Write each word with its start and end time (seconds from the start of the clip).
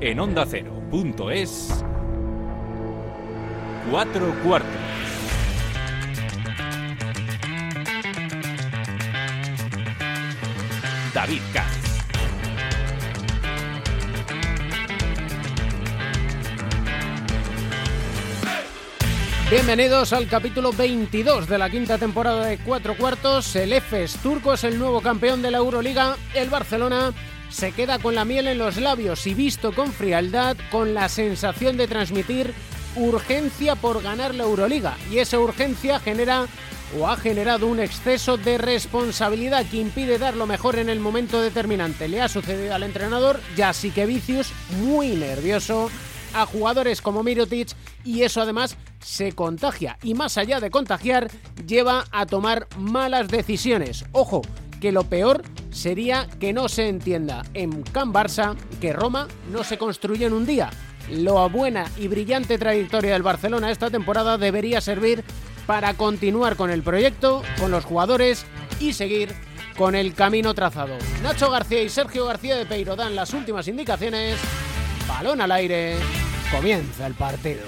En 0.00 0.18
onda 0.18 0.44
es 1.30 1.84
cuatro 3.90 4.34
cuartos. 4.42 4.68
David 11.14 11.40
Katz. 11.52 11.84
Bienvenidos 19.50 20.12
al 20.12 20.26
capítulo 20.26 20.72
22 20.72 21.48
de 21.48 21.58
la 21.58 21.70
quinta 21.70 21.98
temporada 21.98 22.46
de 22.46 22.58
Cuatro 22.58 22.96
Cuartos. 22.96 23.54
El 23.54 23.72
EFES 23.72 24.16
turco 24.16 24.54
es 24.54 24.64
el 24.64 24.78
nuevo 24.78 25.00
campeón 25.00 25.42
de 25.42 25.52
la 25.52 25.58
Euroliga. 25.58 26.16
El 26.34 26.50
Barcelona 26.50 27.12
se 27.54 27.70
queda 27.70 28.00
con 28.00 28.16
la 28.16 28.24
miel 28.24 28.48
en 28.48 28.58
los 28.58 28.78
labios 28.78 29.28
y 29.28 29.34
visto 29.34 29.72
con 29.72 29.92
frialdad, 29.92 30.56
con 30.72 30.92
la 30.92 31.08
sensación 31.08 31.76
de 31.76 31.86
transmitir 31.86 32.52
urgencia 32.96 33.76
por 33.76 34.02
ganar 34.02 34.34
la 34.34 34.42
Euroliga. 34.42 34.96
Y 35.08 35.18
esa 35.18 35.38
urgencia 35.38 36.00
genera 36.00 36.46
o 36.98 37.06
ha 37.06 37.16
generado 37.16 37.68
un 37.68 37.78
exceso 37.78 38.36
de 38.36 38.58
responsabilidad 38.58 39.64
que 39.70 39.76
impide 39.76 40.18
dar 40.18 40.36
lo 40.36 40.48
mejor 40.48 40.80
en 40.80 40.88
el 40.88 40.98
momento 40.98 41.40
determinante. 41.40 42.08
Le 42.08 42.20
ha 42.20 42.28
sucedido 42.28 42.74
al 42.74 42.82
entrenador 42.82 43.40
Vicius, 43.56 44.52
muy 44.80 45.10
nervioso, 45.10 45.92
a 46.34 46.46
jugadores 46.46 47.00
como 47.00 47.22
Mirotic 47.22 47.68
y 48.04 48.22
eso 48.22 48.42
además 48.42 48.76
se 49.00 49.32
contagia 49.32 49.96
y 50.02 50.14
más 50.14 50.38
allá 50.38 50.58
de 50.58 50.70
contagiar 50.70 51.30
lleva 51.64 52.04
a 52.10 52.26
tomar 52.26 52.66
malas 52.76 53.28
decisiones. 53.28 54.04
Ojo, 54.10 54.42
que 54.84 54.92
lo 54.92 55.04
peor 55.04 55.42
sería 55.70 56.28
que 56.38 56.52
no 56.52 56.68
se 56.68 56.90
entienda 56.90 57.42
en 57.54 57.84
Can 57.84 58.12
Barça 58.12 58.54
que 58.82 58.92
Roma 58.92 59.28
no 59.50 59.64
se 59.64 59.78
construye 59.78 60.26
en 60.26 60.34
un 60.34 60.44
día. 60.44 60.68
La 61.08 61.46
buena 61.46 61.86
y 61.96 62.06
brillante 62.06 62.58
trayectoria 62.58 63.14
del 63.14 63.22
Barcelona 63.22 63.70
esta 63.70 63.88
temporada 63.88 64.36
debería 64.36 64.82
servir 64.82 65.24
para 65.66 65.94
continuar 65.94 66.56
con 66.56 66.68
el 66.68 66.82
proyecto, 66.82 67.42
con 67.58 67.70
los 67.70 67.86
jugadores 67.86 68.44
y 68.78 68.92
seguir 68.92 69.32
con 69.74 69.94
el 69.94 70.12
camino 70.12 70.52
trazado. 70.52 70.98
Nacho 71.22 71.50
García 71.50 71.82
y 71.82 71.88
Sergio 71.88 72.26
García 72.26 72.56
de 72.56 72.66
Peiro 72.66 72.94
dan 72.94 73.16
las 73.16 73.32
últimas 73.32 73.66
indicaciones. 73.66 74.38
Balón 75.08 75.40
al 75.40 75.52
aire. 75.52 75.96
Comienza 76.50 77.06
el 77.06 77.14
partido. 77.14 77.62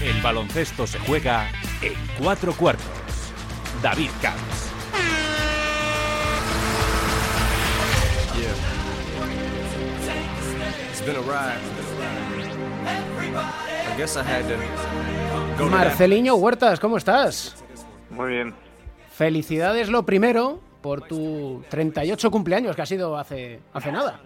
El 0.00 0.22
baloncesto 0.22 0.86
se 0.86 1.00
juega 1.00 1.50
en 1.82 1.94
cuatro 2.22 2.54
cuartos. 2.54 2.86
David 3.82 4.10
Camps. 4.22 4.65
Marceliño 15.70 16.34
Huertas, 16.34 16.80
¿cómo 16.80 16.96
estás? 16.96 17.64
Muy 18.10 18.30
bien. 18.30 18.54
Felicidades 19.10 19.88
lo 19.88 20.04
primero 20.04 20.60
por 20.82 21.02
tu 21.02 21.62
38 21.68 22.30
cumpleaños 22.30 22.74
que 22.74 22.82
ha 22.82 22.86
sido 22.86 23.16
hace, 23.16 23.60
hace 23.72 23.92
nada. 23.92 24.20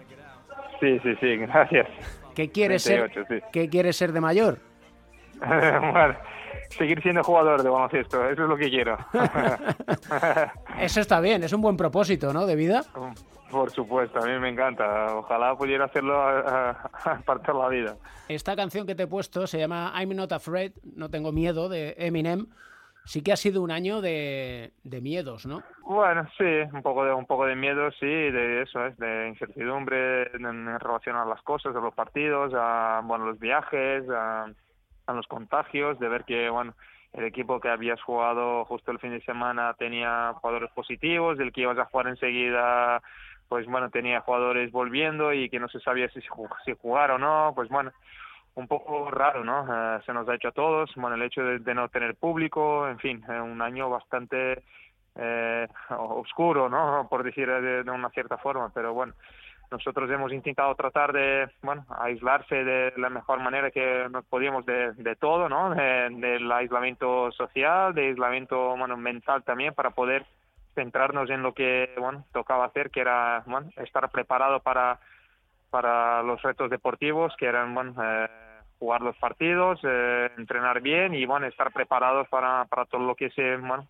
Sí, 0.79 0.99
sí, 1.03 1.15
sí, 1.19 1.37
gracias. 1.37 1.87
¿Qué 2.33 2.49
quieres 2.49 2.81
ser? 2.81 3.11
¿Qué 3.51 3.69
quieres 3.69 3.95
ser 3.95 4.11
de 4.11 4.21
mayor? 4.21 4.57
bueno, 5.39 6.15
seguir 6.77 7.01
siendo 7.03 7.23
jugador 7.23 7.61
de 7.61 7.69
baloncesto, 7.69 8.27
eso 8.27 8.43
es 8.43 8.49
lo 8.49 8.57
que 8.57 8.69
quiero. 8.69 8.97
eso 10.79 10.99
está 10.99 11.19
bien, 11.19 11.43
es 11.43 11.53
un 11.53 11.61
buen 11.61 11.77
propósito, 11.77 12.33
¿no? 12.33 12.45
De 12.45 12.55
vida. 12.55 12.83
Por 13.51 13.69
supuesto, 13.69 14.19
a 14.19 14.25
mí 14.25 14.39
me 14.39 14.49
encanta. 14.49 15.15
Ojalá 15.15 15.55
pudiera 15.55 15.85
hacerlo 15.85 16.21
a, 16.21 16.89
partir 17.25 17.53
de 17.53 17.59
la 17.59 17.69
vida. 17.69 17.95
Esta 18.27 18.55
canción 18.55 18.87
que 18.87 18.95
te 18.95 19.03
he 19.03 19.07
puesto 19.07 19.45
se 19.45 19.59
llama 19.59 19.93
I'm 19.99 20.15
Not 20.15 20.31
Afraid, 20.31 20.71
No 20.95 21.09
Tengo 21.09 21.31
Miedo, 21.31 21.69
de 21.69 21.95
Eminem. 21.97 22.47
Sí 23.03 23.23
que 23.23 23.33
ha 23.33 23.35
sido 23.35 23.63
un 23.63 23.71
año 23.71 23.99
de, 23.99 24.73
de 24.83 25.01
miedos, 25.01 25.47
¿no? 25.47 25.63
Bueno, 25.83 26.27
sí, 26.37 26.45
un 26.71 26.83
poco 26.83 27.03
de 27.03 27.11
un 27.11 27.25
poco 27.25 27.47
de 27.47 27.55
miedo, 27.55 27.89
sí, 27.99 28.05
de 28.05 28.61
eso 28.61 28.85
es, 28.85 28.95
de 28.97 29.27
incertidumbre 29.27 30.31
en, 30.35 30.79
relación 30.79 31.15
a 31.15 31.25
las 31.25 31.41
cosas, 31.41 31.75
a 31.75 31.79
los 31.79 31.95
partidos, 31.95 32.53
a 32.55 33.01
bueno, 33.03 33.25
los 33.25 33.39
viajes, 33.39 34.07
a 34.07 34.45
a 35.07 35.13
los 35.13 35.27
contagios, 35.27 35.99
de 35.99 36.09
ver 36.09 36.23
que, 36.25 36.49
bueno, 36.49 36.73
el 37.13 37.25
equipo 37.25 37.59
que 37.59 37.69
habías 37.69 38.01
jugado 38.01 38.65
justo 38.65 38.91
el 38.91 38.99
fin 38.99 39.11
de 39.11 39.21
semana 39.21 39.75
tenía 39.77 40.33
jugadores 40.39 40.71
positivos, 40.71 41.39
el 41.39 41.51
que 41.51 41.61
ibas 41.61 41.77
a 41.77 41.85
jugar 41.85 42.07
enseguida, 42.07 43.01
pues 43.51 43.67
bueno, 43.67 43.89
tenía 43.89 44.21
jugadores 44.21 44.71
volviendo 44.71 45.33
y 45.33 45.49
que 45.49 45.59
no 45.59 45.67
se 45.67 45.81
sabía 45.81 46.07
si, 46.07 46.21
si 46.21 46.73
jugar 46.81 47.11
o 47.11 47.19
no, 47.19 47.51
pues 47.53 47.67
bueno, 47.67 47.91
un 48.55 48.65
poco 48.65 49.11
raro, 49.11 49.43
¿no? 49.43 49.65
Eh, 49.67 49.99
se 50.05 50.13
nos 50.13 50.25
ha 50.29 50.35
hecho 50.35 50.47
a 50.47 50.53
todos, 50.53 50.89
bueno, 50.95 51.17
el 51.17 51.23
hecho 51.23 51.43
de, 51.43 51.75
no 51.75 51.89
tener 51.89 52.15
público, 52.15 52.87
en 52.87 52.97
fin, 52.99 53.21
eh, 53.27 53.41
un 53.41 53.61
año 53.61 53.89
bastante 53.89 54.63
eh, 55.15 55.67
oscuro, 55.89 56.69
¿no? 56.69 57.07
Por 57.09 57.23
decir 57.23 57.49
de, 57.49 57.91
una 57.91 58.09
cierta 58.11 58.37
forma, 58.37 58.71
pero 58.73 58.93
bueno, 58.93 59.15
nosotros 59.69 60.09
hemos 60.09 60.31
intentado 60.31 60.73
tratar 60.75 61.11
de, 61.11 61.49
bueno, 61.61 61.85
aislarse 61.89 62.63
de 62.63 62.93
la 62.95 63.09
mejor 63.09 63.41
manera 63.41 63.69
que 63.69 64.07
nos 64.09 64.23
podíamos 64.27 64.65
de, 64.65 64.93
de 64.93 65.17
todo, 65.17 65.49
¿no? 65.49 65.75
del 65.75 66.49
aislamiento 66.53 67.33
social, 67.33 67.93
de 67.93 68.07
aislamiento, 68.07 68.77
mental 68.77 69.43
también 69.43 69.73
para 69.73 69.89
poder 69.89 70.25
centrarnos 70.75 71.29
en 71.29 71.41
lo 71.43 71.53
que, 71.53 71.89
bueno, 71.97 72.25
tocaba 72.31 72.65
hacer, 72.65 72.91
que 72.91 73.01
era, 73.01 73.43
bueno, 73.45 73.69
estar 73.77 74.09
preparado 74.09 74.59
para, 74.59 74.99
para 75.69 76.23
los 76.23 76.41
retos 76.41 76.69
deportivos, 76.69 77.33
que 77.37 77.45
eran, 77.45 77.73
bueno, 77.73 77.93
eh, 78.03 78.27
jugar 78.79 79.01
los 79.01 79.15
partidos, 79.17 79.79
eh, 79.83 80.29
entrenar 80.37 80.81
bien 80.81 81.13
y, 81.13 81.25
bueno, 81.25 81.47
estar 81.47 81.71
preparados 81.71 82.27
para, 82.29 82.65
para 82.65 82.85
todo 82.85 83.01
lo 83.05 83.15
que 83.15 83.29
se, 83.31 83.57
bueno, 83.57 83.87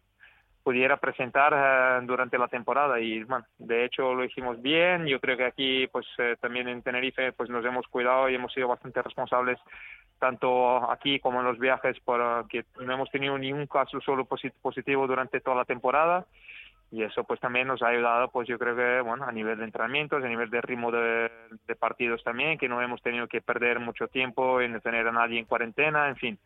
pudiera 0.63 0.97
presentar 0.97 1.53
eh, 1.55 2.05
durante 2.05 2.37
la 2.37 2.47
temporada. 2.47 2.99
Y 2.99 3.23
bueno 3.23 3.45
de 3.57 3.85
hecho 3.85 4.13
lo 4.13 4.23
hicimos 4.23 4.61
bien. 4.61 5.05
Yo 5.05 5.19
creo 5.19 5.37
que 5.37 5.45
aquí 5.45 5.87
pues 5.87 6.05
eh, 6.17 6.35
también 6.39 6.67
en 6.67 6.81
Tenerife 6.81 7.31
pues 7.33 7.49
nos 7.49 7.65
hemos 7.65 7.87
cuidado 7.87 8.29
y 8.29 8.35
hemos 8.35 8.53
sido 8.53 8.67
bastante 8.67 9.01
responsables 9.01 9.59
tanto 10.19 10.91
aquí 10.91 11.19
como 11.19 11.39
en 11.39 11.47
los 11.47 11.57
viajes 11.57 11.99
por 12.01 12.47
que 12.47 12.63
no 12.79 12.93
hemos 12.93 13.09
tenido 13.09 13.37
ningún 13.39 13.65
caso 13.65 13.99
solo 14.01 14.27
positivo 14.61 15.07
durante 15.07 15.41
toda 15.41 15.57
la 15.57 15.65
temporada 15.65 16.25
y 16.91 17.03
eso 17.03 17.23
pues 17.23 17.39
también 17.39 17.67
nos 17.67 17.81
ha 17.81 17.87
ayudado 17.87 18.29
pues 18.29 18.47
yo 18.47 18.59
creo 18.59 18.75
que 18.75 19.01
bueno 19.01 19.23
a 19.25 19.31
nivel 19.31 19.57
de 19.57 19.63
entrenamientos 19.63 20.23
a 20.23 20.27
nivel 20.27 20.49
de 20.49 20.61
ritmo 20.61 20.91
de, 20.91 21.29
partidos 21.79 22.21
también 22.23 22.57
que 22.57 22.67
no 22.67 22.81
hemos 22.81 23.01
tenido 23.01 23.27
que 23.27 23.41
perder 23.41 23.79
mucho 23.79 24.07
tiempo 24.07 24.59
en 24.61 24.79
tener 24.81 25.07
a 25.07 25.11
nadie 25.11 25.39
en 25.39 25.45
cuarentena 25.45 26.09
en 26.09 26.17
fin 26.17 26.39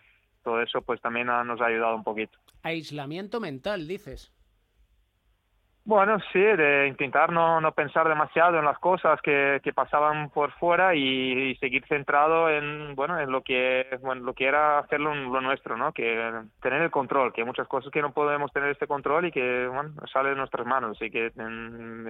todo 0.46 0.62
eso 0.62 0.82
pues 0.84 1.02
también 1.02 1.26
nos 1.26 1.60
ha 1.60 1.66
ayudado 1.66 1.96
un 1.96 2.04
poquito. 2.04 2.38
Aislamiento 2.62 3.40
mental, 3.40 3.88
dices. 3.88 4.32
Bueno, 5.88 6.18
sí, 6.34 6.40
de 6.40 6.88
intentar 6.88 7.32
no, 7.32 7.62
no 7.62 7.72
pensar 7.72 8.10
demasiado 8.10 8.58
en 8.58 8.66
las 8.66 8.80
cosas 8.80 9.22
que, 9.22 9.62
que 9.64 9.72
pasaban 9.72 10.32
por 10.32 10.52
fuera 10.54 10.96
y, 10.96 11.56
seguir 11.58 11.86
centrado 11.88 12.50
en, 12.50 12.96
bueno, 12.96 13.20
en 13.20 13.32
lo 13.32 13.44
que, 13.44 13.86
bueno, 14.02 14.24
lo 14.24 14.34
que 14.34 14.48
era 14.48 14.80
hacerlo 14.80 15.14
lo 15.14 15.42
nuestro, 15.42 15.78
¿no? 15.78 15.94
Que 15.94 16.32
tener 16.60 16.82
el 16.82 16.90
control, 16.90 17.32
que 17.32 17.42
hay 17.42 17.48
muchas 17.48 17.68
cosas 17.68 17.92
que 17.92 18.02
no 18.02 18.14
podemos 18.14 18.52
tener 18.52 18.72
este 18.72 18.88
control 18.88 19.28
y 19.28 19.32
que, 19.32 19.68
bueno, 19.68 19.94
sale 20.12 20.30
de 20.30 20.36
nuestras 20.36 20.66
manos, 20.66 20.98
así 20.98 21.12
que 21.12 21.32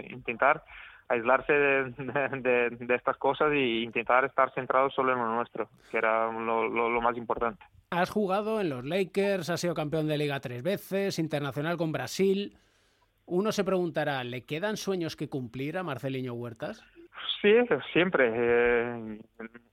intentar 0.09 0.63
aislarse 1.09 1.51
de, 1.51 2.95
estas 2.95 3.17
cosas 3.17 3.51
e 3.51 3.81
intentar 3.83 4.23
estar 4.23 4.53
centrado 4.53 4.89
solo 4.89 5.11
en 5.11 5.19
lo 5.19 5.35
nuestro, 5.35 5.67
que 5.91 5.97
era 5.97 6.31
lo, 6.31 6.69
lo 6.69 7.01
más 7.01 7.17
importante. 7.17 7.61
Has 7.89 8.09
jugado 8.09 8.61
en 8.61 8.69
los 8.69 8.85
Lakers, 8.85 9.49
has 9.49 9.59
sido 9.59 9.73
campeón 9.73 10.07
de 10.07 10.17
liga 10.17 10.39
tres 10.39 10.63
veces, 10.63 11.19
internacional 11.19 11.75
con 11.75 11.91
Brasil. 11.91 12.57
Uno 13.27 13.51
se 13.51 13.63
preguntará, 13.63 14.23
¿le 14.23 14.45
quedan 14.45 14.77
sueños 14.77 15.15
que 15.15 15.29
cumplir 15.29 15.77
a 15.77 15.83
Marceliño 15.83 16.33
Huertas? 16.33 16.83
Sí, 17.41 17.53
siempre. 17.91 18.31
Eh, 18.33 19.19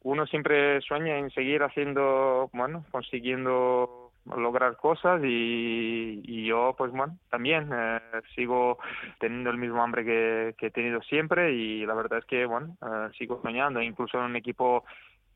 uno 0.03 0.27
siempre 0.27 0.81
sueña 0.81 1.19
en 1.19 1.31
seguir 1.31 1.63
haciendo, 1.63 2.51
bueno, 2.53 2.85
consiguiendo 2.91 4.11
lograr 4.37 4.77
cosas 4.77 5.21
y, 5.25 6.47
yo, 6.47 6.75
pues 6.79 6.93
bueno, 6.93 7.19
también 7.29 7.69
eh, 7.75 8.01
sigo 8.35 8.79
teniendo 9.19 9.51
el 9.51 9.59
mismo 9.59 9.83
hambre 9.83 10.05
que, 10.05 10.55
he 10.67 10.71
tenido 10.71 11.03
siempre 11.03 11.53
y 11.53 11.85
la 11.85 11.95
verdad 11.95 12.21
es 12.21 12.25
que, 12.27 12.47
bueno, 12.47 12.77
eh, 12.83 13.09
sigo 13.19 13.41
soñando, 13.43 13.83
incluso 13.83 14.19
en 14.19 14.25
un 14.25 14.37
equipo 14.37 14.85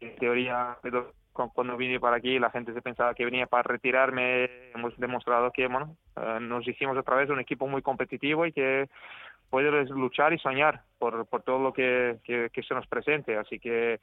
en 0.01 0.15
teoría 0.17 0.77
cuando 1.55 1.77
vine 1.77 2.01
para 2.01 2.17
aquí 2.17 2.39
la 2.39 2.51
gente 2.51 2.73
se 2.73 2.83
pensaba 2.83 3.15
que 3.15 3.25
venía 3.25 3.47
para 3.47 3.63
retirarme. 3.63 4.51
Hemos 4.75 4.97
demostrado 4.99 5.51
que 5.53 5.67
bueno, 5.67 5.97
eh, 6.17 6.39
nos 6.41 6.67
hicimos 6.67 6.97
otra 6.97 7.17
vez 7.17 7.31
un 7.31 7.41
equipo 7.41 7.67
muy 7.67 7.83
competitivo 7.83 8.47
y 8.47 8.53
que 8.53 8.89
puede 9.51 9.71
luchar 9.87 10.33
y 10.33 10.39
soñar 10.39 10.83
por, 10.99 11.27
por 11.27 11.43
todo 11.43 11.59
lo 11.61 11.73
que, 11.73 12.19
que, 12.25 12.63
se 12.63 12.75
nos 12.75 12.87
presente. 12.87 13.37
Así 13.37 13.59
que 13.59 14.01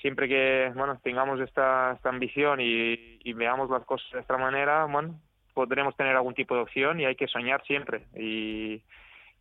siempre 0.00 0.28
que 0.28 0.72
bueno 0.74 0.98
tengamos 1.02 1.40
esta, 1.40 1.92
esta 1.92 2.08
ambición 2.08 2.60
y, 2.60 3.18
y 3.22 3.32
veamos 3.32 3.70
las 3.70 3.84
cosas 3.84 4.10
de 4.12 4.20
esta 4.20 4.36
manera, 4.36 4.84
bueno, 4.86 5.20
podremos 5.54 5.96
tener 5.96 6.16
algún 6.16 6.34
tipo 6.34 6.54
de 6.54 6.62
opción 6.62 7.00
y 7.00 7.04
hay 7.04 7.14
que 7.14 7.28
soñar 7.28 7.62
siempre. 7.64 8.06
Y, 8.16 8.82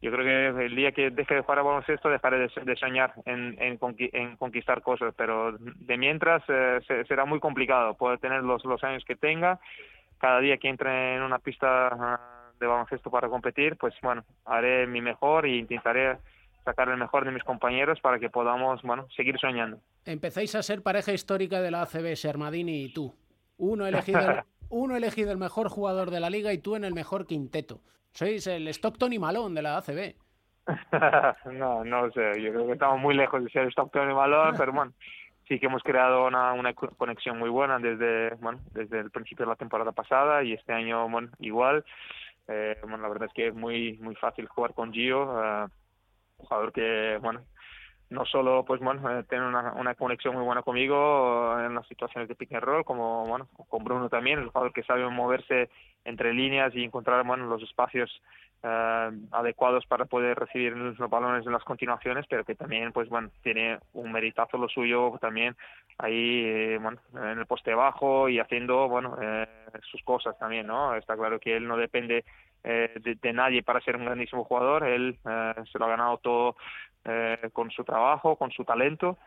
yo 0.03 0.11
creo 0.11 0.25
que 0.25 0.65
el 0.65 0.75
día 0.75 0.91
que 0.91 1.11
deje 1.11 1.35
de 1.35 1.41
jugar 1.41 1.59
a 1.59 1.61
baloncesto 1.61 2.09
dejaré 2.09 2.37
de, 2.37 2.75
soñar 2.75 3.13
en, 3.25 3.55
en, 3.57 4.35
conquistar 4.35 4.81
cosas, 4.81 5.13
pero 5.15 5.53
de 5.57 5.97
mientras 5.97 6.43
eh, 6.49 6.81
será 7.07 7.23
muy 7.23 7.39
complicado. 7.39 7.93
Puedo 7.93 8.17
tener 8.17 8.43
los, 8.43 8.65
los 8.65 8.83
años 8.83 9.05
que 9.05 9.15
tenga, 9.15 9.61
cada 10.17 10.41
día 10.41 10.57
que 10.57 10.67
entre 10.67 11.15
en 11.15 11.21
una 11.21 11.39
pista 11.39 11.87
ah, 11.87 12.51
de 12.59 12.67
baloncesto 12.67 13.09
para 13.09 13.29
competir, 13.29 13.77
pues 13.77 13.93
bueno, 14.01 14.25
haré 14.43 14.87
mi 14.87 14.99
mejor 14.99 15.45
e 15.45 15.55
intentaré 15.55 16.17
sacar 16.65 16.89
el 16.89 16.97
mejor 16.97 17.23
de 17.23 17.31
mis 17.31 17.43
compañeros 17.45 17.97
para 18.01 18.19
que 18.19 18.29
podamos, 18.29 18.81
bueno, 18.81 19.07
seguir 19.15 19.39
soñando. 19.39 19.79
Empezáis 20.03 20.53
a 20.55 20.63
ser 20.63 20.81
pareja 20.81 21.13
histórica 21.13 21.61
de 21.61 21.71
la 21.71 21.83
ACB, 21.83 22.17
Sermadini 22.17 22.83
y 22.83 22.93
tú. 22.93 23.15
Uno 23.55 23.87
elegido, 23.87 24.19
uno 24.69 24.97
elegido 24.97 25.31
el 25.31 25.37
mejor 25.37 25.69
jugador 25.69 26.11
de 26.11 26.19
la 26.19 26.29
liga 26.29 26.51
y 26.51 26.57
tú 26.57 26.75
en 26.75 26.83
el 26.83 26.93
mejor 26.93 27.25
quinteto. 27.25 27.79
Sois 28.13 28.45
el 28.45 28.67
Stockton 28.67 29.11
y 29.11 29.19
Malone 29.19 29.55
de 29.55 29.61
la 29.63 29.77
ACB. 29.77 30.13
no, 31.51 31.83
no 31.83 32.11
sé, 32.11 32.41
yo 32.41 32.53
creo 32.53 32.67
que 32.67 32.73
estamos 32.73 32.99
muy 32.99 33.15
lejos 33.15 33.43
de 33.43 33.49
ser 33.49 33.67
Stockton 33.69 34.11
y 34.11 34.13
Malone, 34.13 34.55
pero 34.57 34.71
bueno, 34.71 34.93
sí 35.47 35.59
que 35.59 35.65
hemos 35.65 35.81
creado 35.81 36.27
una, 36.27 36.53
una 36.53 36.73
conexión 36.73 37.39
muy 37.39 37.49
buena 37.49 37.79
desde, 37.79 38.35
bueno, 38.35 38.59
desde 38.71 38.99
el 38.99 39.09
principio 39.09 39.45
de 39.45 39.49
la 39.49 39.55
temporada 39.55 39.91
pasada 39.91 40.43
y 40.43 40.53
este 40.53 40.73
año, 40.73 41.09
bueno, 41.09 41.29
igual. 41.39 41.83
Eh, 42.47 42.77
bueno, 42.81 42.97
la 42.97 43.09
verdad 43.09 43.29
es 43.29 43.33
que 43.33 43.47
es 43.47 43.55
muy, 43.55 43.97
muy 43.97 44.15
fácil 44.15 44.47
jugar 44.47 44.75
con 44.75 44.93
Gio, 44.93 45.23
uh, 45.23 45.63
un 45.63 46.45
jugador 46.45 46.71
que, 46.71 47.17
bueno, 47.19 47.41
no 48.09 48.25
solo 48.25 48.63
pues 48.63 48.79
bueno 48.79 49.09
eh, 49.09 49.23
tener 49.23 49.43
una, 49.43 49.73
una, 49.73 49.95
conexión 49.95 50.35
muy 50.35 50.43
buena 50.43 50.61
conmigo 50.61 51.59
en 51.59 51.73
las 51.73 51.87
situaciones 51.87 52.29
de 52.29 52.35
pick 52.35 52.53
and 52.53 52.63
roll 52.63 52.85
como 52.85 53.25
bueno 53.25 53.47
con 53.69 53.83
Bruno 53.83 54.07
también 54.07 54.37
el 54.37 54.49
jugador 54.49 54.71
que 54.71 54.83
sabe 54.83 55.09
moverse 55.09 55.71
entre 56.05 56.33
líneas 56.33 56.73
y 56.75 56.83
encontrar 56.83 57.25
bueno 57.25 57.47
los 57.47 57.61
espacios 57.63 58.21
eh, 58.63 59.11
adecuados 59.31 59.85
para 59.85 60.05
poder 60.05 60.37
recibir 60.37 60.75
los 60.75 61.09
balones 61.09 61.45
en 61.45 61.51
las 61.51 61.63
continuaciones 61.63 62.25
pero 62.29 62.43
que 62.43 62.55
también 62.55 62.91
pues 62.91 63.09
bueno 63.09 63.29
tiene 63.41 63.79
un 63.93 64.11
meritazo 64.11 64.57
lo 64.57 64.69
suyo 64.69 65.17
también 65.19 65.55
ahí 65.97 66.43
eh, 66.45 66.79
bueno 66.81 66.99
en 67.13 67.39
el 67.39 67.45
poste 67.45 67.73
bajo 67.73 68.29
y 68.29 68.39
haciendo 68.39 68.87
bueno 68.87 69.17
sus 69.91 70.01
cosas 70.03 70.37
también 70.37 70.67
no 70.67 70.95
está 70.95 71.15
claro 71.15 71.39
que 71.39 71.55
él 71.55 71.67
no 71.67 71.77
depende 71.77 72.23
de, 72.63 73.17
de, 73.21 73.33
nadie 73.33 73.61
para 73.61 73.81
ser 73.81 73.97
un 73.97 74.05
grandísimo 74.05 74.45
jugador. 74.45 74.87
Él 74.87 75.17
se 75.69 75.77
lo 75.77 75.83
ha 75.83 75.89
ganado 75.89 76.17
todo 76.19 76.55
eh, 77.05 77.49
con 77.51 77.71
su 77.71 77.83
trabajo, 77.83 78.35
con 78.35 78.51
su 78.51 78.63
talento 78.63 79.17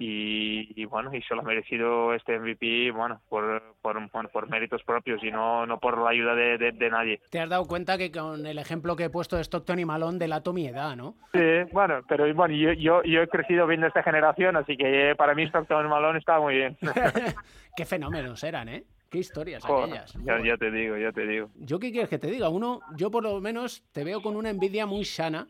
y, 0.00 0.84
bueno, 0.84 1.12
y 1.14 1.22
se 1.22 1.34
lo 1.34 1.40
ha 1.40 1.44
merecido 1.44 2.14
este 2.14 2.38
MVP, 2.38 2.92
bueno, 2.92 3.20
por, 3.28 3.74
por, 3.82 4.30
por 4.30 4.48
méritos 4.48 4.82
propios 4.84 5.22
y 5.24 5.30
no, 5.30 5.66
no 5.66 5.80
por 5.80 5.98
la 5.98 6.10
ayuda 6.10 6.34
de, 6.34 6.58
de, 6.58 6.90
nadie. 6.90 7.20
Te 7.30 7.40
has 7.40 7.48
dado 7.48 7.66
cuenta 7.66 7.98
que 7.98 8.12
con 8.12 8.46
el 8.46 8.58
ejemplo 8.58 8.94
que 8.94 9.04
he 9.04 9.10
puesto 9.10 9.36
de 9.36 9.42
Stockton 9.42 9.78
y 9.80 9.84
Malone 9.84 10.18
delato 10.18 10.52
mi 10.52 10.68
edad, 10.68 10.94
¿no? 10.94 11.16
Sí, 11.32 11.70
bueno, 11.72 12.00
pero 12.08 12.32
bueno, 12.34 12.54
yo, 12.54 12.72
yo, 12.74 13.02
yo 13.02 13.22
he 13.22 13.28
crecido 13.28 13.66
viendo 13.66 13.86
esta 13.86 14.02
generación, 14.02 14.56
así 14.56 14.76
que 14.76 15.14
para 15.16 15.34
mí 15.34 15.44
Stockton 15.44 15.86
y 15.86 15.88
Malone 15.88 16.18
estaba 16.18 16.40
muy 16.40 16.54
bien. 16.54 16.76
Qué 17.76 17.84
fenómenos 17.84 18.42
eran, 18.44 18.68
¿eh? 18.68 18.84
Qué 19.10 19.18
historias 19.18 19.64
aquellas. 19.64 20.12
Ya, 20.22 20.38
ya, 20.44 20.56
te 20.58 20.70
digo, 20.70 20.96
ya 20.96 21.10
te 21.12 21.26
digo. 21.26 21.48
¿Yo 21.56 21.78
qué 21.78 21.90
quieres 21.90 22.10
que 22.10 22.18
te 22.18 22.26
diga? 22.26 22.50
Uno, 22.50 22.80
yo 22.94 23.10
por 23.10 23.22
lo 23.22 23.40
menos 23.40 23.82
te 23.92 24.04
veo 24.04 24.20
con 24.20 24.36
una 24.36 24.50
envidia 24.50 24.84
muy 24.84 25.06
sana 25.06 25.48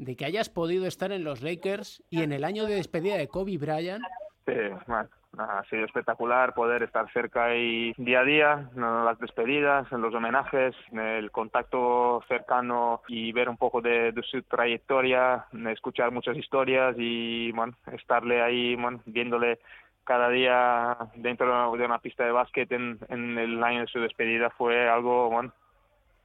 de 0.00 0.16
que 0.16 0.24
hayas 0.24 0.48
podido 0.48 0.86
estar 0.86 1.12
en 1.12 1.24
los 1.24 1.42
Lakers 1.42 2.02
y 2.08 2.22
en 2.22 2.32
el 2.32 2.44
año 2.44 2.64
de 2.64 2.76
despedida 2.76 3.18
de 3.18 3.28
Kobe 3.28 3.58
Bryant. 3.58 4.02
Sí, 4.46 4.54
bueno, 4.86 5.10
ha 5.38 5.62
sido 5.68 5.84
espectacular 5.84 6.54
poder 6.54 6.82
estar 6.82 7.12
cerca 7.12 7.54
y 7.54 7.92
día 7.98 8.20
a 8.20 8.24
día, 8.24 8.70
en 8.74 9.04
las 9.04 9.18
despedidas, 9.18 9.92
en 9.92 10.00
los 10.00 10.14
homenajes, 10.14 10.74
el 10.92 11.30
contacto 11.30 12.22
cercano 12.28 13.02
y 13.08 13.30
ver 13.32 13.50
un 13.50 13.58
poco 13.58 13.82
de, 13.82 14.14
su 14.22 14.42
trayectoria, 14.42 15.44
escuchar 15.68 16.10
muchas 16.12 16.36
historias 16.38 16.96
y 16.98 17.52
estarle 17.92 18.40
ahí, 18.40 18.76
bueno, 18.76 19.02
viéndole 19.04 19.58
cada 20.04 20.30
día 20.30 20.96
dentro 21.16 21.76
de 21.76 21.84
una 21.84 21.98
pista 21.98 22.24
de 22.24 22.32
básquet 22.32 22.72
en, 22.72 22.98
en 23.10 23.38
el 23.38 23.62
año 23.62 23.80
de 23.82 23.86
su 23.86 24.00
despedida 24.00 24.48
fue 24.48 24.88
algo 24.88 25.28
bueno, 25.28 25.52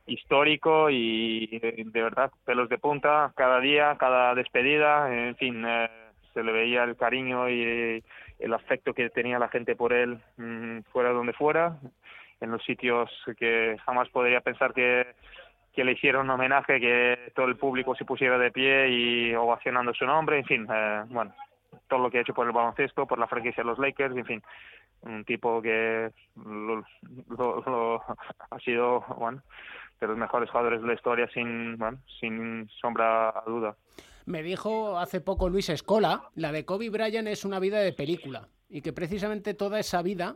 histórico 0.08 0.90
y 0.90 1.60
de 1.60 2.02
verdad 2.02 2.32
pelos 2.46 2.70
de 2.70 2.78
punta 2.78 3.32
cada 3.36 3.60
día, 3.60 3.96
cada 4.00 4.36
despedida, 4.36 5.12
en 5.12 5.36
fin, 5.36 5.64
eh, 5.66 5.90
se 6.34 6.44
le 6.44 6.52
veía 6.52 6.84
el 6.84 6.96
cariño 6.96 7.50
y 7.50 8.04
el 8.40 8.54
afecto 8.54 8.94
que 8.94 9.10
tenía 9.10 9.40
la 9.40 9.48
gente 9.48 9.76
por 9.76 9.94
él 9.94 10.20
mm, 10.38 10.82
fuera 10.92 11.12
donde 11.12 11.34
fuera, 11.34 11.78
en 12.42 12.52
los 12.52 12.64
sitios 12.64 13.10
que 13.38 13.78
jamás 13.86 14.10
podría 14.10 14.42
pensar 14.42 14.74
que, 14.74 15.08
que 15.74 15.84
le 15.84 15.94
hicieron 15.94 16.26
un 16.26 16.32
homenaje, 16.32 16.80
que 16.80 17.32
todo 17.34 17.48
el 17.48 17.56
público 17.56 17.96
se 17.96 18.06
pusiera 18.06 18.38
de 18.38 18.52
pie 18.52 18.90
y 18.90 19.36
ovacionando 19.36 19.94
su 19.94 20.06
nombre, 20.06 20.40
en 20.40 20.46
fin, 20.46 20.68
eh, 20.72 21.04
bueno, 21.08 21.34
todo 21.88 22.00
lo 22.00 22.12
que 22.12 22.18
ha 22.18 22.22
hecho 22.22 22.34
por 22.34 22.48
el 22.48 22.54
baloncesto, 22.54 23.06
por 23.06 23.20
la 23.20 23.28
franquicia 23.28 23.64
de 23.64 23.70
los 23.70 23.80
Lakers, 23.80 24.16
en 24.16 24.26
fin, 24.26 24.44
un 25.06 25.24
tipo 25.24 25.62
que 25.62 26.12
lo, 26.36 26.84
lo, 27.38 28.02
ha 28.50 28.60
sido, 28.60 29.02
bueno, 29.18 29.42
de 30.00 30.08
los 30.08 30.18
mejores 30.18 30.50
jugadores 30.50 30.82
de 30.82 30.88
la 30.88 30.94
historia 30.94 31.30
sin, 31.34 31.78
sin 32.20 32.68
sombra 32.82 33.30
a 33.30 33.44
duda. 33.46 33.76
Me 34.26 34.42
dijo 34.42 34.98
hace 34.98 35.22
poco 35.22 35.50
Luis 35.50 35.70
Escola, 35.70 36.30
la 36.36 36.52
de 36.52 36.66
Kobe 36.66 36.90
Bryant 36.90 37.28
es 37.28 37.46
una 37.46 37.60
vida 37.60 37.80
de 37.80 37.94
película 37.94 38.48
y 38.70 38.82
que 38.82 38.92
precisamente 38.92 39.54
toda 39.54 39.80
esa 39.80 40.02
vida, 40.02 40.36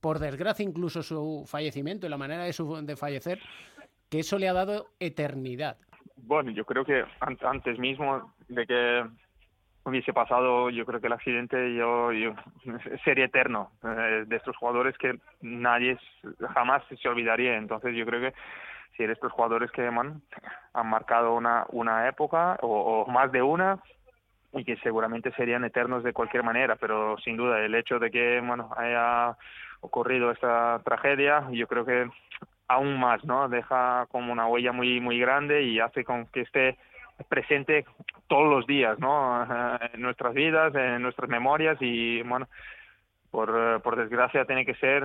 por 0.00 0.18
desgracia 0.18 0.64
incluso 0.64 1.02
su 1.02 1.44
fallecimiento 1.46 2.06
y 2.06 2.10
la 2.10 2.18
manera 2.18 2.44
de, 2.44 2.52
su, 2.52 2.74
de 2.84 2.96
fallecer, 2.96 3.38
que 4.10 4.20
eso 4.20 4.38
le 4.38 4.48
ha 4.48 4.52
dado 4.52 4.88
eternidad. 4.98 5.76
Bueno, 6.16 6.50
yo 6.50 6.64
creo 6.64 6.84
que 6.84 7.04
antes 7.20 7.78
mismo 7.78 8.34
de 8.48 8.66
que 8.66 9.04
hubiese 9.88 10.12
pasado, 10.12 10.70
yo 10.70 10.84
creo 10.86 11.00
que 11.00 11.06
el 11.06 11.12
accidente 11.12 11.74
yo, 11.74 12.10
sería 13.04 13.26
eterno 13.26 13.70
eh, 13.84 14.24
de 14.26 14.36
estos 14.36 14.56
jugadores 14.56 14.96
que 14.98 15.18
nadie 15.40 15.98
jamás 16.54 16.82
se 17.00 17.08
olvidaría. 17.08 17.56
Entonces 17.56 17.94
yo 17.94 18.06
creo 18.06 18.20
que 18.20 18.34
si 18.96 19.04
eres 19.04 19.16
estos 19.16 19.32
jugadores 19.32 19.70
que 19.70 19.86
han 19.86 20.22
marcado 20.84 21.34
una, 21.34 21.66
una 21.70 22.08
época 22.08 22.58
o, 22.62 23.06
más 23.06 23.30
de 23.32 23.42
una 23.42 23.78
y 24.52 24.64
que 24.64 24.76
seguramente 24.78 25.32
serían 25.32 25.64
eternos 25.64 26.02
de 26.02 26.12
cualquier 26.12 26.42
manera, 26.42 26.76
pero 26.76 27.16
sin 27.18 27.36
duda 27.36 27.60
el 27.60 27.74
hecho 27.74 27.98
de 27.98 28.10
que 28.10 28.40
bueno 28.40 28.70
haya 28.76 29.36
ocurrido 29.80 30.30
esta 30.30 30.80
tragedia, 30.84 31.46
yo 31.52 31.68
creo 31.68 31.84
que 31.84 32.10
aún 32.66 32.98
más, 32.98 33.24
¿no? 33.24 33.48
Deja 33.48 34.06
como 34.10 34.32
una 34.32 34.46
huella 34.46 34.72
muy 34.72 35.00
muy 35.00 35.18
grande 35.20 35.62
y 35.62 35.78
hace 35.80 36.02
con 36.04 36.26
que 36.26 36.40
esté 36.40 36.76
presente 37.28 37.84
todos 38.28 38.48
los 38.48 38.66
días, 38.66 38.98
¿no? 38.98 39.42
En 39.92 40.00
nuestras 40.00 40.34
vidas, 40.34 40.74
en 40.74 41.02
nuestras 41.02 41.28
memorias 41.28 41.76
y 41.80 42.22
bueno, 42.22 42.46
por, 43.30 43.50
eh, 43.50 43.80
por 43.80 43.96
desgracia 43.96 44.44
tiene 44.44 44.64
que 44.64 44.74
ser 44.74 45.04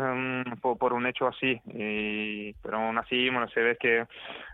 por, 0.62 0.94
un 0.94 1.06
hecho 1.08 1.28
así. 1.28 1.60
Y, 1.66 2.54
pero 2.62 2.78
aún 2.78 2.98
así 2.98 3.30
bueno 3.30 3.48
se 3.50 3.62
ve 3.62 3.78
que 3.80 4.06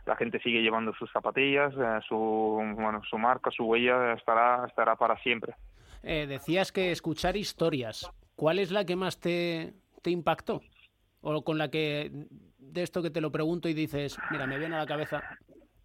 la 0.05 0.15
gente 0.15 0.39
sigue 0.39 0.61
llevando 0.61 0.93
sus 0.93 1.11
zapatillas 1.11 1.73
eh, 1.73 1.99
su 2.07 2.15
bueno 2.77 3.01
su 3.07 3.17
marca 3.17 3.51
su 3.51 3.65
huella 3.65 4.13
estará 4.13 4.65
estará 4.67 4.95
para 4.95 5.17
siempre. 5.17 5.53
Eh, 6.01 6.27
decías 6.27 6.71
que 6.71 6.91
escuchar 6.91 7.35
historias. 7.35 8.09
¿cuál 8.35 8.59
es 8.59 8.71
la 8.71 8.85
que 8.85 8.95
más 8.95 9.19
te, 9.19 9.73
te 10.01 10.11
impactó 10.11 10.61
o 11.21 11.43
con 11.43 11.57
la 11.57 11.69
que 11.69 12.09
de 12.57 12.83
esto 12.83 13.01
que 13.01 13.09
te 13.09 13.19
lo 13.19 13.31
pregunto 13.31 13.67
y 13.67 13.73
dices 13.73 14.17
mira 14.31 14.47
me 14.47 14.57
viene 14.57 14.75
a 14.75 14.79
la 14.79 14.85
cabeza 14.85 15.21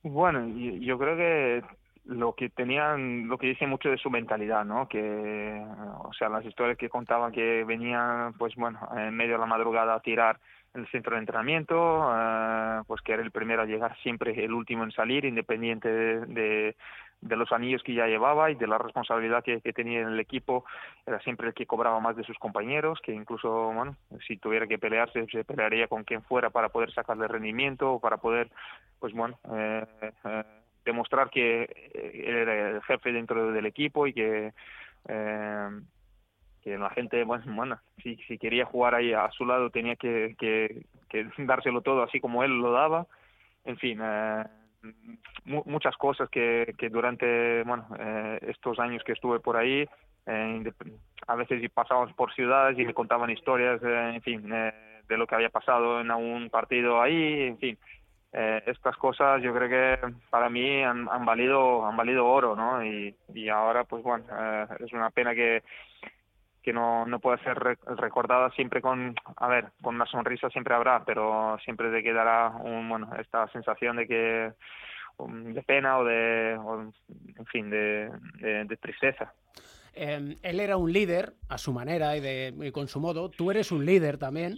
bueno 0.03 0.47
yo 0.81 0.97
creo 0.97 1.17
que 1.17 1.63
lo 2.07 2.35
que 2.35 2.51
tenían, 2.51 3.29
lo 3.29 3.39
que 3.39 3.49
dice 3.49 3.67
mucho 3.67 3.89
de 3.89 3.97
su 3.97 4.11
mentalidad, 4.11 4.65
¿no? 4.65 4.89
Que, 4.89 5.65
o 6.03 6.13
sea, 6.13 6.29
las 6.29 6.45
historias 6.45 6.77
que 6.77 6.91
contaban 6.91 7.33
que 7.33 7.65
venían, 7.65 8.35
pues 8.35 8.55
bueno, 8.57 8.79
en 8.97 9.15
medio 9.15 9.35
de 9.35 9.39
la 9.39 9.47
madrugada 9.47 9.95
a 9.95 10.01
tirar 10.01 10.39
el 10.75 10.87
centro 10.89 11.15
de 11.15 11.21
entrenamiento, 11.21 12.11
eh, 12.13 12.83
pues 12.87 13.01
que 13.01 13.13
era 13.13 13.23
el 13.23 13.31
primero 13.31 13.63
a 13.63 13.67
llegar, 13.67 13.97
siempre 14.03 14.45
el 14.45 14.53
último 14.53 14.85
en 14.85 14.91
salir, 14.91 15.25
independiente 15.25 15.89
de, 15.89 16.75
de, 17.21 17.37
los 17.37 17.53
anillos 17.53 17.83
que 17.83 17.95
ya 17.95 18.07
llevaba 18.07 18.51
y 18.51 18.57
de 18.57 18.67
la 18.67 18.77
responsabilidad 18.77 19.45
que, 19.45 19.61
que, 19.61 19.73
tenía 19.73 20.01
en 20.01 20.09
el 20.09 20.21
equipo, 20.21 20.65
era 21.07 21.21
siempre 21.21 21.49
el 21.49 21.55
que 21.55 21.67
cobraba 21.67 22.01
más 22.01 22.17
de 22.17 22.25
sus 22.25 22.39
compañeros, 22.39 22.99
que 23.03 23.13
incluso, 23.13 23.73
bueno, 23.73 23.97
si 24.27 24.37
tuviera 24.37 24.67
que 24.67 24.79
pelearse, 24.79 25.27
se 25.31 25.45
pelearía 25.45 25.87
con 25.87 26.03
quien 26.05 26.23
fuera 26.23 26.51
para 26.51 26.69
poder 26.69 26.93
sacarle 26.93 27.29
rendimiento 27.29 27.93
o 27.93 28.01
para 28.01 28.17
poder, 28.17 28.51
pues 28.99 29.15
bueno, 29.15 29.39
eh, 29.53 29.87
eh 30.25 30.43
demostrar 30.85 31.31
que 31.31 31.63
eh, 31.63 32.25
él 32.27 32.37
era 32.37 32.71
el 32.71 32.83
jefe 32.83 33.13
dentro 33.13 33.53
del 33.53 33.67
equipo 33.67 34.07
y 34.07 34.13
que 34.13 34.53
eh, 35.09 35.69
que 36.65 36.79
la 36.79 36.91
gente 36.91 37.23
bueno, 37.25 37.79
si, 38.03 38.17
si 38.27 38.39
quería 38.39 38.65
jugar 38.65 38.95
ahí 38.95 39.13
a 39.13 39.31
su 39.31 39.45
lado 39.45 39.71
tenía 39.71 39.95
que, 39.97 40.35
que, 40.39 40.85
dárselo 41.39 41.83
todo 41.83 42.03
así 42.03 42.21
como 42.21 42.43
él 42.43 42.59
lo 42.59 42.73
daba. 42.73 43.07
En 43.65 43.77
fin 43.79 43.99
eh, 44.03 44.45
muchas 45.45 45.97
cosas 45.97 46.29
que, 46.29 46.75
que 46.77 46.89
durante 46.89 47.63
bueno 47.63 47.87
eh, 47.99 48.39
estos 48.49 48.79
años 48.79 49.03
que 49.05 49.13
estuve 49.13 49.41
por 49.41 49.57
ahí 49.57 49.89
eh, 50.27 50.73
a 51.27 51.35
veces 51.37 51.71
pasábamos 51.71 52.13
por 52.15 52.35
ciudades 52.35 52.79
y 52.79 52.85
me 52.85 52.93
contaban 52.93 53.31
historias 53.31 53.83
en 53.83 54.21
fin 54.21 54.47
de 54.49 55.17
lo 55.17 55.27
que 55.27 55.35
había 55.35 55.49
pasado 55.49 56.01
en 56.01 56.11
algún 56.11 56.51
partido 56.51 57.01
ahí 57.01 57.45
en 57.45 57.59
fin 57.59 57.79
eh, 58.37 58.63
estas 58.67 58.97
cosas 58.97 59.41
yo 59.43 59.55
creo 59.55 59.69
que 59.69 60.13
para 60.29 60.51
mí 60.51 60.83
han, 60.83 61.09
han 61.09 61.25
valido 61.25 61.87
han 61.87 61.97
valido 61.97 62.27
oro 62.27 62.57
no 62.57 62.85
y, 62.85 63.15
y 63.33 63.49
ahora 63.49 63.85
pues 63.85 64.03
bueno 64.03 64.25
eh, 64.37 64.67
es 64.81 64.93
una 64.93 65.11
pena 65.11 65.35
que 65.35 65.63
que 66.65 66.73
no, 66.73 67.05
no 67.07 67.21
puede 67.21 67.39
ser 67.45 67.59
recordada 67.99 68.51
siempre 68.53 68.81
con, 68.81 69.15
a 69.37 69.49
ver, 69.49 69.67
con 69.83 69.97
una 69.97 70.07
sonrisa 70.07 70.49
siempre 70.49 70.75
habrá, 70.75 71.05
pero 71.05 71.59
siempre 71.63 71.93
te 71.93 72.03
quedará 72.03 72.49
un, 72.49 72.89
bueno, 72.89 73.11
esta 73.21 73.47
sensación 73.49 73.97
de 73.97 74.07
que 74.09 74.53
um, 75.19 75.53
de 75.53 75.63
pena 75.63 75.99
o 75.99 76.05
de, 76.05 76.53
en 76.53 77.47
fin, 77.53 77.69
de, 77.69 78.11
de, 78.41 78.77
tristeza. 78.79 79.35
Eh, 79.93 80.39
él 80.43 80.59
era 80.59 80.79
un 80.79 80.91
líder 80.91 81.35
a 81.51 81.59
su 81.59 81.75
manera 81.75 82.17
y, 82.17 82.21
de, 82.21 82.55
y 82.59 82.73
con 82.73 82.89
su 82.89 82.99
modo. 82.99 83.29
Tú 83.29 83.51
eres 83.51 83.71
un 83.71 83.85
líder 83.85 84.17
también, 84.17 84.57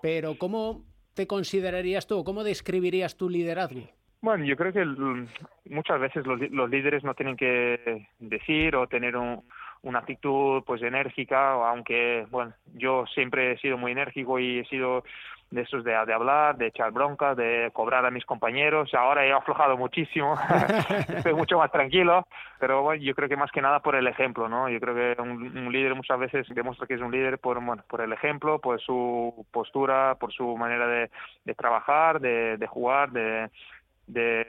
pero 0.00 0.38
¿cómo 0.38 0.84
te 1.14 1.26
considerarías 1.26 2.06
tú? 2.06 2.24
¿Cómo 2.24 2.44
describirías 2.44 3.16
tu 3.16 3.28
liderazgo? 3.28 3.80
Bueno, 4.22 4.44
yo 4.44 4.54
creo 4.56 4.72
que 4.72 4.84
muchas 5.70 6.00
veces 6.00 6.26
los, 6.26 6.40
los 6.50 6.68
líderes 6.68 7.02
no 7.04 7.14
tienen 7.14 7.36
que 7.36 8.06
decir 8.18 8.76
o 8.76 8.86
tener 8.86 9.16
un, 9.16 9.42
una 9.82 10.00
actitud 10.00 10.62
pues 10.66 10.82
enérgica, 10.82 11.52
aunque 11.52 12.26
bueno, 12.30 12.52
yo 12.74 13.06
siempre 13.14 13.52
he 13.52 13.58
sido 13.58 13.78
muy 13.78 13.92
enérgico 13.92 14.38
y 14.38 14.58
he 14.58 14.64
sido 14.66 15.04
de 15.50 15.62
esos 15.62 15.82
de, 15.82 15.92
de 16.06 16.12
hablar, 16.14 16.56
de 16.56 16.68
echar 16.68 16.92
bronca, 16.92 17.34
de 17.34 17.70
cobrar 17.72 18.06
a 18.06 18.10
mis 18.10 18.24
compañeros. 18.24 18.94
Ahora 18.94 19.26
he 19.26 19.32
aflojado 19.32 19.76
muchísimo, 19.76 20.34
estoy 21.08 21.34
mucho 21.34 21.58
más 21.58 21.72
tranquilo, 21.72 22.26
pero 22.58 22.82
bueno, 22.82 23.02
yo 23.02 23.14
creo 23.14 23.28
que 23.28 23.36
más 23.36 23.50
que 23.50 23.60
nada 23.60 23.80
por 23.80 23.96
el 23.96 24.06
ejemplo, 24.06 24.48
¿no? 24.48 24.68
Yo 24.68 24.78
creo 24.80 24.94
que 24.94 25.20
un, 25.20 25.72
líder 25.72 25.94
muchas 25.94 26.18
veces 26.18 26.46
demuestra 26.50 26.86
que 26.86 26.94
es 26.94 27.00
un 27.00 27.10
líder 27.10 27.38
por, 27.38 27.62
bueno, 27.64 27.82
por 27.88 28.00
el 28.00 28.12
ejemplo, 28.12 28.58
por 28.60 28.80
su 28.80 29.46
postura, 29.50 30.14
por 30.16 30.32
su 30.32 30.56
manera 30.56 30.86
de, 30.86 31.10
de 31.44 31.54
trabajar, 31.54 32.20
de, 32.20 32.56
de 32.56 32.66
jugar, 32.66 33.10
de, 33.10 33.50
de, 34.06 34.46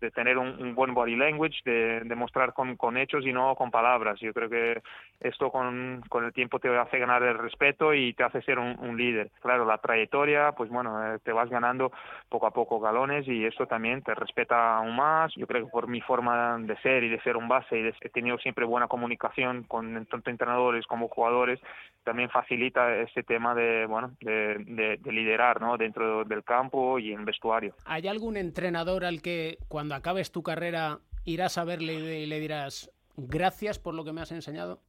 de 0.00 0.08
de 0.08 0.12
tener 0.12 0.38
un, 0.38 0.74
buen 0.74 0.94
body 0.94 1.16
language, 1.16 1.58
de, 1.64 2.00
demostrar 2.04 2.54
con, 2.54 2.76
con, 2.76 2.96
hechos 2.96 3.26
y 3.26 3.32
no 3.32 3.54
con 3.56 3.70
palabras. 3.70 4.18
Yo 4.20 4.32
creo 4.32 4.48
que 4.48 4.80
esto 5.20 5.50
con, 5.50 6.02
con, 6.08 6.24
el 6.24 6.32
tiempo 6.32 6.58
te 6.58 6.74
hace 6.76 6.98
ganar 6.98 7.22
el 7.22 7.36
respeto 7.36 7.92
y 7.92 8.14
te 8.14 8.24
hace 8.24 8.40
ser 8.42 8.58
un, 8.58 8.96
líder. 8.96 9.30
Claro, 9.42 9.64
la 9.64 9.78
trayectoria, 9.78 10.52
pues 10.52 10.70
bueno, 10.70 11.14
eh, 11.14 11.18
te 11.22 11.32
vas 11.32 11.48
ganando 11.50 11.92
poco 12.28 12.46
a 12.46 12.50
poco 12.50 12.80
galones 12.80 13.28
y 13.28 13.44
eso 13.44 13.66
también 13.66 14.02
te 14.02 14.14
respeta 14.14 14.78
aún 14.78 14.96
más. 14.96 15.32
Yo 15.36 15.46
creo 15.46 15.66
que 15.66 15.70
por 15.70 15.88
mi 15.88 16.00
forma 16.00 16.58
de 16.58 16.76
ser 16.78 17.04
y 17.04 17.10
de 17.10 17.20
ser 17.20 17.36
un 17.36 17.46
base 17.46 17.78
y 17.78 17.92
he 18.00 18.08
tenido 18.08 18.38
siempre 18.38 18.64
buena 18.64 18.88
comunicación 18.88 19.64
con 19.64 20.06
tanto 20.06 20.30
entrenadores 20.30 20.86
como 20.86 21.08
jugadores, 21.08 21.60
también 22.02 22.30
facilita 22.30 22.96
ese 22.96 23.22
tema 23.22 23.54
de, 23.54 23.86
bueno, 23.86 24.12
de, 24.20 24.98
de 24.98 25.12
liderar, 25.12 25.60
¿no? 25.60 25.76
Dentro 25.76 26.24
del 26.24 26.42
campo 26.42 26.98
y 26.98 27.12
en 27.12 27.24
vestuario. 27.24 27.74
¿Hay 27.84 28.08
algún 28.08 28.36
entrenador 28.36 29.04
al 29.04 29.20
que 29.20 29.58
cuando 29.68 29.87
cuando 29.88 30.06
acabes 30.06 30.30
tu 30.30 30.42
carrera 30.42 30.98
irás 31.24 31.56
a 31.56 31.64
verle 31.64 31.94
y 32.20 32.26
le 32.26 32.40
dirás 32.40 32.92
gracias 33.16 33.78
por 33.78 33.94
lo 33.94 34.04
que 34.04 34.12
me 34.12 34.20
has 34.20 34.30
enseñado? 34.32 34.80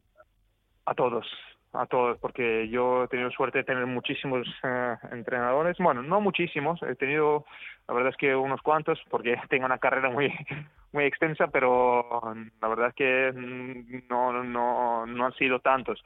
A 0.85 0.93
todos, 0.93 1.25
a 1.71 1.85
todos, 1.85 2.17
porque 2.17 2.67
yo 2.67 3.05
he 3.05 3.07
tenido 3.07 3.31
suerte 3.31 3.59
de 3.59 3.63
tener 3.63 3.85
muchísimos 3.85 4.45
eh, 4.61 4.95
entrenadores. 5.13 5.77
Bueno, 5.79 6.01
no 6.01 6.19
muchísimos, 6.19 6.83
he 6.83 6.95
tenido, 6.95 7.45
la 7.87 7.93
verdad 7.93 8.09
es 8.11 8.17
que 8.17 8.35
unos 8.35 8.61
cuantos, 8.61 8.99
porque 9.09 9.37
tengo 9.49 9.65
una 9.67 9.77
carrera 9.77 10.09
muy 10.09 10.33
muy 10.91 11.05
extensa, 11.05 11.47
pero 11.47 12.35
la 12.61 12.67
verdad 12.67 12.89
es 12.89 12.95
que 12.95 13.31
no, 14.09 14.43
no, 14.43 15.05
no 15.05 15.25
han 15.25 15.33
sido 15.35 15.61
tantos 15.61 16.03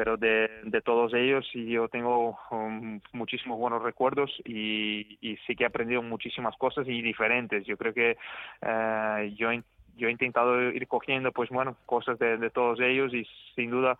pero 0.00 0.16
de, 0.16 0.48
de 0.64 0.80
todos 0.80 1.12
ellos 1.12 1.46
yo 1.52 1.86
tengo 1.88 2.38
um, 2.50 2.98
muchísimos 3.12 3.58
buenos 3.58 3.82
recuerdos 3.82 4.30
y, 4.46 5.18
y, 5.20 5.36
sí 5.46 5.54
que 5.54 5.64
he 5.64 5.66
aprendido 5.66 6.00
muchísimas 6.00 6.56
cosas 6.56 6.88
y 6.88 7.02
diferentes. 7.02 7.66
Yo 7.66 7.76
creo 7.76 7.92
que 7.92 8.16
eh, 8.62 9.34
yo, 9.36 9.50
yo 9.98 10.08
he 10.08 10.10
intentado 10.10 10.58
ir 10.70 10.88
cogiendo, 10.88 11.32
pues 11.32 11.50
bueno, 11.50 11.76
cosas 11.84 12.18
de, 12.18 12.38
de 12.38 12.48
todos 12.48 12.80
ellos 12.80 13.12
y 13.12 13.26
sin 13.54 13.72
duda 13.72 13.98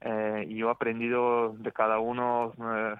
eh, 0.00 0.48
yo 0.50 0.66
he 0.66 0.72
aprendido 0.72 1.54
de 1.56 1.70
cada 1.70 2.00
uno 2.00 2.52
eh, 2.58 2.96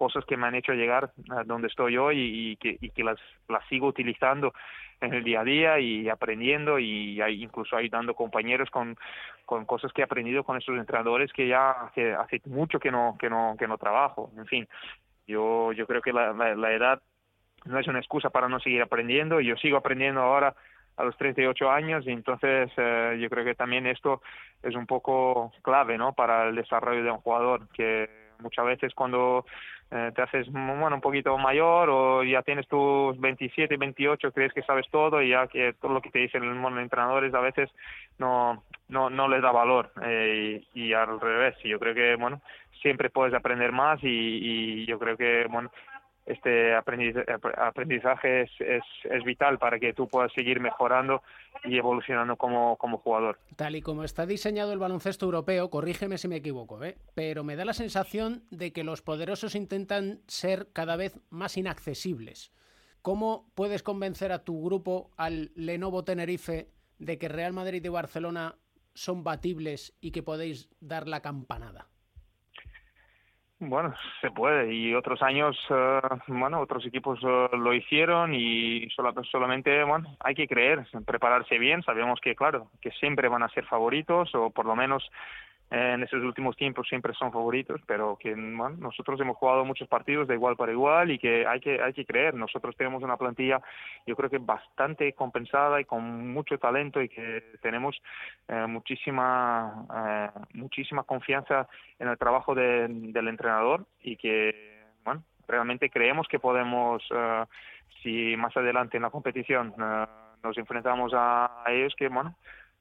cosas 0.00 0.24
que 0.24 0.38
me 0.38 0.46
han 0.46 0.54
hecho 0.54 0.72
llegar 0.72 1.12
a 1.28 1.44
donde 1.44 1.68
estoy 1.68 1.98
hoy 1.98 2.16
y, 2.18 2.56
que, 2.56 2.78
y 2.80 2.88
que 2.88 3.04
las, 3.04 3.18
las 3.50 3.62
sigo 3.68 3.86
utilizando 3.86 4.54
en 5.02 5.12
el 5.12 5.22
día 5.22 5.42
a 5.42 5.44
día 5.44 5.78
y 5.78 6.08
aprendiendo 6.08 6.78
y 6.78 7.20
incluso 7.42 7.76
ayudando 7.76 8.14
compañeros 8.14 8.70
con, 8.70 8.96
con 9.44 9.66
cosas 9.66 9.92
que 9.92 10.00
he 10.00 10.04
aprendido 10.04 10.42
con 10.42 10.56
estos 10.56 10.78
entrenadores 10.78 11.30
que 11.34 11.48
ya 11.48 11.72
hace, 11.72 12.40
mucho 12.46 12.80
que 12.80 12.90
no, 12.90 13.14
que 13.20 13.28
no, 13.28 13.56
que 13.58 13.68
no 13.68 13.76
trabajo. 13.76 14.30
En 14.38 14.46
fin, 14.46 14.66
yo, 15.26 15.70
yo 15.74 15.86
creo 15.86 16.00
que 16.00 16.14
la, 16.14 16.32
la, 16.32 16.72
edad 16.72 17.02
no 17.66 17.78
es 17.78 17.86
una 17.86 17.98
excusa 17.98 18.30
para 18.30 18.48
no 18.48 18.58
seguir 18.58 18.80
aprendiendo. 18.80 19.38
Yo 19.42 19.54
sigo 19.56 19.76
aprendiendo 19.76 20.22
ahora 20.22 20.54
a 20.96 21.04
los 21.04 21.14
38 21.18 21.70
años 21.70 22.06
y 22.06 22.10
entonces 22.10 22.70
eh, 22.78 23.18
yo 23.20 23.28
creo 23.28 23.44
que 23.44 23.54
también 23.54 23.86
esto 23.86 24.22
es 24.62 24.74
un 24.74 24.86
poco 24.86 25.52
clave 25.60 25.98
¿no? 25.98 26.14
para 26.14 26.48
el 26.48 26.54
desarrollo 26.54 27.04
de 27.04 27.10
un 27.10 27.18
jugador 27.18 27.68
que 27.74 28.08
muchas 28.40 28.66
veces 28.66 28.94
cuando 28.94 29.44
eh, 29.92 30.12
te 30.14 30.22
haces 30.22 30.46
bueno 30.52 30.94
un 30.94 31.00
poquito 31.00 31.36
mayor 31.36 31.90
o 31.90 32.22
ya 32.22 32.42
tienes 32.42 32.68
tus 32.68 33.18
27, 33.18 33.76
28, 33.76 34.30
crees 34.32 34.52
que 34.52 34.62
sabes 34.62 34.86
todo 34.90 35.20
y 35.20 35.30
ya 35.30 35.48
que 35.48 35.72
todo 35.80 35.92
lo 35.92 36.00
que 36.00 36.10
te 36.10 36.20
dicen 36.20 36.62
los 36.62 36.78
entrenadores 36.78 37.34
a 37.34 37.40
veces 37.40 37.68
no 38.18 38.62
no 38.88 39.10
no 39.10 39.26
les 39.26 39.42
da 39.42 39.50
valor 39.50 39.90
eh, 40.04 40.62
y, 40.74 40.92
al 40.92 41.20
revés. 41.20 41.56
Yo 41.64 41.78
creo 41.80 41.94
que 41.94 42.14
bueno 42.16 42.40
siempre 42.80 43.10
puedes 43.10 43.34
aprender 43.34 43.72
más 43.72 44.02
y, 44.02 44.08
y 44.08 44.86
yo 44.86 44.98
creo 44.98 45.16
que 45.16 45.46
bueno 45.50 45.70
este 46.30 46.74
aprendizaje 46.74 48.42
es, 48.42 48.50
es, 48.60 48.84
es, 49.04 49.24
vital 49.24 49.58
para 49.58 49.78
que 49.78 49.92
tú 49.92 50.08
puedas 50.08 50.32
seguir 50.32 50.60
mejorando 50.60 51.22
y 51.64 51.76
evolucionando 51.76 52.36
como, 52.36 52.76
como 52.76 52.98
jugador. 52.98 53.38
Tal 53.56 53.76
y 53.76 53.82
como 53.82 54.04
está 54.04 54.26
diseñado 54.26 54.72
el 54.72 54.78
baloncesto 54.78 55.26
europeo, 55.26 55.70
corrígeme 55.70 56.18
si 56.18 56.28
me 56.28 56.36
equivoco, 56.36 56.82
¿eh? 56.84 56.96
pero 57.14 57.44
me 57.44 57.56
da 57.56 57.64
la 57.64 57.72
sensación 57.72 58.44
de 58.50 58.72
que 58.72 58.84
los 58.84 59.02
poderosos 59.02 59.54
intentan 59.54 60.20
ser 60.26 60.68
cada 60.72 60.96
vez 60.96 61.18
más 61.30 61.56
inaccesibles. 61.56 62.52
¿Cómo 63.02 63.50
puedes 63.54 63.82
convencer 63.82 64.30
a 64.30 64.44
tu 64.44 64.62
grupo, 64.62 65.10
al 65.16 65.52
Lenovo 65.54 66.04
Tenerife, 66.04 66.68
de 66.98 67.18
que 67.18 67.28
Real 67.28 67.52
Madrid 67.52 67.84
y 67.84 67.88
Barcelona 67.88 68.56
son 68.94 69.24
batibles 69.24 69.94
y 70.00 70.10
que 70.10 70.22
podéis 70.22 70.68
dar 70.80 71.08
la 71.08 71.22
campanada? 71.22 71.89
Bueno, 73.62 73.94
se 74.22 74.30
puede 74.30 74.72
y 74.72 74.94
otros 74.94 75.20
años, 75.20 75.54
eh, 75.68 76.00
bueno, 76.28 76.60
otros 76.60 76.86
equipos 76.86 77.18
eh, 77.22 77.48
lo 77.58 77.74
hicieron 77.74 78.32
y 78.34 78.88
solamente, 79.30 79.84
bueno, 79.84 80.16
hay 80.18 80.34
que 80.34 80.48
creer, 80.48 80.86
prepararse 81.04 81.58
bien. 81.58 81.82
Sabemos 81.82 82.20
que, 82.22 82.34
claro, 82.34 82.68
que 82.80 82.90
siempre 82.92 83.28
van 83.28 83.42
a 83.42 83.50
ser 83.50 83.66
favoritos 83.66 84.34
o 84.34 84.48
por 84.48 84.64
lo 84.64 84.74
menos 84.74 85.06
en 85.70 86.02
esos 86.02 86.22
últimos 86.24 86.56
tiempos 86.56 86.88
siempre 86.88 87.14
son 87.14 87.30
favoritos, 87.30 87.80
pero 87.86 88.16
que 88.16 88.34
bueno, 88.34 88.70
nosotros 88.78 89.20
hemos 89.20 89.36
jugado 89.36 89.64
muchos 89.64 89.86
partidos 89.86 90.26
de 90.26 90.34
igual 90.34 90.56
para 90.56 90.72
igual 90.72 91.12
y 91.12 91.18
que 91.18 91.46
hay 91.46 91.60
que 91.60 91.80
hay 91.80 91.92
que 91.92 92.04
creer. 92.04 92.34
Nosotros 92.34 92.76
tenemos 92.76 93.04
una 93.04 93.16
plantilla, 93.16 93.60
yo 94.04 94.16
creo 94.16 94.28
que 94.28 94.38
bastante 94.38 95.12
compensada 95.12 95.80
y 95.80 95.84
con 95.84 96.32
mucho 96.32 96.58
talento 96.58 97.00
y 97.00 97.08
que 97.08 97.44
tenemos 97.62 97.96
eh, 98.48 98.66
muchísima 98.66 99.86
eh, 99.94 100.40
muchísima 100.54 101.04
confianza 101.04 101.68
en 102.00 102.08
el 102.08 102.18
trabajo 102.18 102.54
de, 102.54 102.88
del 102.88 103.28
entrenador 103.28 103.86
y 104.02 104.16
que 104.16 104.82
bueno 105.04 105.22
realmente 105.46 105.88
creemos 105.88 106.26
que 106.26 106.40
podemos 106.40 107.00
eh, 107.14 107.44
si 108.02 108.36
más 108.36 108.56
adelante 108.56 108.96
en 108.96 109.04
la 109.04 109.10
competición 109.10 109.72
eh, 109.80 110.06
nos 110.42 110.58
enfrentamos 110.58 111.12
a 111.14 111.62
ellos 111.68 111.94
que 111.96 112.08
bueno 112.08 112.34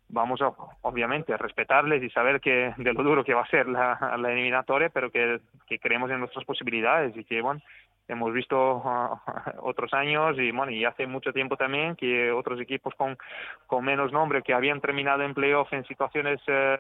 vamos 0.10 0.42
a, 0.42 0.51
obviamente 0.82 1.34
a 1.34 1.38
respetarles 1.38 2.04
y 2.04 2.10
saber 2.10 2.42
que 2.42 2.74
de 2.78 2.94
lo 2.94 3.04
duro 3.04 3.24
que 3.24 3.34
va 3.34 3.44
a 3.44 3.50
ser 3.50 3.68
la, 3.68 4.16
eliminatoria, 4.18 4.89
pero 4.89 5.12
que, 5.12 5.39
que, 5.68 5.80
creemos 5.80 6.10
en 6.12 6.20
nuestras 6.20 6.46
posibilidades 6.46 7.16
y 7.16 7.24
que 7.24 7.42
bueno 7.42 7.62
hemos 8.08 8.34
visto 8.34 8.78
uh, 8.78 9.20
otros 9.62 9.94
años 9.94 10.36
y 10.39 10.51
bueno 10.51 10.72
y 10.72 10.84
hace 10.84 11.06
mucho 11.06 11.32
tiempo 11.32 11.58
también 11.58 11.96
que 11.96 12.32
otros 12.32 12.60
equipos 12.60 12.94
con, 12.96 13.18
con 13.68 13.86
menos 13.86 14.12
nombre 14.12 14.42
que 14.42 14.54
habían 14.54 14.82
terminado 14.82 15.22
en 15.22 15.36
playoff 15.36 15.72
en 15.74 15.86
situaciones 15.86 16.42
eh, 16.48 16.78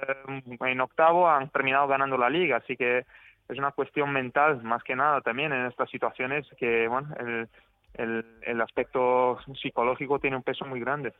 en 0.59 0.81
octavo 0.81 1.29
han 1.29 1.49
terminado 1.49 1.87
ganando 1.87 2.17
la 2.17 2.29
liga. 2.29 2.57
Así 2.57 2.75
que 2.75 3.05
es 3.47 3.57
una 3.57 3.71
cuestión 3.71 4.11
mental 4.11 4.61
más 4.63 4.83
que 4.83 4.95
nada 4.95 5.21
también 5.21 5.53
en 5.53 5.67
estas 5.67 5.89
situaciones 5.91 6.47
que 6.57 6.87
bueno 6.87 7.13
el, 7.19 7.47
el, 7.93 8.25
el 8.41 8.61
aspecto 8.61 9.37
psicológico 9.61 10.19
tiene 10.19 10.35
un 10.35 10.43
peso 10.43 10.65
muy 10.65 10.79
grande 10.79 11.13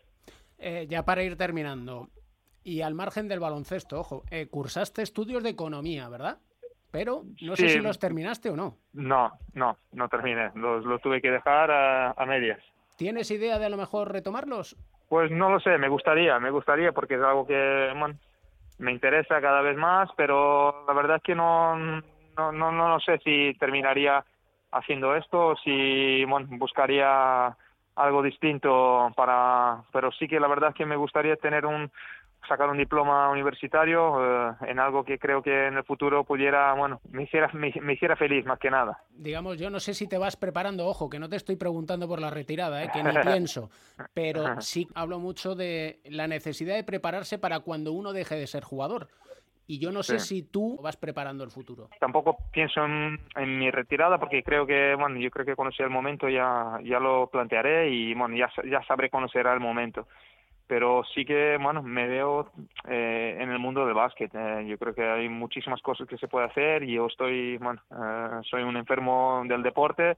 eh, 0.60 0.86
ya 0.89 1.04
para 1.04 1.24
ir 1.24 1.38
terminando, 1.38 2.10
y 2.63 2.82
al 2.82 2.94
margen 2.94 3.28
del 3.28 3.39
baloncesto, 3.39 4.00
ojo, 4.00 4.24
eh, 4.30 4.48
cursaste 4.48 5.01
estudios 5.01 5.44
de 5.44 5.50
economía, 5.50 6.10
¿verdad? 6.10 6.38
Pero 6.92 7.24
no 7.42 7.56
sé 7.56 7.70
si 7.70 7.80
los 7.80 8.00
terminaste 8.00 8.50
o 8.50 8.56
no. 8.56 8.78
No, 8.94 9.32
no, 9.54 9.78
no 9.92 10.10
terminé. 10.10 10.51
Los, 10.56 11.01
tuve 11.01 11.22
que 11.22 11.30
dejar 11.30 11.70
a, 11.72 12.25
medias. 12.25 12.60
¿Tienes 12.98 13.30
idea 13.32 13.60
de 13.60 13.66
a 13.66 13.70
lo 13.70 13.78
mejor 13.78 14.12
retomarlos? 14.12 14.75
Pues 15.08 15.32
no 15.32 15.50
lo 15.50 15.60
sé, 15.60 15.78
me 15.78 15.88
gustaría, 15.88 16.39
me 16.39 16.50
gustaría 16.50 16.92
porque 16.92 17.16
es 17.16 17.22
algo 17.22 17.46
que 17.46 17.92
me 18.80 18.92
interesa 18.92 19.39
cada 19.39 19.62
vez 19.62 19.78
más, 19.78 20.10
pero 20.18 20.86
la 20.88 20.94
verdad 20.94 21.18
es 21.18 21.24
que 21.24 21.36
no, 21.36 21.75
no, 21.78 22.51
no, 22.51 22.72
no 22.72 23.00
sé 23.00 23.20
si 23.20 23.54
terminaría 23.60 24.24
haciendo 24.72 25.16
esto, 25.16 25.56
si 25.63 26.25
bueno, 26.25 26.48
buscaría 26.51 27.56
algo 28.00 28.24
distinto 28.24 29.12
para, 29.15 29.84
pero 29.91 30.12
sí 30.12 30.27
que 30.27 30.39
la 30.39 30.48
verdad 30.48 30.70
es 30.70 30.75
que 30.75 30.86
me 30.86 30.96
gustaría 30.96 31.36
tener 31.36 31.65
un 31.65 31.91
sacar 32.48 32.70
un 32.70 32.77
diploma 32.77 33.29
universitario 33.29 34.50
eh, 34.50 34.56
en 34.68 34.79
algo 34.79 35.03
que 35.03 35.20
creo 35.20 35.41
que 35.41 35.68
en 35.68 35.77
el 35.77 35.84
futuro 35.84 36.24
pudiera, 36.24 36.74
bueno, 36.74 37.01
me 37.12 37.24
hiciera, 37.24 37.50
me, 37.53 37.94
hiciera 37.94 38.15
feliz 38.15 38.46
más 38.46 38.60
que 38.60 38.72
nada. 38.72 39.03
Digamos, 39.12 39.60
yo 39.60 39.70
no 39.70 39.79
sé 39.79 39.94
si 39.94 40.08
te 40.08 40.18
vas 40.18 40.36
preparando, 40.36 40.88
ojo, 40.88 41.10
que 41.10 41.20
no 41.20 41.29
te 41.29 41.36
estoy 41.36 41.58
preguntando 41.58 42.08
por 42.08 42.22
la 42.22 42.29
retirada, 42.29 42.84
¿eh? 42.84 42.89
que 42.91 43.03
ni 43.03 43.13
pienso, 43.22 43.70
pero 44.13 44.44
sí 44.62 44.88
hablo 44.96 45.20
mucho 45.20 45.56
de 45.56 46.00
la 46.06 46.27
necesidad 46.27 46.75
de 46.75 46.84
prepararse 46.84 47.38
para 47.38 47.60
cuando 47.60 47.91
uno 47.91 48.13
deje 48.13 48.36
de 48.36 48.48
ser 48.48 48.63
jugador. 48.63 49.10
Y 49.70 49.78
yo 49.78 49.92
no 49.92 50.02
sé 50.02 50.18
si 50.18 50.42
tú 50.42 50.80
vas 50.82 50.98
preparando 50.98 51.44
el 51.44 51.52
futuro. 51.52 51.90
Tampoco 52.00 52.38
pienso 52.52 52.84
en, 52.84 53.60
mi 53.60 53.70
retirada 53.70 54.18
porque 54.18 54.42
creo 54.42 54.66
que, 54.66 54.96
bueno, 54.96 55.20
yo 55.20 55.30
creo 55.30 55.46
que 55.46 55.56
conocer 55.56 55.86
el 55.86 55.92
momento 55.92 56.28
ya, 56.28 56.80
ya 56.84 57.00
lo 57.00 57.28
plantearé 57.28 57.88
y, 57.92 58.16
bueno, 58.16 58.36
ya, 58.36 58.50
ya 58.68 58.84
sabré 58.88 59.12
conocer 59.12 59.46
el 59.46 59.60
momento. 59.60 60.08
Pero 60.66 61.04
sí 61.14 61.24
que 61.24 61.58
bueno 61.62 61.84
me 61.84 62.08
veo 62.08 62.52
eh, 62.88 63.38
en 63.40 63.52
el 63.52 63.60
mundo 63.60 63.86
del 63.86 63.94
básquet. 63.94 64.32
Eh, 64.34 64.66
yo 64.68 64.80
creo 64.80 64.96
que 64.96 65.04
hay 65.04 65.30
muchísimas 65.30 65.84
cosas 65.84 66.08
que 66.08 66.18
se 66.18 66.28
puede 66.28 66.48
hacer 66.48 66.82
y 66.82 66.94
yo 66.94 67.06
estoy 67.06 67.58
bueno 67.58 67.80
eh, 67.92 68.40
soy 68.50 68.64
un 68.64 68.76
enfermo 68.76 69.44
del 69.46 69.62
deporte 69.62 70.18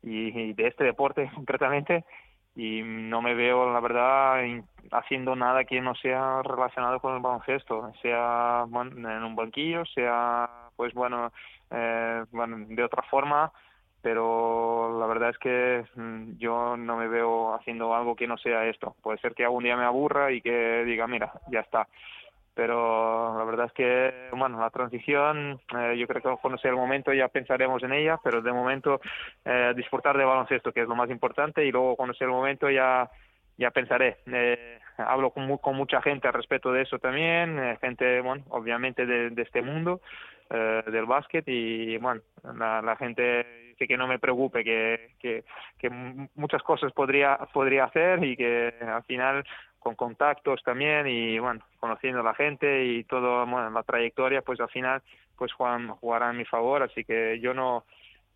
y, 0.00 0.52
de 0.52 0.68
este 0.68 0.84
deporte 0.84 1.28
concretamente 1.34 2.04
y 2.54 2.82
no 2.82 3.22
me 3.22 3.34
veo 3.34 3.72
la 3.72 3.80
verdad 3.80 4.42
haciendo 4.90 5.34
nada 5.34 5.64
que 5.64 5.80
no 5.80 5.94
sea 5.94 6.42
relacionado 6.42 7.00
con 7.00 7.14
el 7.14 7.22
baloncesto 7.22 7.92
sea 8.02 8.64
bueno, 8.68 9.10
en 9.10 9.24
un 9.24 9.34
banquillo 9.34 9.84
sea 9.86 10.48
pues 10.76 10.92
bueno 10.92 11.32
bueno 12.30 12.66
de 12.68 12.84
otra 12.84 13.02
forma 13.04 13.50
pero 14.02 14.98
la 14.98 15.06
verdad 15.06 15.30
es 15.30 15.38
que 15.38 15.84
mm, 15.94 16.36
yo 16.38 16.76
no 16.76 16.96
me 16.96 17.06
veo 17.06 17.54
haciendo 17.54 17.94
algo 17.94 18.16
que 18.16 18.26
no 18.26 18.36
sea 18.36 18.66
esto. 18.66 18.96
Puede 19.00 19.18
ser 19.18 19.32
que 19.34 19.44
algún 19.44 19.64
día 19.64 19.76
me 19.76 19.84
aburra 19.84 20.32
y 20.32 20.42
que 20.42 20.84
diga, 20.84 21.06
mira, 21.06 21.32
ya 21.50 21.60
está. 21.60 21.86
Pero 22.54 23.38
la 23.38 23.44
verdad 23.44 23.66
es 23.66 23.72
que, 23.72 24.28
bueno, 24.32 24.60
la 24.60 24.70
transición, 24.70 25.58
eh, 25.74 25.96
yo 25.96 26.06
creo 26.06 26.20
que 26.22 26.40
cuando 26.40 26.58
sea 26.58 26.70
el 26.70 26.76
momento 26.76 27.12
ya 27.12 27.28
pensaremos 27.28 27.82
en 27.82 27.92
ella, 27.92 28.18
pero 28.22 28.42
de 28.42 28.52
momento 28.52 29.00
eh, 29.44 29.72
disfrutar 29.74 30.18
de 30.18 30.24
baloncesto, 30.24 30.72
que 30.72 30.82
es 30.82 30.88
lo 30.88 30.94
más 30.94 31.08
importante, 31.08 31.64
y 31.64 31.72
luego 31.72 31.96
cuando 31.96 32.14
sea 32.14 32.26
el 32.26 32.32
momento 32.32 32.68
ya, 32.68 33.10
ya 33.56 33.70
pensaré. 33.70 34.18
Eh, 34.26 34.78
hablo 34.98 35.30
con, 35.30 35.56
con 35.58 35.76
mucha 35.76 36.02
gente 36.02 36.28
al 36.28 36.34
respecto 36.34 36.72
de 36.72 36.82
eso 36.82 36.98
también, 36.98 37.58
eh, 37.58 37.78
gente, 37.80 38.20
bueno, 38.20 38.44
obviamente 38.50 39.06
de, 39.06 39.42
este 39.42 39.62
mundo 39.62 40.00
eh, 40.50 40.82
del 40.86 41.06
básquet 41.06 41.44
y, 41.46 41.96
bueno, 41.98 42.20
la, 42.54 42.82
la 42.82 42.96
gente 42.96 43.62
que 43.78 43.96
no 43.96 44.06
me 44.06 44.18
preocupe, 44.18 44.62
que, 44.62 45.10
que, 45.18 45.44
que 45.78 45.90
muchas 46.36 46.62
cosas 46.62 46.92
podría, 46.92 47.36
podría 47.52 47.84
hacer 47.84 48.22
y 48.24 48.36
que 48.36 48.72
al 48.80 49.02
final 49.04 49.44
con 49.82 49.94
contactos 49.94 50.62
también 50.62 51.06
y 51.06 51.38
bueno, 51.38 51.64
conociendo 51.80 52.20
a 52.20 52.24
la 52.24 52.34
gente 52.34 52.84
y 52.84 53.04
todo, 53.04 53.46
bueno, 53.46 53.70
la 53.70 53.82
trayectoria, 53.82 54.42
pues 54.42 54.60
al 54.60 54.68
final 54.68 55.02
pues 55.36 55.52
juegan, 55.52 55.88
jugará 55.88 56.28
a 56.28 56.32
mi 56.32 56.44
favor, 56.44 56.82
así 56.82 57.04
que 57.04 57.40
yo 57.40 57.54
no 57.54 57.84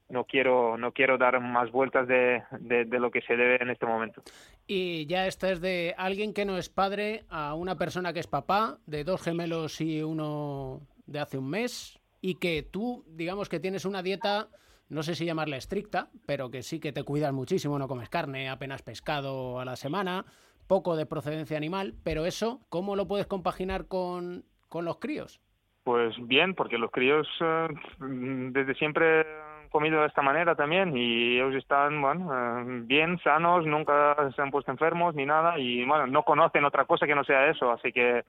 no 0.08 0.24
quiero 0.24 0.76
no 0.78 0.92
quiero 0.92 1.18
dar 1.18 1.40
más 1.40 1.70
vueltas 1.72 2.06
de, 2.06 2.42
de, 2.60 2.84
de, 2.84 3.00
lo 3.00 3.10
que 3.10 3.22
se 3.22 3.36
debe 3.36 3.60
en 3.60 3.70
este 3.70 3.86
momento. 3.86 4.22
Y 4.66 5.06
ya 5.06 5.26
esta 5.26 5.50
es 5.50 5.60
de 5.60 5.94
alguien 5.98 6.32
que 6.32 6.44
no 6.44 6.58
es 6.58 6.68
padre 6.68 7.24
a 7.28 7.54
una 7.54 7.76
persona 7.76 8.12
que 8.12 8.20
es 8.20 8.26
papá, 8.26 8.78
de 8.86 9.04
dos 9.04 9.22
gemelos 9.22 9.80
y 9.80 10.02
uno 10.02 10.80
de 11.06 11.20
hace 11.20 11.38
un 11.38 11.50
mes, 11.50 11.98
y 12.20 12.36
que 12.36 12.62
tú, 12.62 13.04
digamos 13.08 13.48
que 13.48 13.60
tienes 13.60 13.84
una 13.84 14.02
dieta 14.02 14.48
no 14.88 15.02
sé 15.02 15.14
si 15.14 15.24
llamarla 15.24 15.56
estricta, 15.56 16.10
pero 16.26 16.50
que 16.50 16.62
sí 16.62 16.78
que 16.78 16.92
te 16.92 17.02
cuidas 17.02 17.32
muchísimo, 17.32 17.78
no 17.78 17.88
comes 17.88 18.08
carne, 18.08 18.48
apenas 18.48 18.82
pescado 18.82 19.58
a 19.58 19.64
la 19.64 19.76
semana, 19.76 20.24
poco 20.66 20.96
de 20.96 21.06
procedencia 21.06 21.56
animal, 21.56 21.94
pero 22.04 22.24
eso, 22.24 22.60
¿cómo 22.68 22.96
lo 22.96 23.06
puedes 23.06 23.26
compaginar 23.26 23.86
con, 23.86 24.44
con 24.68 24.84
los 24.84 24.98
críos? 24.98 25.40
Pues 25.84 26.14
bien, 26.26 26.54
porque 26.54 26.78
los 26.78 26.90
críos 26.90 27.28
eh, 27.40 27.68
desde 28.00 28.74
siempre 28.74 29.20
han 29.20 29.68
comido 29.68 30.00
de 30.00 30.08
esta 30.08 30.22
manera 30.22 30.56
también 30.56 30.96
y 30.96 31.36
ellos 31.36 31.54
están, 31.54 32.02
bueno, 32.02 32.30
eh, 32.32 32.64
bien, 32.86 33.18
sanos, 33.22 33.64
nunca 33.66 34.16
se 34.34 34.42
han 34.42 34.50
puesto 34.50 34.72
enfermos 34.72 35.14
ni 35.14 35.24
nada 35.24 35.58
y, 35.58 35.84
bueno, 35.84 36.08
no 36.08 36.24
conocen 36.24 36.64
otra 36.64 36.86
cosa 36.86 37.06
que 37.06 37.14
no 37.14 37.22
sea 37.22 37.48
eso, 37.48 37.70
así 37.70 37.92
que 37.92 38.24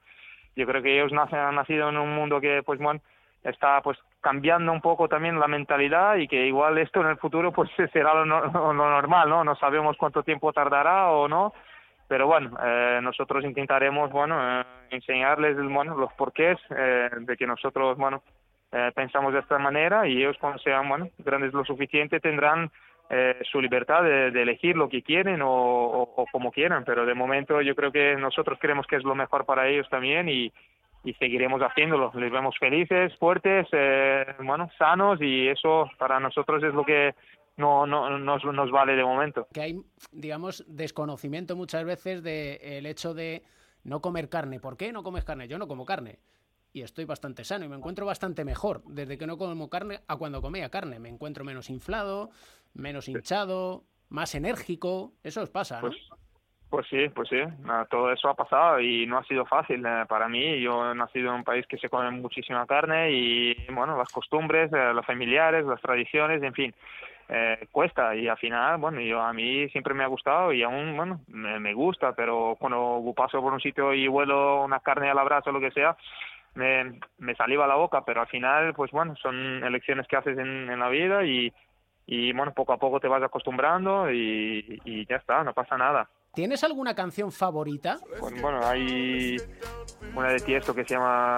yo 0.54 0.66
creo 0.66 0.82
que 0.82 0.94
ellos 0.94 1.12
nacen, 1.12 1.40
han 1.40 1.56
nacido 1.56 1.88
en 1.88 1.96
un 1.96 2.14
mundo 2.14 2.40
que, 2.40 2.62
pues, 2.64 2.78
bueno, 2.78 3.00
está 3.42 3.80
pues 3.82 3.98
cambiando 4.20 4.72
un 4.72 4.80
poco 4.80 5.08
también 5.08 5.38
la 5.38 5.48
mentalidad 5.48 6.16
y 6.16 6.28
que 6.28 6.46
igual 6.46 6.78
esto 6.78 7.00
en 7.00 7.08
el 7.08 7.18
futuro 7.18 7.52
pues 7.52 7.70
será 7.92 8.14
lo, 8.14 8.24
lo 8.24 8.72
normal, 8.72 9.28
¿no? 9.28 9.44
No 9.44 9.56
sabemos 9.56 9.96
cuánto 9.96 10.22
tiempo 10.22 10.52
tardará 10.52 11.10
o 11.10 11.28
no, 11.28 11.52
pero 12.08 12.26
bueno, 12.26 12.56
eh, 12.64 13.00
nosotros 13.02 13.44
intentaremos, 13.44 14.10
bueno, 14.10 14.60
eh, 14.60 14.64
enseñarles, 14.90 15.56
bueno, 15.56 15.96
los 15.96 16.12
porqués 16.14 16.58
eh, 16.70 17.10
de 17.20 17.36
que 17.36 17.46
nosotros, 17.46 17.96
bueno, 17.98 18.22
eh, 18.72 18.90
pensamos 18.94 19.32
de 19.32 19.40
esta 19.40 19.58
manera 19.58 20.08
y 20.08 20.18
ellos 20.18 20.36
cuando 20.40 20.58
sean, 20.58 20.88
bueno, 20.88 21.08
grandes 21.18 21.52
lo 21.52 21.64
suficiente 21.64 22.20
tendrán 22.20 22.70
eh, 23.10 23.38
su 23.50 23.60
libertad 23.60 24.02
de, 24.02 24.28
elegir 24.28 24.76
lo 24.76 24.88
que 24.88 25.02
quieren 25.02 25.40
o, 25.40 25.50
o, 25.50 26.02
o, 26.16 26.26
como 26.32 26.50
quieran, 26.50 26.84
pero 26.84 27.06
de 27.06 27.14
momento 27.14 27.62
yo 27.62 27.74
creo 27.74 27.92
que 27.92 28.16
nosotros 28.16 28.58
creemos 28.60 28.86
que 28.86 28.96
es 28.96 29.04
lo 29.04 29.14
mejor 29.14 29.46
para 29.46 29.68
ellos 29.68 29.88
también 29.88 30.28
y, 30.28 30.52
y 31.04 31.14
seguiremos 31.14 31.62
haciéndolo. 31.62 32.12
Les 32.14 32.30
vemos 32.30 32.56
felices, 32.58 33.16
fuertes, 33.18 33.66
eh, 33.72 34.26
bueno, 34.40 34.68
sanos 34.78 35.20
y 35.22 35.48
eso 35.48 35.90
para 35.96 36.20
nosotros 36.20 36.62
es 36.62 36.74
lo 36.74 36.84
que 36.84 37.14
no, 37.58 37.86
no 37.86 38.18
nos, 38.18 38.44
nos 38.44 38.70
vale 38.70 38.96
de 38.96 39.04
momento. 39.04 39.46
Que 39.52 39.60
hay, 39.60 39.82
digamos, 40.12 40.64
desconocimiento 40.66 41.56
muchas 41.56 41.84
veces 41.84 42.22
del 42.22 42.58
el 42.62 42.86
hecho 42.86 43.12
de 43.12 43.42
no 43.84 44.00
comer 44.00 44.28
carne. 44.28 44.60
¿Por 44.60 44.76
qué 44.76 44.92
no 44.92 45.02
comes 45.02 45.24
carne? 45.24 45.48
Yo 45.48 45.58
no 45.58 45.68
como 45.68 45.84
carne 45.84 46.18
y 46.72 46.82
estoy 46.82 47.04
bastante 47.04 47.44
sano 47.44 47.64
y 47.64 47.68
me 47.68 47.76
encuentro 47.76 48.06
bastante 48.06 48.44
mejor 48.44 48.82
desde 48.84 49.18
que 49.18 49.26
no 49.26 49.36
como 49.36 49.68
carne 49.68 50.00
a 50.06 50.16
cuando 50.16 50.40
comía 50.40 50.70
carne. 50.70 50.98
Me 50.98 51.08
encuentro 51.08 51.44
menos 51.44 51.70
inflado, 51.70 52.30
menos 52.74 53.08
hinchado, 53.08 53.84
más 54.08 54.34
enérgico. 54.34 55.12
Eso 55.22 55.42
os 55.42 55.50
pasa, 55.50 55.80
¿no? 55.80 55.88
Pues, 55.88 55.96
pues 56.70 56.86
sí, 56.88 57.08
pues 57.14 57.28
sí, 57.30 57.38
todo 57.90 58.12
eso 58.12 58.28
ha 58.28 58.34
pasado 58.34 58.80
y 58.80 59.06
no 59.06 59.18
ha 59.18 59.24
sido 59.24 59.46
fácil 59.46 59.84
eh, 59.86 60.04
para 60.06 60.28
mí. 60.28 60.60
Yo 60.60 60.90
he 60.90 60.94
nacido 60.94 61.30
en 61.30 61.36
un 61.36 61.44
país 61.44 61.66
que 61.66 61.78
se 61.78 61.88
come 61.88 62.10
muchísima 62.10 62.66
carne 62.66 63.10
y, 63.10 63.56
bueno, 63.72 63.96
las 63.96 64.10
costumbres, 64.10 64.70
eh, 64.72 64.92
los 64.92 65.06
familiares, 65.06 65.64
las 65.64 65.80
tradiciones, 65.80 66.42
en 66.42 66.52
fin, 66.52 66.74
eh, 67.28 67.68
cuesta 67.70 68.14
y 68.16 68.26
al 68.26 68.38
final, 68.38 68.78
bueno, 68.78 69.00
yo 69.00 69.20
a 69.20 69.32
mí 69.32 69.68
siempre 69.68 69.94
me 69.94 70.04
ha 70.04 70.08
gustado 70.08 70.52
y 70.52 70.62
aún, 70.62 70.96
bueno, 70.96 71.20
me, 71.28 71.60
me 71.60 71.74
gusta, 71.74 72.14
pero 72.14 72.56
cuando 72.58 73.02
paso 73.14 73.40
por 73.42 73.52
un 73.52 73.60
sitio 73.60 73.92
y 73.92 74.08
huelo 74.08 74.64
una 74.64 74.80
carne 74.80 75.10
a 75.10 75.14
la 75.14 75.24
brasa 75.24 75.50
o 75.50 75.52
lo 75.52 75.60
que 75.60 75.70
sea, 75.70 75.96
me, 76.54 76.98
me 77.18 77.34
saliva 77.34 77.66
la 77.66 77.76
boca, 77.76 78.02
pero 78.04 78.20
al 78.22 78.28
final, 78.28 78.74
pues 78.74 78.90
bueno, 78.90 79.14
son 79.16 79.36
elecciones 79.62 80.06
que 80.08 80.16
haces 80.16 80.38
en, 80.38 80.70
en 80.70 80.78
la 80.80 80.88
vida 80.88 81.24
y, 81.24 81.52
y, 82.06 82.32
bueno, 82.32 82.52
poco 82.54 82.72
a 82.72 82.78
poco 82.78 82.98
te 83.00 83.08
vas 83.08 83.22
acostumbrando 83.22 84.10
y, 84.10 84.80
y 84.84 85.06
ya 85.06 85.16
está, 85.16 85.44
no 85.44 85.52
pasa 85.52 85.76
nada. 85.76 86.08
¿Tienes 86.34 86.62
alguna 86.62 86.94
canción 86.94 87.32
favorita? 87.32 87.98
Bueno, 88.20 88.40
bueno 88.40 88.66
hay 88.66 89.36
una 90.14 90.30
de 90.30 90.40
Tiesto 90.40 90.74
que 90.74 90.84
se 90.84 90.94
llama 90.94 91.36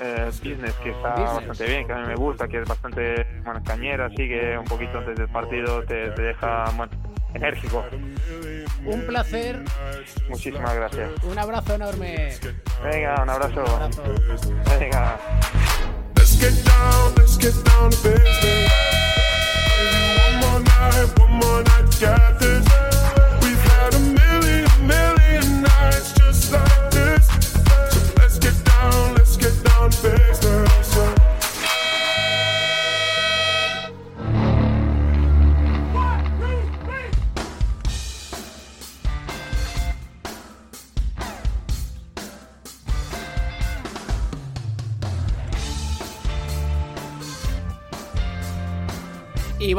eh, 0.00 0.26
Business, 0.42 0.74
que 0.82 0.90
está 0.90 1.10
Business. 1.10 1.34
bastante 1.34 1.66
bien, 1.66 1.86
que 1.86 1.92
a 1.92 1.96
mí 1.98 2.06
me 2.08 2.16
gusta, 2.16 2.48
que 2.48 2.60
es 2.60 2.68
bastante 2.68 3.26
bueno, 3.44 3.62
cañera, 3.64 4.06
así 4.06 4.16
que 4.16 4.56
un 4.58 4.64
poquito 4.64 4.98
antes 4.98 5.16
del 5.16 5.28
partido 5.28 5.84
te, 5.84 6.10
te 6.10 6.22
deja 6.22 6.64
bueno, 6.76 6.92
enérgico. 7.34 7.84
Un 8.84 9.06
placer. 9.06 9.62
Muchísimas 10.28 10.74
gracias. 10.74 11.10
Un 11.24 11.38
abrazo 11.38 11.74
enorme. 11.74 12.34
Venga, 12.82 13.22
un 13.22 13.30
abrazo. 13.30 13.62
Un 13.62 13.82
abrazo. 13.82 14.54
Venga. 14.78 15.18
Let's 16.16 16.38
get 16.40 16.64
down, 16.64 17.14
let's 17.16 17.38
get 17.38 17.54
down 17.64 17.90
to 17.90 17.96
business. 18.08 18.91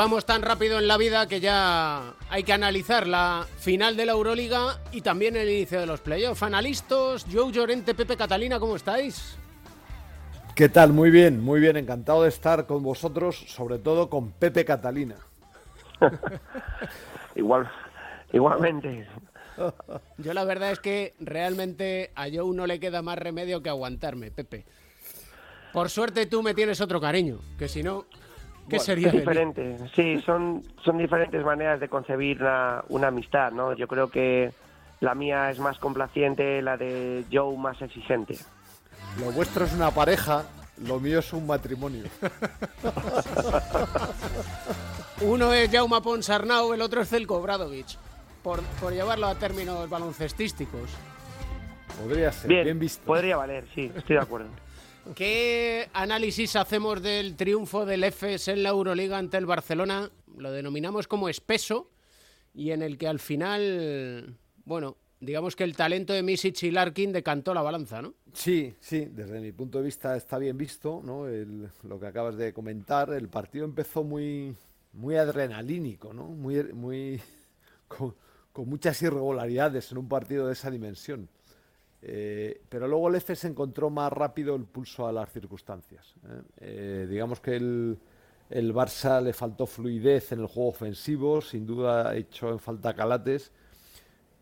Vamos 0.04 0.26
tan 0.26 0.42
rápido 0.42 0.80
en 0.80 0.88
la 0.89 0.98
vida 0.98 1.30
que 1.30 1.39
ya 1.39 2.16
hay 2.30 2.44
que 2.44 2.52
analizar 2.52 3.08
la 3.08 3.48
final 3.56 3.96
de 3.96 4.06
la 4.06 4.12
Euroliga 4.12 4.82
y 4.92 5.00
también 5.00 5.38
el 5.38 5.50
inicio 5.50 5.80
de 5.80 5.86
los 5.86 6.02
playoffs. 6.02 6.44
Analistas, 6.44 7.26
Joe 7.32 7.54
Llorente, 7.54 7.96
Pepe 7.96 8.18
Catalina, 8.18 8.60
¿cómo 8.60 8.76
estáis? 8.76 9.38
¿Qué 10.56 10.68
tal? 10.68 10.92
Muy 10.92 11.10
bien, 11.10 11.39
muy 11.39 11.62
bien. 11.62 11.78
Encantado 11.78 12.24
de 12.24 12.30
estar 12.30 12.66
con 12.66 12.84
vosotros, 12.84 13.46
sobre 13.48 13.80
todo 13.80 14.10
con 14.10 14.32
Pepe 14.34 14.66
Catalina. 14.66 15.16
Igual, 17.36 17.72
igualmente. 18.34 19.08
Yo 20.18 20.34
la 20.34 20.44
verdad 20.44 20.72
es 20.72 20.80
que 20.80 21.13
realmente 21.22 22.12
a 22.16 22.26
Joe 22.26 22.54
no 22.54 22.68
le 22.68 22.82
queda 22.82 23.02
más 23.02 23.18
remedio 23.18 23.63
que 23.63 23.70
aguantarme, 23.70 24.32
Pepe. 24.32 24.66
Por 25.72 25.89
suerte 25.89 26.26
tú 26.26 26.44
me 26.44 26.54
tienes 26.54 26.82
otro 26.82 27.00
cariño, 27.00 27.39
que 27.58 27.70
si 27.70 27.82
no, 27.82 28.06
¿qué 28.69 28.80
sería 28.80 29.08
Es 29.08 29.13
de 29.13 29.19
mí? 29.19 29.26
diferente, 29.26 29.78
sí, 29.95 30.21
son, 30.26 30.63
son 30.84 30.97
diferentes 30.97 31.43
maneras 31.43 31.80
de 31.80 31.89
concebir 31.89 32.41
una, 32.41 32.84
una 32.89 33.08
amistad, 33.08 33.52
¿no? 33.52 33.73
Yo 33.73 33.88
creo 33.88 34.10
que 34.10 34.52
la 34.99 35.15
mía 35.15 35.49
es 35.52 35.60
más 35.60 35.78
complaciente, 35.80 36.62
la 36.62 36.78
de 36.78 37.26
Joe 37.32 37.58
más 37.58 37.82
exigente. 37.82 38.38
Lo 39.19 39.32
vuestro 39.32 39.65
es 39.65 39.73
una 39.73 39.91
pareja, 39.91 40.43
lo 40.86 40.99
mío 40.99 41.19
es 41.19 41.34
un 41.34 41.45
matrimonio. 41.45 42.04
Uno 45.21 45.54
es 45.54 45.71
Jaume 45.71 46.02
Ponsarnau, 46.02 46.73
el 46.73 46.82
otro 46.82 47.02
es 47.02 47.10
Zelko 47.10 47.41
Bradovic. 47.41 47.97
Por, 48.41 48.62
por 48.82 48.91
llevarlo 48.91 49.28
a 49.28 49.36
términos 49.36 49.89
baloncestísticos. 49.89 50.89
Podría 52.02 52.32
ser, 52.32 52.49
Bien, 52.49 52.63
bien, 52.65 52.80
visto. 52.80 53.06
podría 53.06 53.38
valer, 53.38 53.65
sí, 53.73 53.89
estoy 53.95 54.15
de 54.17 54.21
acuerdo. 54.21 54.47
¿Qué 55.16 55.89
análisis 55.94 56.56
hacemos 56.56 57.02
del 57.02 57.36
triunfo 57.36 57.86
del 57.86 58.04
EFES 58.06 58.48
en 58.48 58.63
la 58.63 58.70
Euroliga 58.70 59.18
ante 59.18 59.38
el 59.38 59.46
Barcelona? 59.46 60.10
Lo 60.38 60.52
denominamos 60.52 61.08
como 61.08 61.28
espeso 61.30 61.89
y 62.54 62.72
en 62.72 62.82
el 62.82 62.98
que 62.98 63.08
al 63.08 63.20
final, 63.20 64.38
bueno, 64.66 64.96
digamos 65.20 65.56
que 65.56 65.66
el 65.66 65.76
talento 65.76 66.13
de 66.13 66.24
Misic 66.24 66.63
y 66.63 66.72
Larkin 66.72 67.12
decantó 67.12 67.54
la 67.54 67.62
balanza, 67.62 68.02
¿no? 68.02 68.13
Sí, 68.34 68.74
sí, 68.80 69.06
desde 69.12 69.42
mi 69.42 69.52
punto 69.52 69.78
de 69.80 69.84
vista 69.86 70.16
está 70.16 70.38
bien 70.38 70.58
visto, 70.58 71.02
¿no? 71.04 71.28
El- 71.28 71.70
lo 71.84 72.00
que 72.00 72.08
acabas 72.08 72.38
de 72.38 72.54
comentar, 72.54 73.12
el 73.12 73.28
partido 73.28 73.66
empezó 73.66 74.04
muy, 74.04 74.56
muy 74.94 75.18
adrenalínico, 75.18 76.13
¿no? 76.13 76.24
Muy, 76.28 76.63
muy, 76.74 77.22
con, 77.89 78.16
con 78.54 78.70
muchas 78.70 79.00
irregularidades 79.02 79.92
en 79.92 79.98
un 79.98 80.08
partido 80.08 80.48
de 80.48 80.54
esa 80.54 80.72
dimensión. 80.72 81.28
Eh, 82.06 82.62
pero 82.68 82.86
luego 82.86 83.08
el 83.08 83.16
EFES 83.16 83.46
encontró 83.46 83.89
más 83.89 84.12
rápido 84.12 84.56
el 84.56 84.66
pulso 84.66 85.08
a 85.08 85.13
las 85.13 85.32
circunstancias. 85.32 86.13
¿eh? 86.28 86.42
Eh, 86.58 87.08
digamos 87.10 87.39
que 87.39 87.56
el, 87.56 87.98
el 88.50 88.74
Barça 88.74 89.22
le 89.22 89.32
faltó 89.32 89.66
fluidez 89.66 90.34
en 90.34 90.42
el 90.42 90.48
juego 90.48 90.70
ofensivo, 90.70 91.39
sin 91.39 91.66
duda 91.66 92.10
ha 92.10 92.16
hecho 92.16 92.50
en 92.50 92.60
falta 92.60 92.94
Calates 92.94 93.54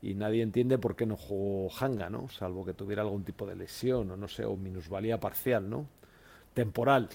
y 0.02 0.16
nadie 0.16 0.42
entiende 0.42 0.80
por 0.80 0.96
qué 0.96 1.06
no 1.06 1.16
jugó 1.16 1.70
Hanga, 1.80 2.10
¿no? 2.10 2.28
Salvo 2.30 2.66
que 2.66 2.74
tuviera 2.74 3.04
algún 3.04 3.24
tipo 3.24 3.46
de 3.46 3.56
lesión 3.56 4.10
o 4.10 4.18
no 4.18 4.28
sé, 4.28 4.44
o 4.44 4.56
minusvalía 4.56 5.20
parcial, 5.20 5.70
¿no? 5.70 5.86
Temporal. 6.56 7.10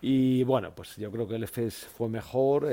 Y 0.00 0.44
bueno, 0.44 0.72
pues 0.76 0.94
yo 0.96 1.10
creo 1.10 1.26
que 1.26 1.34
el 1.34 1.42
EFES 1.42 1.86
fue 1.86 2.08
mejor. 2.08 2.68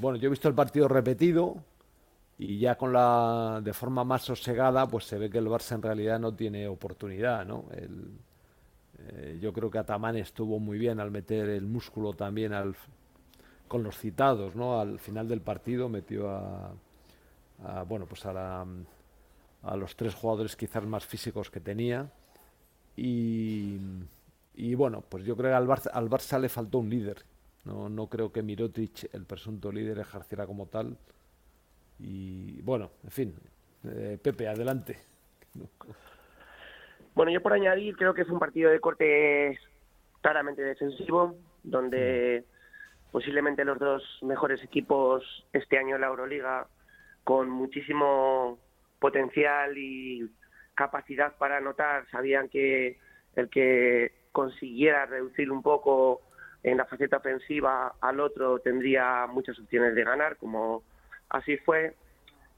Bueno, 0.00 0.18
yo 0.18 0.26
he 0.26 0.30
visto 0.30 0.48
el 0.48 0.54
partido 0.54 0.88
repetido 0.88 1.62
y 2.38 2.58
ya 2.58 2.76
con 2.76 2.92
la 2.92 3.60
de 3.62 3.72
forma 3.72 4.04
más 4.04 4.22
sosegada, 4.22 4.86
pues 4.86 5.04
se 5.06 5.18
ve 5.18 5.30
que 5.30 5.38
el 5.38 5.48
Barça 5.48 5.74
en 5.74 5.82
realidad 5.82 6.20
no 6.20 6.34
tiene 6.34 6.68
oportunidad, 6.68 7.44
¿no? 7.46 7.64
El, 7.72 8.12
eh, 9.00 9.38
yo 9.40 9.52
creo 9.52 9.70
que 9.70 9.78
Ataman 9.78 10.16
estuvo 10.16 10.58
muy 10.58 10.78
bien 10.78 11.00
al 11.00 11.10
meter 11.10 11.48
el 11.48 11.66
músculo 11.66 12.12
también 12.14 12.52
al, 12.52 12.74
con 13.68 13.82
los 13.82 13.98
citados, 13.98 14.56
¿no? 14.56 14.80
Al 14.80 14.98
final 14.98 15.28
del 15.28 15.40
partido 15.42 15.88
metió 15.88 16.30
a, 16.30 16.72
a, 17.64 17.82
bueno, 17.84 18.06
pues 18.06 18.24
a, 18.26 18.32
la- 18.32 18.66
a 19.62 19.76
los 19.76 19.96
tres 19.96 20.14
jugadores 20.14 20.56
quizás 20.56 20.84
más 20.86 21.04
físicos 21.06 21.50
que 21.50 21.60
tenía. 21.60 22.10
Y, 22.96 23.78
y 24.56 24.74
bueno, 24.74 25.02
pues 25.08 25.24
yo 25.24 25.36
creo 25.36 25.50
que 25.50 25.56
al 25.56 25.66
Barça, 25.68 25.90
al 25.92 26.08
Barça 26.10 26.40
le 26.40 26.48
faltó 26.48 26.78
un 26.78 26.90
líder. 26.90 27.24
No, 27.64 27.88
no 27.88 28.08
creo 28.08 28.32
que 28.32 28.42
Mirotic, 28.42 29.10
el 29.14 29.24
presunto 29.24 29.70
líder, 29.72 29.98
ejerciera 29.98 30.46
como 30.46 30.66
tal. 30.66 30.96
Y 31.98 32.60
bueno, 32.62 32.90
en 33.04 33.10
fin, 33.10 33.34
eh, 33.84 34.18
Pepe, 34.22 34.48
adelante. 34.48 34.98
Bueno, 37.14 37.32
yo 37.32 37.42
por 37.42 37.52
añadir, 37.52 37.96
creo 37.96 38.14
que 38.14 38.24
fue 38.24 38.34
un 38.34 38.40
partido 38.40 38.70
de 38.70 38.80
corte 38.80 39.58
claramente 40.20 40.62
defensivo, 40.62 41.36
donde 41.62 42.44
posiblemente 43.10 43.64
los 43.64 43.78
dos 43.78 44.02
mejores 44.22 44.62
equipos 44.62 45.46
este 45.52 45.78
año 45.78 45.96
en 45.96 46.02
la 46.02 46.08
Euroliga, 46.08 46.68
con 47.24 47.50
muchísimo 47.50 48.58
potencial 48.98 49.76
y 49.76 50.30
capacidad 50.74 51.36
para 51.36 51.56
anotar, 51.56 52.08
sabían 52.10 52.48
que 52.48 52.98
el 53.34 53.48
que 53.48 54.12
consiguiera 54.32 55.06
reducir 55.06 55.50
un 55.50 55.62
poco 55.62 56.22
en 56.62 56.76
la 56.76 56.84
faceta 56.84 57.18
ofensiva 57.18 57.94
al 58.00 58.20
otro 58.20 58.60
tendría 58.60 59.26
muchas 59.26 59.58
opciones 59.58 59.94
de 59.94 60.04
ganar, 60.04 60.36
como 60.36 60.82
así 61.30 61.56
fue. 61.58 61.94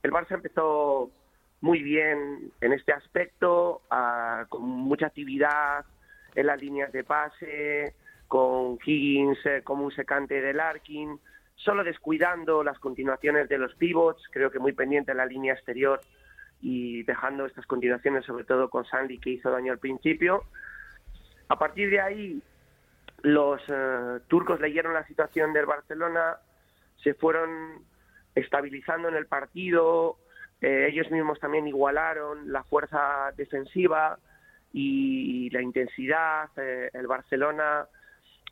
El 0.03 0.13
Barça 0.13 0.33
empezó 0.33 1.11
muy 1.61 1.83
bien 1.83 2.53
en 2.61 2.73
este 2.73 2.93
aspecto, 2.93 3.83
ah, 3.91 4.47
con 4.49 4.63
mucha 4.63 5.07
actividad 5.07 5.85
en 6.35 6.47
las 6.47 6.61
líneas 6.61 6.93
de 6.93 7.05
pase, 7.05 7.95
con 8.29 8.79
Higgins 8.85 9.39
eh, 9.45 9.63
como 9.63 9.85
un 9.85 9.93
secante 9.93 10.41
de 10.41 10.55
Larkin, 10.55 11.19
solo 11.57 11.85
descuidando 11.85 12.63
las 12.63 12.79
continuaciones 12.79 13.49
de 13.49 13.59
los 13.59 13.75
pivots, 13.75 14.23
creo 14.31 14.51
que 14.51 14.59
muy 14.59 14.73
pendiente 14.73 15.11
en 15.11 15.19
la 15.19 15.27
línea 15.27 15.53
exterior 15.53 16.01
y 16.63 17.03
dejando 17.03 17.47
estas 17.47 17.67
continuaciones 17.67 18.25
sobre 18.25 18.45
todo 18.45 18.71
con 18.71 18.85
Sandy 18.85 19.19
que 19.19 19.31
hizo 19.31 19.51
daño 19.51 19.73
al 19.73 19.79
principio. 19.79 20.45
A 21.49 21.59
partir 21.59 21.91
de 21.91 22.01
ahí, 22.01 22.43
los 23.23 23.61
eh, 23.69 24.21
turcos 24.29 24.61
leyeron 24.61 24.95
la 24.95 25.07
situación 25.07 25.53
del 25.53 25.67
Barcelona, 25.67 26.37
se 27.03 27.15
fueron 27.15 27.85
estabilizando 28.41 29.09
en 29.09 29.15
el 29.15 29.27
partido, 29.27 30.17
eh, 30.61 30.89
ellos 30.91 31.11
mismos 31.11 31.39
también 31.41 31.67
igualaron 31.67 32.53
la 32.53 32.65
fuerza 32.65 33.33
defensiva 33.37 34.19
y 34.73 35.51
la 35.51 35.63
intensidad. 35.63 36.51
eh, 36.57 36.91
el 36.93 37.07
Barcelona 37.07 37.89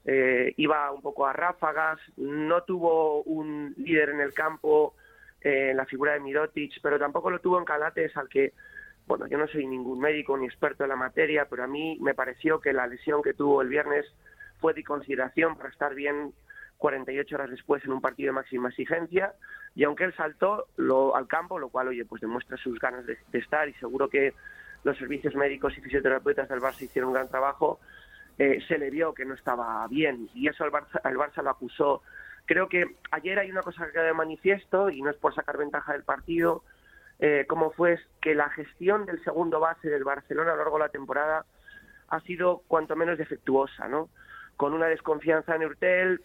eh, 0.04 0.54
iba 0.56 0.90
un 0.90 1.02
poco 1.02 1.26
a 1.26 1.32
ráfagas, 1.32 1.98
no 2.16 2.62
tuvo 2.62 3.22
un 3.24 3.74
líder 3.76 4.10
en 4.10 4.20
el 4.20 4.32
campo 4.32 4.94
eh, 5.42 5.70
en 5.70 5.76
la 5.76 5.84
figura 5.84 6.14
de 6.14 6.20
Mirotic, 6.20 6.80
pero 6.82 6.98
tampoco 6.98 7.30
lo 7.30 7.40
tuvo 7.40 7.58
en 7.58 7.64
Calates, 7.64 8.16
al 8.16 8.28
que, 8.28 8.54
bueno, 9.06 9.26
yo 9.26 9.36
no 9.36 9.46
soy 9.48 9.66
ningún 9.66 10.00
médico 10.00 10.36
ni 10.38 10.46
experto 10.46 10.84
en 10.84 10.90
la 10.90 10.96
materia, 10.96 11.46
pero 11.50 11.64
a 11.64 11.66
mí 11.66 11.98
me 12.00 12.14
pareció 12.14 12.60
que 12.60 12.72
la 12.72 12.86
lesión 12.86 13.22
que 13.22 13.34
tuvo 13.34 13.60
el 13.60 13.68
viernes 13.68 14.06
fue 14.60 14.72
de 14.72 14.82
consideración 14.82 15.56
para 15.56 15.68
estar 15.68 15.94
bien 15.94 16.32
48 16.78 17.34
horas 17.34 17.50
después 17.50 17.84
en 17.84 17.92
un 17.92 18.00
partido 18.00 18.28
de 18.28 18.32
máxima 18.32 18.68
exigencia 18.68 19.34
y 19.74 19.84
aunque 19.84 20.04
él 20.04 20.14
saltó 20.16 20.66
lo, 20.76 21.14
al 21.14 21.26
campo, 21.26 21.58
lo 21.58 21.68
cual, 21.68 21.88
oye, 21.88 22.04
pues 22.04 22.20
demuestra 22.20 22.56
sus 22.56 22.78
ganas 22.78 23.04
de, 23.06 23.18
de 23.30 23.38
estar 23.38 23.68
y 23.68 23.74
seguro 23.74 24.08
que 24.08 24.34
los 24.84 24.96
servicios 24.96 25.34
médicos 25.34 25.76
y 25.76 25.80
fisioterapeutas 25.80 26.48
del 26.48 26.60
Barça 26.60 26.82
hicieron 26.82 27.08
un 27.08 27.14
gran 27.14 27.28
trabajo, 27.28 27.80
eh, 28.38 28.60
se 28.68 28.78
le 28.78 28.90
vio 28.90 29.12
que 29.14 29.24
no 29.24 29.34
estaba 29.34 29.86
bien 29.88 30.28
y 30.34 30.48
eso 30.48 30.64
el 30.64 30.70
Barça, 30.70 31.00
el 31.04 31.16
Barça 31.16 31.42
lo 31.42 31.50
acusó. 31.50 32.02
Creo 32.46 32.68
que 32.68 32.96
ayer 33.10 33.38
hay 33.38 33.50
una 33.50 33.62
cosa 33.62 33.86
que 33.86 33.92
queda 33.92 34.04
de 34.04 34.14
manifiesto 34.14 34.88
y 34.90 35.02
no 35.02 35.10
es 35.10 35.16
por 35.16 35.34
sacar 35.34 35.58
ventaja 35.58 35.92
del 35.92 36.04
partido, 36.04 36.62
eh, 37.18 37.44
como 37.48 37.72
fue 37.72 37.98
que 38.20 38.34
la 38.34 38.48
gestión 38.50 39.06
del 39.06 39.22
segundo 39.24 39.60
base 39.60 39.88
del 39.90 40.04
Barcelona 40.04 40.52
a 40.52 40.54
lo 40.54 40.62
largo 40.62 40.78
de 40.78 40.84
la 40.84 40.88
temporada 40.88 41.44
ha 42.08 42.20
sido 42.20 42.62
cuanto 42.68 42.96
menos 42.96 43.18
defectuosa, 43.18 43.88
¿no? 43.88 44.08
Con 44.56 44.72
una 44.72 44.86
desconfianza 44.86 45.56
en 45.56 45.64
Urtel, 45.64 46.22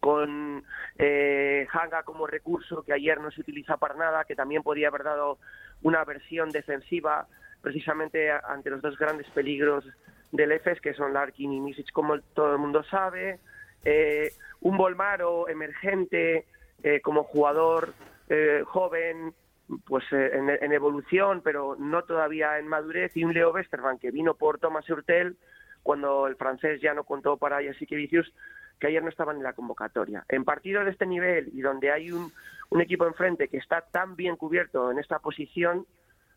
con 0.00 0.64
eh, 0.98 1.66
Hanga 1.72 2.02
como 2.02 2.26
recurso 2.26 2.82
que 2.82 2.92
ayer 2.92 3.20
no 3.20 3.30
se 3.30 3.40
utiliza 3.40 3.76
para 3.76 3.94
nada, 3.94 4.24
que 4.24 4.34
también 4.34 4.62
podía 4.62 4.88
haber 4.88 5.04
dado 5.04 5.38
una 5.82 6.04
versión 6.04 6.50
defensiva 6.50 7.26
precisamente 7.60 8.30
ante 8.30 8.70
los 8.70 8.82
dos 8.82 8.98
grandes 8.98 9.28
peligros 9.30 9.84
del 10.32 10.52
EFES, 10.52 10.80
que 10.80 10.94
son 10.94 11.12
Larkin 11.12 11.52
y 11.52 11.60
Misic, 11.60 11.92
como 11.92 12.18
todo 12.20 12.52
el 12.52 12.58
mundo 12.58 12.82
sabe. 12.84 13.38
Eh, 13.84 14.32
un 14.60 14.76
Volmaro 14.76 15.48
emergente 15.48 16.46
eh, 16.82 17.00
como 17.00 17.24
jugador 17.24 17.94
eh, 18.28 18.62
joven, 18.66 19.34
pues 19.86 20.04
eh, 20.12 20.30
en, 20.34 20.50
en 20.50 20.72
evolución, 20.72 21.42
pero 21.42 21.76
no 21.78 22.02
todavía 22.04 22.58
en 22.58 22.66
madurez, 22.66 23.16
y 23.16 23.24
un 23.24 23.34
Leo 23.34 23.52
Westerman 23.52 23.98
que 23.98 24.10
vino 24.10 24.34
por 24.34 24.58
Thomas 24.58 24.88
Hurtel 24.88 25.36
cuando 25.82 26.26
el 26.26 26.36
francés 26.36 26.80
ya 26.80 26.94
no 26.94 27.04
contó 27.04 27.36
para 27.36 27.58
Vicius, 27.58 28.32
que 28.82 28.88
ayer 28.88 29.00
no 29.00 29.10
estaban 29.10 29.36
en 29.36 29.44
la 29.44 29.52
convocatoria. 29.52 30.24
En 30.28 30.44
partidos 30.44 30.84
de 30.84 30.90
este 30.90 31.06
nivel 31.06 31.50
y 31.54 31.60
donde 31.60 31.92
hay 31.92 32.10
un, 32.10 32.32
equipo 32.80 33.06
enfrente 33.06 33.46
que 33.46 33.58
está 33.58 33.82
tan 33.82 34.16
bien 34.16 34.34
cubierto 34.34 34.90
en 34.90 34.98
esta 34.98 35.20
posición, 35.20 35.86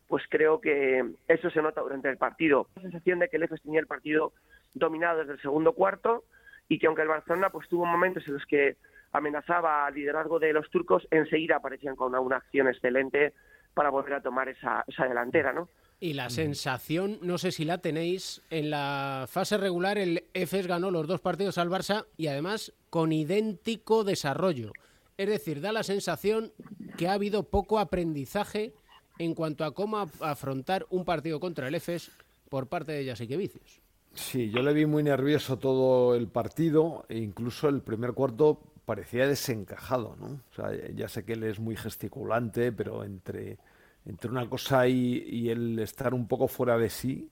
pues 0.06 0.22
creo 0.28 0.60
que 0.60 1.04
eso 1.26 1.50
se 1.50 1.60
nota 1.60 1.80
durante 1.80 2.08
el 2.08 2.18
partido. 2.18 2.68
La 2.76 2.82
sensación 2.82 3.18
de 3.18 3.28
que 3.28 3.38
el 3.38 3.42
EFES 3.42 3.62
tenía 3.62 3.80
el 3.80 3.88
partido 3.88 4.32
dominado 4.74 5.18
desde 5.18 5.32
el 5.32 5.40
segundo 5.40 5.72
cuarto 5.72 6.22
y 6.68 6.78
que 6.78 6.86
aunque 6.86 7.02
el 7.02 7.08
Barcelona 7.08 7.50
pues 7.50 7.68
tuvo 7.68 7.84
momentos 7.84 8.24
en 8.28 8.34
los 8.34 8.46
que 8.46 8.76
amenazaba 9.10 9.84
al 9.84 9.94
liderazgo 9.94 10.38
de 10.38 10.52
los 10.52 10.70
turcos, 10.70 11.08
enseguida 11.10 11.56
aparecían 11.56 11.96
con 11.96 12.10
una, 12.10 12.20
una 12.20 12.36
acción 12.36 12.68
excelente 12.68 13.32
para 13.74 13.90
volver 13.90 14.14
a 14.14 14.20
tomar 14.20 14.48
esa, 14.48 14.84
esa 14.86 15.08
delantera, 15.08 15.52
¿no? 15.52 15.68
Y 15.98 16.12
la 16.12 16.28
sensación, 16.28 17.18
no 17.22 17.38
sé 17.38 17.52
si 17.52 17.64
la 17.64 17.78
tenéis, 17.78 18.42
en 18.50 18.68
la 18.68 19.26
fase 19.28 19.56
regular 19.56 19.96
el 19.96 20.24
EFES 20.34 20.66
ganó 20.66 20.90
los 20.90 21.06
dos 21.06 21.20
partidos 21.20 21.56
al 21.56 21.70
Barça 21.70 22.04
y 22.18 22.26
además 22.26 22.74
con 22.90 23.12
idéntico 23.12 24.04
desarrollo. 24.04 24.72
Es 25.16 25.28
decir, 25.28 25.62
da 25.62 25.72
la 25.72 25.82
sensación 25.82 26.52
que 26.98 27.08
ha 27.08 27.14
habido 27.14 27.44
poco 27.44 27.78
aprendizaje 27.78 28.74
en 29.18 29.34
cuanto 29.34 29.64
a 29.64 29.72
cómo 29.72 30.10
afrontar 30.20 30.86
un 30.90 31.06
partido 31.06 31.40
contra 31.40 31.68
el 31.68 31.74
EFES 31.74 32.10
por 32.50 32.68
parte 32.68 32.92
de 32.92 33.06
Yasique 33.06 33.38
Vicios. 33.38 33.80
Sí, 34.12 34.50
yo 34.50 34.62
le 34.62 34.74
vi 34.74 34.86
muy 34.86 35.02
nervioso 35.02 35.58
todo 35.58 36.14
el 36.14 36.28
partido 36.28 37.04
e 37.08 37.18
incluso 37.18 37.68
el 37.68 37.80
primer 37.82 38.12
cuarto 38.12 38.60
parecía 38.84 39.26
desencajado, 39.26 40.16
¿no? 40.16 40.26
O 40.26 40.54
sea, 40.54 40.70
ya 40.94 41.08
sé 41.08 41.24
que 41.24 41.34
él 41.34 41.42
es 41.42 41.58
muy 41.58 41.76
gesticulante, 41.76 42.72
pero 42.72 43.04
entre, 43.04 43.58
entre 44.06 44.30
una 44.30 44.48
cosa 44.48 44.86
y, 44.88 45.48
el 45.50 45.78
estar 45.78 46.14
un 46.14 46.26
poco 46.28 46.48
fuera 46.48 46.78
de 46.78 46.88
sí, 46.88 47.30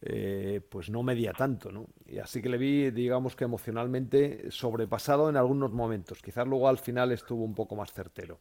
eh, 0.00 0.60
pues 0.68 0.90
no 0.90 1.02
media 1.02 1.32
tanto, 1.32 1.70
¿no? 1.70 1.86
Y 2.06 2.18
así 2.18 2.40
que 2.40 2.48
le 2.48 2.56
vi, 2.56 2.90
digamos 2.90 3.36
que 3.36 3.44
emocionalmente 3.44 4.50
sobrepasado 4.50 5.28
en 5.28 5.36
algunos 5.36 5.72
momentos. 5.72 6.22
Quizás 6.22 6.46
luego 6.46 6.68
al 6.68 6.78
final 6.78 7.12
estuvo 7.12 7.44
un 7.44 7.54
poco 7.54 7.76
más 7.76 7.92
certero. 7.92 8.38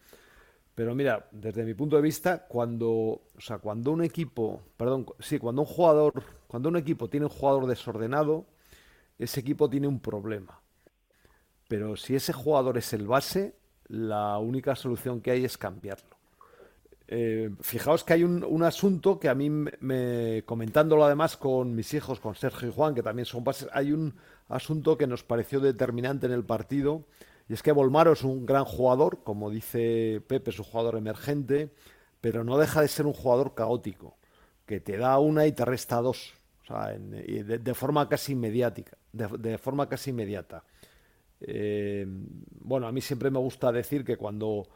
Pero 0.76 0.94
mira, 0.94 1.28
desde 1.32 1.66
mi 1.66 1.74
punto 1.74 1.96
de 1.96 2.04
vista, 2.04 2.46
cuando, 2.48 3.24
cuando 3.62 3.92
un 3.92 4.04
equipo, 4.04 4.62
perdón, 4.78 5.08
sí, 5.20 5.40
cuando 5.40 5.64
un 5.64 5.68
jugador, 5.68 6.24
cuando 6.48 6.70
un 6.70 6.78
equipo 6.78 7.10
tiene 7.10 7.26
un 7.26 7.32
jugador 7.32 7.66
desordenado, 7.66 8.46
ese 9.18 9.40
equipo 9.40 9.70
tiene 9.70 9.88
un 9.88 10.00
problema. 10.00 10.62
Pero 11.68 11.98
si 11.98 12.16
ese 12.16 12.32
jugador 12.32 12.78
es 12.78 12.94
el 12.94 13.08
base, 13.08 13.56
la 13.88 14.38
única 14.38 14.76
solución 14.76 15.20
que 15.20 15.32
hay 15.32 15.46
es 15.46 15.58
cambiarlo. 15.58 16.17
Eh, 17.10 17.52
fijaos 17.62 18.04
que 18.04 18.14
hay 18.14 18.24
un, 18.24 18.44
un, 18.44 18.64
asunto 18.64 19.18
que 19.18 19.30
a 19.30 19.36
mí, 19.36 19.50
me, 19.50 20.44
comentándolo 20.46 21.06
además 21.06 21.38
con 21.38 21.74
mis 21.74 21.94
hijos, 21.94 22.20
con 22.20 22.36
Sergio 22.36 22.68
y 22.68 22.72
Juan, 22.72 22.94
que 22.94 23.02
también 23.02 23.26
son 23.26 23.46
bases, 23.46 23.70
hay 23.72 23.94
un 23.94 24.16
asunto 24.50 24.98
que 24.98 25.08
nos 25.08 25.24
pareció 25.24 25.62
determinante 25.62 26.26
en 26.26 26.34
el 26.34 26.44
partido, 26.44 27.06
y 27.48 27.54
es 27.54 27.64
que 27.64 27.72
Volmaro 27.72 28.12
es 28.12 28.24
un 28.24 28.46
gran 28.46 28.66
jugador, 28.66 29.24
como 29.24 29.50
dice 29.50 30.22
Pepe, 30.28 30.52
es 30.52 30.60
un 30.60 30.66
jugador 30.66 30.98
emergente, 30.98 31.72
pero 32.20 32.44
no 32.44 32.58
deja 32.58 32.82
de 32.82 32.90
ser 32.90 33.06
un 33.06 33.14
jugador 33.14 33.56
caótico, 33.56 34.18
que 34.66 34.82
te 34.82 34.98
da 34.98 35.18
una 35.20 35.48
y 35.48 35.54
te 35.54 35.64
resta 35.64 36.02
dos, 36.02 36.34
o 36.64 36.66
sea, 36.66 36.90
de, 36.98 37.74
forma 37.74 38.10
casi 38.10 38.36
de 38.36 39.58
forma 39.58 39.88
casi 39.88 40.10
inmediata. 40.10 40.66
Eh, 41.40 42.06
bueno, 42.62 42.88
a 42.88 42.92
mí 42.92 43.02
siempre 43.02 43.30
me 43.30 43.40
gusta 43.40 43.72
decir 43.72 44.04
que 44.04 44.18
cuando 44.18 44.68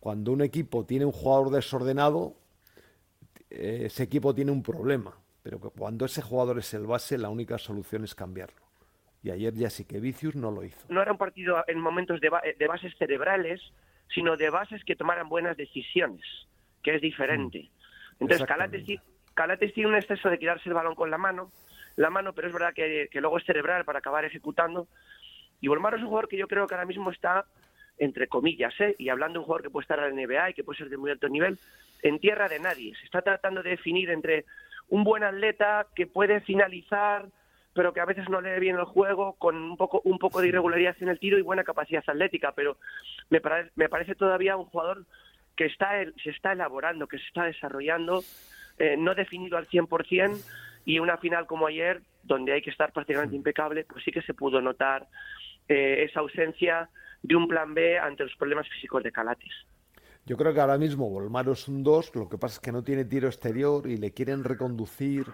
cuando 0.00 0.32
un 0.32 0.42
equipo 0.42 0.84
tiene 0.84 1.04
un 1.04 1.12
jugador 1.12 1.50
desordenado, 1.50 2.34
eh, 3.50 3.82
ese 3.86 4.04
equipo 4.04 4.34
tiene 4.34 4.50
un 4.50 4.62
problema. 4.62 5.14
Pero 5.42 5.60
que 5.60 5.68
cuando 5.70 6.04
ese 6.04 6.22
jugador 6.22 6.58
es 6.58 6.72
el 6.74 6.86
base, 6.86 7.16
la 7.18 7.30
única 7.30 7.58
solución 7.58 8.04
es 8.04 8.14
cambiarlo. 8.14 8.60
Y 9.22 9.30
ayer 9.30 9.54
ya 9.54 9.70
sí 9.70 9.84
que 9.84 9.98
Vicius 9.98 10.36
no 10.36 10.50
lo 10.50 10.64
hizo. 10.64 10.78
No 10.88 11.02
era 11.02 11.12
un 11.12 11.18
partido 11.18 11.64
en 11.66 11.80
momentos 11.80 12.20
de, 12.20 12.28
ba 12.28 12.42
de 12.56 12.66
bases 12.66 12.94
cerebrales, 12.98 13.60
sino 14.14 14.36
de 14.36 14.50
bases 14.50 14.84
que 14.84 14.94
tomaran 14.94 15.28
buenas 15.28 15.56
decisiones, 15.56 16.24
que 16.82 16.94
es 16.94 17.02
diferente. 17.02 17.68
Mm. 18.18 18.24
Entonces, 18.24 18.46
Calates, 18.46 19.00
Calates, 19.34 19.74
tiene 19.74 19.90
un 19.90 19.96
exceso 19.96 20.28
de 20.28 20.38
quedarse 20.38 20.68
el 20.68 20.74
balón 20.74 20.94
con 20.94 21.10
la 21.10 21.18
mano, 21.18 21.50
la 21.96 22.10
mano, 22.10 22.32
pero 22.32 22.48
es 22.48 22.52
verdad 22.52 22.72
que, 22.74 23.08
que 23.10 23.20
luego 23.20 23.38
es 23.38 23.44
cerebral 23.44 23.84
para 23.84 23.98
acabar 23.98 24.24
ejecutando. 24.24 24.86
Y 25.60 25.68
Volmaro 25.68 25.96
es 25.96 26.02
un 26.02 26.08
jugador 26.08 26.28
que 26.28 26.36
yo 26.36 26.46
creo 26.46 26.66
que 26.66 26.74
ahora 26.74 26.86
mismo 26.86 27.10
está 27.10 27.46
entre 27.98 28.28
comillas, 28.28 28.74
¿eh? 28.80 28.94
y 28.98 29.08
hablando 29.08 29.34
de 29.34 29.38
un 29.40 29.44
jugador 29.46 29.62
que 29.62 29.70
puede 29.70 29.82
estar 29.84 29.98
en 29.98 30.16
la 30.16 30.22
NBA 30.22 30.50
y 30.50 30.54
que 30.54 30.64
puede 30.64 30.78
ser 30.78 30.88
de 30.88 30.96
muy 30.96 31.10
alto 31.10 31.28
nivel, 31.28 31.58
en 32.02 32.18
tierra 32.18 32.48
de 32.48 32.60
nadie. 32.60 32.94
Se 32.96 33.04
está 33.04 33.22
tratando 33.22 33.62
de 33.62 33.70
definir 33.70 34.10
entre 34.10 34.44
un 34.88 35.04
buen 35.04 35.24
atleta 35.24 35.86
que 35.94 36.06
puede 36.06 36.40
finalizar, 36.40 37.26
pero 37.74 37.92
que 37.92 38.00
a 38.00 38.06
veces 38.06 38.28
no 38.28 38.40
lee 38.40 38.60
bien 38.60 38.76
el 38.76 38.84
juego, 38.84 39.34
con 39.34 39.56
un 39.56 39.76
poco, 39.76 40.00
un 40.04 40.18
poco 40.18 40.40
de 40.40 40.48
irregularidad 40.48 40.96
en 41.00 41.08
el 41.08 41.18
tiro 41.18 41.38
y 41.38 41.42
buena 41.42 41.64
capacidad 41.64 42.04
atlética, 42.06 42.52
pero 42.52 42.78
me, 43.30 43.40
pare, 43.40 43.70
me 43.76 43.88
parece 43.88 44.14
todavía 44.14 44.56
un 44.56 44.66
jugador 44.66 45.04
que 45.56 45.66
está, 45.66 45.90
se 46.22 46.30
está 46.30 46.52
elaborando, 46.52 47.08
que 47.08 47.18
se 47.18 47.26
está 47.26 47.44
desarrollando, 47.44 48.22
eh, 48.78 48.96
no 48.96 49.14
definido 49.14 49.58
al 49.58 49.68
100%, 49.68 50.40
y 50.84 51.00
una 51.00 51.18
final 51.18 51.46
como 51.46 51.66
ayer, 51.66 52.00
donde 52.22 52.52
hay 52.52 52.62
que 52.62 52.70
estar 52.70 52.92
prácticamente 52.92 53.36
impecable, 53.36 53.84
pues 53.84 54.04
sí 54.04 54.12
que 54.12 54.22
se 54.22 54.34
pudo 54.34 54.60
notar 54.60 55.06
eh, 55.68 56.06
esa 56.08 56.20
ausencia 56.20 56.88
de 57.22 57.36
un 57.36 57.48
plan 57.48 57.74
B 57.74 57.98
ante 57.98 58.24
los 58.24 58.34
problemas 58.36 58.68
físicos 58.68 59.02
de 59.02 59.12
Calates. 59.12 59.52
Yo 60.26 60.36
creo 60.36 60.52
que 60.52 60.60
ahora 60.60 60.78
mismo 60.78 61.08
Volmaro 61.08 61.52
es 61.52 61.68
un 61.68 61.82
2, 61.82 62.14
lo 62.16 62.28
que 62.28 62.38
pasa 62.38 62.54
es 62.54 62.60
que 62.60 62.72
no 62.72 62.82
tiene 62.82 63.04
tiro 63.04 63.28
exterior 63.28 63.86
y 63.86 63.96
le 63.96 64.12
quieren 64.12 64.44
reconducir, 64.44 65.26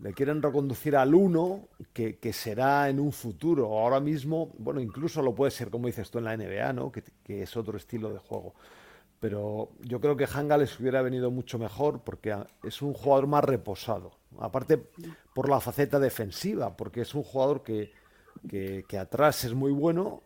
le 0.00 0.12
quieren 0.12 0.40
reconducir 0.40 0.96
al 0.96 1.14
1 1.14 1.68
que, 1.92 2.18
que, 2.18 2.32
será 2.32 2.88
en 2.88 3.00
un 3.00 3.12
futuro. 3.12 3.66
Ahora 3.78 3.98
mismo, 3.98 4.52
bueno, 4.58 4.80
incluso 4.80 5.22
lo 5.22 5.34
puede 5.34 5.50
ser, 5.50 5.70
como 5.70 5.88
dices 5.88 6.10
tú, 6.10 6.18
en 6.18 6.24
la 6.24 6.36
NBA, 6.36 6.72
¿no? 6.72 6.92
que, 6.92 7.02
que 7.24 7.42
es 7.42 7.56
otro 7.56 7.76
estilo 7.76 8.12
de 8.12 8.18
juego. 8.18 8.54
Pero 9.22 9.70
yo 9.80 10.00
creo 10.00 10.16
que 10.16 10.26
Hanga 10.26 10.58
les 10.58 10.80
hubiera 10.80 11.00
venido 11.00 11.30
mucho 11.30 11.56
mejor 11.56 12.02
porque 12.02 12.36
es 12.64 12.82
un 12.82 12.92
jugador 12.92 13.28
más 13.28 13.44
reposado. 13.44 14.18
Aparte 14.40 14.82
por 15.32 15.48
la 15.48 15.60
faceta 15.60 16.00
defensiva, 16.00 16.76
porque 16.76 17.02
es 17.02 17.14
un 17.14 17.22
jugador 17.22 17.62
que, 17.62 17.92
que, 18.48 18.98
atrás 18.98 19.44
es 19.44 19.54
muy 19.54 19.70
bueno 19.70 20.22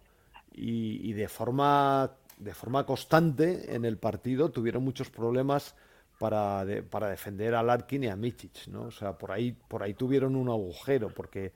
y, 0.57 1.09
y, 1.09 1.13
de 1.13 1.29
forma 1.29 2.11
de 2.39 2.55
forma 2.55 2.85
constante 2.85 3.75
en 3.75 3.85
el 3.85 3.99
partido 3.99 4.51
tuvieron 4.51 4.83
muchos 4.83 5.11
problemas 5.11 5.75
para, 6.19 6.65
de, 6.65 6.83
para 6.83 7.09
defender 7.09 7.55
a 7.55 7.63
Larkin 7.63 8.05
y 8.05 8.09
a 8.09 8.17
Michic, 8.17 8.69
¿no? 8.69 8.85
O 8.85 8.91
sea, 8.91 9.17
por 9.17 9.33
ahí 9.33 9.53
por 9.53 9.83
ahí 9.83 9.95
tuvieron 9.95 10.37
un 10.37 10.49
agujero 10.49 11.09
porque 11.09 11.53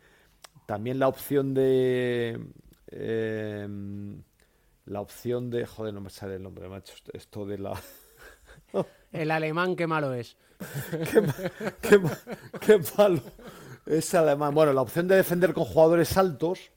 también 0.67 0.99
la 0.99 1.09
opción 1.09 1.55
de 1.55 2.41
eh, 2.89 3.69
la 4.87 5.01
opción 5.01 5.51
de 5.51 5.67
joder 5.67 5.95
no 5.95 6.01
me 6.01 6.11
sale 6.11 6.37
el 6.37 6.43
nombre 6.43 6.69
macho 6.69 6.95
esto 7.13 7.47
de 7.47 7.59
la 7.59 7.81
el 9.13 9.31
alemán 9.31 9.77
qué 9.77 9.87
malo 9.87 10.13
es 10.13 10.37
qué, 11.11 11.23
qué, 11.81 12.01
qué 12.61 12.81
malo 12.99 13.23
es 13.87 14.15
alemán 14.15 14.55
bueno 14.55 14.73
la 14.73 14.83
opción 14.83 15.09
de 15.09 15.17
defender 15.17 15.55
con 15.55 15.65
jugadores 15.65 16.17
altos 16.17 16.71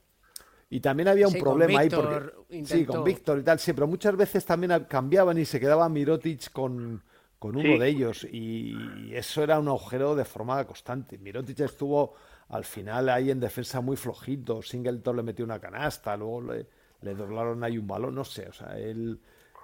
y 0.75 0.79
también 0.79 1.07
había 1.09 1.27
un 1.27 1.33
sí, 1.33 1.39
problema 1.39 1.79
ahí 1.79 1.89
Víctor 1.89 2.03
porque 2.33 2.55
intentó... 2.57 2.75
sí, 2.75 2.85
con 2.85 3.03
Víctor 3.03 3.39
y 3.39 3.43
tal, 3.43 3.59
sí, 3.59 3.73
pero 3.73 3.87
muchas 3.87 4.15
veces 4.15 4.45
también 4.45 4.85
cambiaban 4.87 5.37
y 5.37 5.45
se 5.45 5.59
quedaba 5.59 5.87
Mirotic 5.89 6.51
con, 6.51 7.03
con 7.39 7.55
uno 7.55 7.63
Sí. 7.63 7.77
de 7.77 7.87
ellos 7.87 8.23
y, 8.31 9.09
y 9.09 9.15
eso 9.15 9.43
era 9.43 9.59
un 9.59 9.67
agujero 9.67 10.15
de 10.15 10.25
forma 10.25 10.63
constante. 10.65 11.17
Mirotic 11.17 11.59
estuvo 11.61 12.13
al 12.49 12.63
final 12.65 13.09
ahí 13.09 13.31
en 13.31 13.39
defensa 13.39 13.81
muy 13.81 13.97
flojito, 13.97 14.61
Singleton 14.61 15.15
le 15.17 15.23
metió 15.23 15.45
una 15.45 15.59
canasta, 15.59 16.15
luego 16.17 16.41
le, 16.41 16.67
le 17.01 17.15
doblaron 17.15 17.63
ahí 17.63 17.77
un 17.77 17.87
balón, 17.87 18.15
no 18.15 18.23
sé, 18.25 18.47
o 18.49 18.53
sea, 18.53 18.77
él 18.77 19.19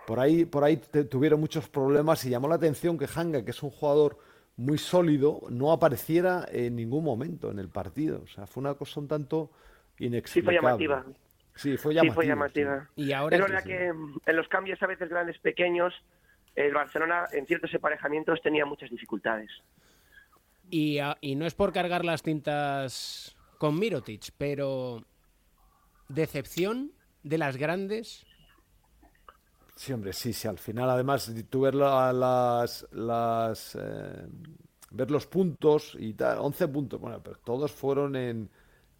por 0.06 0.20
ahí 0.20 0.46
por 0.46 0.64
ahí 0.64 0.78
te- 0.78 1.06
tuvieron 1.06 1.40
muchos 1.40 1.70
problemas 1.70 2.24
y 2.26 2.30
llamó 2.30 2.48
la 2.48 2.56
atención 2.56 2.98
que 2.98 3.08
Hanga, 3.14 3.44
que 3.44 3.52
es 3.52 3.62
un 3.64 3.70
jugador 3.72 4.18
muy 4.58 4.78
sólido, 4.78 5.42
no 5.50 5.72
apareciera 5.72 6.46
en 6.52 6.76
ningún 6.76 7.04
momento 7.04 7.50
en 7.52 7.60
el 7.60 7.70
partido, 7.70 8.22
o 8.24 8.28
sea, 8.28 8.46
fue 8.48 8.62
una 8.62 8.74
cosa 8.76 9.00
un 9.00 9.08
tanto 9.08 9.52
Sí, 10.00 10.08
fue 10.08 10.08
inexplicable. 10.08 10.56
llamativa. 10.62 11.06
Sí, 11.56 11.76
fue 11.78 11.92
Sí, 11.92 11.96
llamativa. 11.98 12.14
fue 12.16 12.26
llamativa. 12.26 12.90
Y 12.96 13.12
ahora 13.12 13.36
es 13.36 13.44
que 13.44 13.52
verdad 13.52 13.64
sí. 13.64 13.70
que 13.70 14.32
en 14.32 14.36
los 14.38 14.48
cambios 14.48 14.82
a 14.82 14.88
veces 14.88 15.10
grandes, 15.10 15.38
pequeños, 15.40 15.94
el 16.56 16.74
Barcelona 16.74 17.26
en 17.34 17.46
ciertos 17.46 17.74
emparejamientos 17.74 18.42
tenía 18.42 18.66
muchas 18.66 18.90
dificultades. 18.90 19.52
Y, 20.70 21.00
a- 21.00 21.18
y 21.20 21.36
no 21.36 21.46
es 21.46 21.54
por 21.56 21.74
cargar 21.74 22.06
las 22.06 22.22
tintas 22.24 23.36
con 23.58 23.78
Mirotic, 23.78 24.32
pero 24.38 25.04
decepción 26.08 26.92
de 27.24 27.38
las 27.38 27.58
grandes. 27.58 28.26
Sí, 29.76 29.92
hombre, 29.94 30.14
sí, 30.14 30.32
sí. 30.34 30.48
Al 30.48 30.60
final, 30.60 30.90
además, 30.90 31.32
tú 31.50 31.62
ver 31.62 31.76
la- 31.76 32.14
las, 32.14 32.88
las 32.92 33.78
eh, 33.82 34.28
ver 34.92 35.12
los 35.12 35.28
puntos 35.28 35.96
y 36.00 36.14
tal, 36.14 36.40
11 36.40 36.68
puntos, 36.70 37.00
bueno, 37.02 37.22
pero 37.22 37.38
todos 37.44 37.72
fueron 37.72 38.16
en 38.16 38.50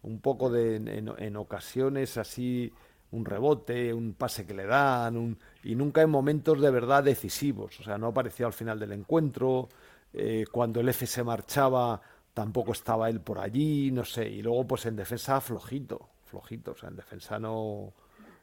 un 0.02 0.20
poco 0.20 0.50
de 0.50 0.76
en, 0.76 1.36
ocasiones 1.36 2.16
así 2.16 2.72
un 3.12 3.24
rebote, 3.24 3.92
un 3.92 4.14
pase 4.14 4.46
que 4.46 4.54
le 4.54 4.66
dan, 4.66 5.16
un- 5.16 5.38
y 5.64 5.74
nunca 5.74 6.02
en 6.02 6.10
momentos 6.10 6.60
de 6.60 6.70
verdad 6.70 7.02
decisivos. 7.04 7.78
O 7.80 7.82
sea, 7.82 7.98
no 7.98 8.08
apareció 8.08 8.46
al 8.46 8.52
final 8.52 8.78
del 8.78 8.92
encuentro. 8.92 9.68
eh, 10.12 10.44
cuando 10.50 10.80
el 10.80 10.88
F 10.88 11.06
se 11.06 11.22
marchaba, 11.22 12.00
tampoco 12.34 12.72
estaba 12.72 13.08
él 13.08 13.20
por 13.20 13.38
allí, 13.38 13.92
no 13.92 14.04
sé. 14.04 14.28
Y 14.28 14.42
luego, 14.42 14.66
pues 14.66 14.86
en 14.86 14.96
defensa, 14.96 15.40
flojito, 15.40 16.08
flojito. 16.24 16.72
O 16.72 16.76
sea, 16.76 16.88
en 16.88 16.96
defensa 16.96 17.38
no 17.38 17.92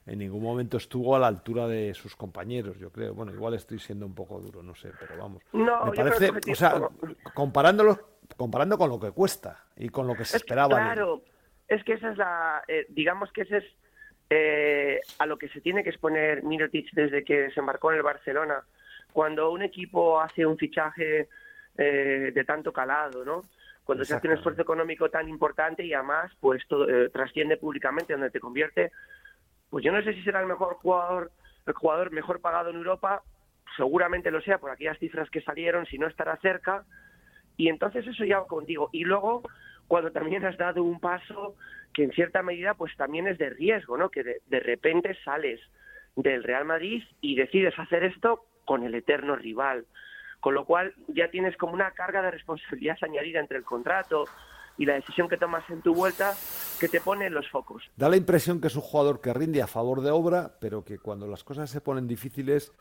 en 0.06 0.20
ningún 0.20 0.42
momento 0.42 0.78
estuvo 0.78 1.16
a 1.16 1.20
la 1.20 1.28
altura 1.28 1.68
de 1.68 1.94
sus 1.94 2.16
compañeros, 2.16 2.78
yo 2.80 2.90
creo. 2.92 3.14
Bueno, 3.14 3.34
igual 3.34 3.54
estoy 3.56 3.80
siendo 3.80 4.06
un 4.06 4.14
poco 4.14 4.40
duro, 4.40 4.64
no 4.64 4.74
sé, 4.76 4.94
pero 4.98 5.18
vamos. 5.18 5.44
No, 5.52 5.86
Me 5.86 5.92
parece, 5.92 6.32
o 6.52 6.56
sea, 6.56 6.90
comparándolo, 7.34 8.00
comparando 8.38 8.78
con 8.78 8.90
lo 8.90 9.00
que 9.00 9.12
cuesta 9.12 9.66
y 9.76 9.90
con 9.90 10.08
lo 10.08 10.16
que 10.16 10.24
se 10.24 10.38
Es 10.38 10.44
esperaba. 10.44 10.70
claro, 10.70 11.22
es 11.68 11.84
que 11.84 11.94
esa 11.94 12.12
es 12.12 12.18
la, 12.18 12.64
eh, 12.68 12.86
digamos 12.90 13.32
que 13.32 13.42
ese 13.42 13.58
es 13.58 13.66
eh, 14.30 15.02
a 15.20 15.26
lo 15.26 15.38
que 15.38 15.50
se 15.50 15.62
tiene 15.62 15.84
que 15.84 15.90
exponer 15.90 16.44
Mirotic 16.44 16.92
desde 16.94 17.24
que 17.24 17.44
desembarcó 17.44 17.92
en 17.92 17.98
el 17.98 18.04
Barcelona. 18.04 18.64
Cuando 19.14 19.52
un 19.52 19.62
equipo 19.62 20.20
hace 20.20 20.46
un 20.46 20.58
fichaje 20.58 21.30
eh, 21.78 22.32
de 22.34 22.44
tanto 22.44 22.72
calado, 22.72 23.24
¿no? 23.24 23.42
Cuando 23.84 24.04
se 24.04 24.16
hace 24.16 24.28
un 24.28 24.34
esfuerzo 24.34 24.62
económico 24.62 25.10
tan 25.10 25.30
importante 25.30 25.86
y 25.86 25.94
además, 25.94 26.32
pues 26.42 26.62
todo, 26.68 26.88
trasciende 27.10 27.56
públicamente, 27.56 28.14
donde 28.14 28.30
te 28.30 28.42
convierte, 28.42 28.92
pues 29.70 29.84
yo 29.86 29.94
no 29.94 30.02
sé 30.02 30.14
si 30.14 30.24
será 30.24 30.42
el 30.42 30.48
mejor 30.48 30.76
jugador, 30.76 31.32
el 31.66 31.74
jugador 31.74 32.12
mejor 32.12 32.42
pagado 32.42 32.70
en 32.70 32.76
Europa, 32.76 33.24
seguramente 33.78 34.30
lo 34.30 34.42
sea 34.42 34.58
por 34.58 34.72
aquellas 34.72 35.00
cifras 35.00 35.30
que 35.30 35.42
salieron, 35.42 35.86
si 35.86 35.98
no 35.98 36.08
estará 36.08 36.36
cerca, 36.38 36.84
y 37.56 37.70
entonces 37.70 38.06
eso 38.06 38.26
ya 38.26 38.42
contigo. 38.42 38.90
Y 38.92 39.06
luego, 39.06 39.44
cuando 39.88 40.12
también 40.12 40.46
has 40.46 40.58
dado 40.58 40.84
un 40.84 41.00
paso 41.00 41.56
que 41.94 42.04
en 42.04 42.12
cierta 42.12 42.44
medida 42.44 42.74
pues 42.74 42.96
también 42.98 43.28
es 43.28 43.38
de 43.38 43.50
riesgo, 43.50 43.98
¿no? 43.98 44.10
Que 44.10 44.24
de, 44.24 44.42
de 44.48 44.60
repente 44.60 45.18
sales 45.24 45.60
del 46.16 46.44
Real 46.44 46.66
Madrid 46.66 47.04
y 47.22 47.36
decides 47.36 47.78
hacer 47.78 48.04
esto 48.04 48.46
con 48.66 48.84
el 48.84 48.96
eterno 48.96 49.36
rival. 49.36 49.86
Con 50.40 50.54
lo 50.54 50.66
cual 50.66 50.94
ya 51.08 51.30
tienes 51.30 51.58
como 51.58 51.74
una 51.74 51.92
carga 51.92 52.22
de 52.22 52.32
responsabilidad 52.32 52.98
añadida 53.02 53.40
entre 53.40 53.58
el 53.58 53.64
contrato 53.64 54.26
y 54.78 54.86
la 54.86 54.94
decisión 54.94 55.28
que 55.28 55.38
tomas 55.38 55.68
en 55.70 55.82
tu 55.82 55.94
vuelta 55.94 56.34
que 56.80 56.88
te 56.88 57.02
pone 57.02 57.26
en 57.26 57.34
los 57.34 57.50
focos. 57.50 57.84
Da 57.96 58.10
la 58.10 58.18
impresión 58.18 58.62
que 58.62 58.68
es 58.68 58.76
un 58.76 58.82
jugador 58.82 59.22
que 59.22 59.34
rinde 59.34 59.62
a 59.62 59.68
favor 59.68 60.02
de 60.02 60.12
obra, 60.12 60.58
pero 60.60 60.84
que 60.84 61.00
cuando 61.00 61.28
las 61.28 61.44
cosas 61.44 61.70
se 61.70 61.82
ponen 61.82 62.08
difíciles, 62.08 62.72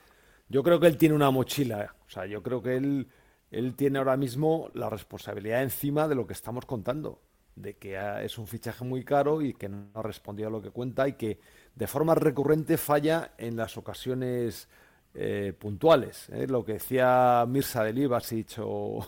yo 0.48 0.62
creo 0.62 0.78
que 0.78 0.86
él 0.86 0.98
tiene 0.98 1.14
una 1.14 1.30
mochila. 1.30 1.94
O 2.06 2.10
sea, 2.10 2.26
yo 2.26 2.42
creo 2.42 2.62
que 2.62 2.76
él, 2.76 3.08
él 3.50 3.74
tiene 3.74 3.98
ahora 3.98 4.16
mismo 4.16 4.70
la 4.74 4.90
responsabilidad 4.90 5.62
encima 5.62 6.08
de 6.08 6.14
lo 6.14 6.26
que 6.26 6.32
estamos 6.32 6.66
contando. 6.66 7.20
De 7.54 7.74
que 7.76 7.98
es 8.22 8.36
un 8.36 8.46
fichaje 8.46 8.84
muy 8.84 9.02
caro 9.02 9.40
y 9.40 9.54
que 9.54 9.68
no 9.68 9.88
ha 9.94 10.02
respondido 10.02 10.48
a 10.48 10.52
lo 10.52 10.60
que 10.60 10.70
cuenta 10.70 11.08
y 11.08 11.14
que 11.14 11.38
de 11.74 11.86
forma 11.86 12.14
recurrente 12.14 12.76
falla 12.76 13.32
en 13.38 13.56
las 13.56 13.78
ocasiones 13.78 14.68
eh, 15.14 15.54
puntuales. 15.58 16.28
¿eh? 16.30 16.46
Lo 16.46 16.64
que 16.64 16.74
decía 16.74 17.44
Mirza 17.48 17.82
de 17.82 17.94
Libasic 17.94 18.58
o 18.58 19.06